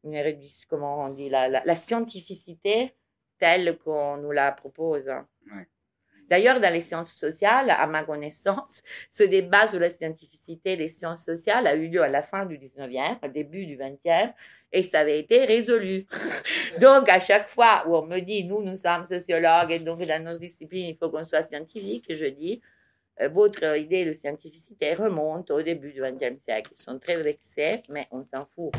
[0.04, 0.22] une
[0.68, 2.94] comment on dit, la, la, scientificité
[3.38, 5.06] telle qu'on nous la propose.
[5.06, 5.66] Ouais.
[6.28, 11.24] D'ailleurs, dans les sciences sociales, à ma connaissance, ce débat sur la scientificité des sciences
[11.24, 14.32] sociales a eu lieu à la fin du 19e, au début du 20e,
[14.72, 16.06] et ça avait été résolu.
[16.80, 20.24] donc, à chaque fois où on me dit, nous, nous sommes sociologues, et donc dans
[20.24, 22.62] notre discipline, il faut qu'on soit scientifique, je dis,
[23.20, 26.72] euh, votre idée de scientificité remonte au début du 20e siècle.
[26.74, 28.72] Ils sont très vexés, mais on s'en fout.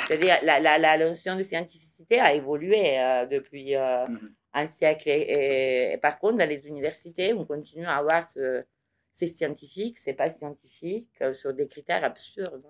[0.00, 5.08] C'est-à-dire, la, la, la, notion de scientificité a évolué euh, depuis euh, mm-hmm un siècle.
[5.08, 8.64] Et, par contre, dans les universités, on continue à avoir ce,
[9.12, 12.66] c'est scientifique, c'est pas scientifique, euh, sur des critères absurdes.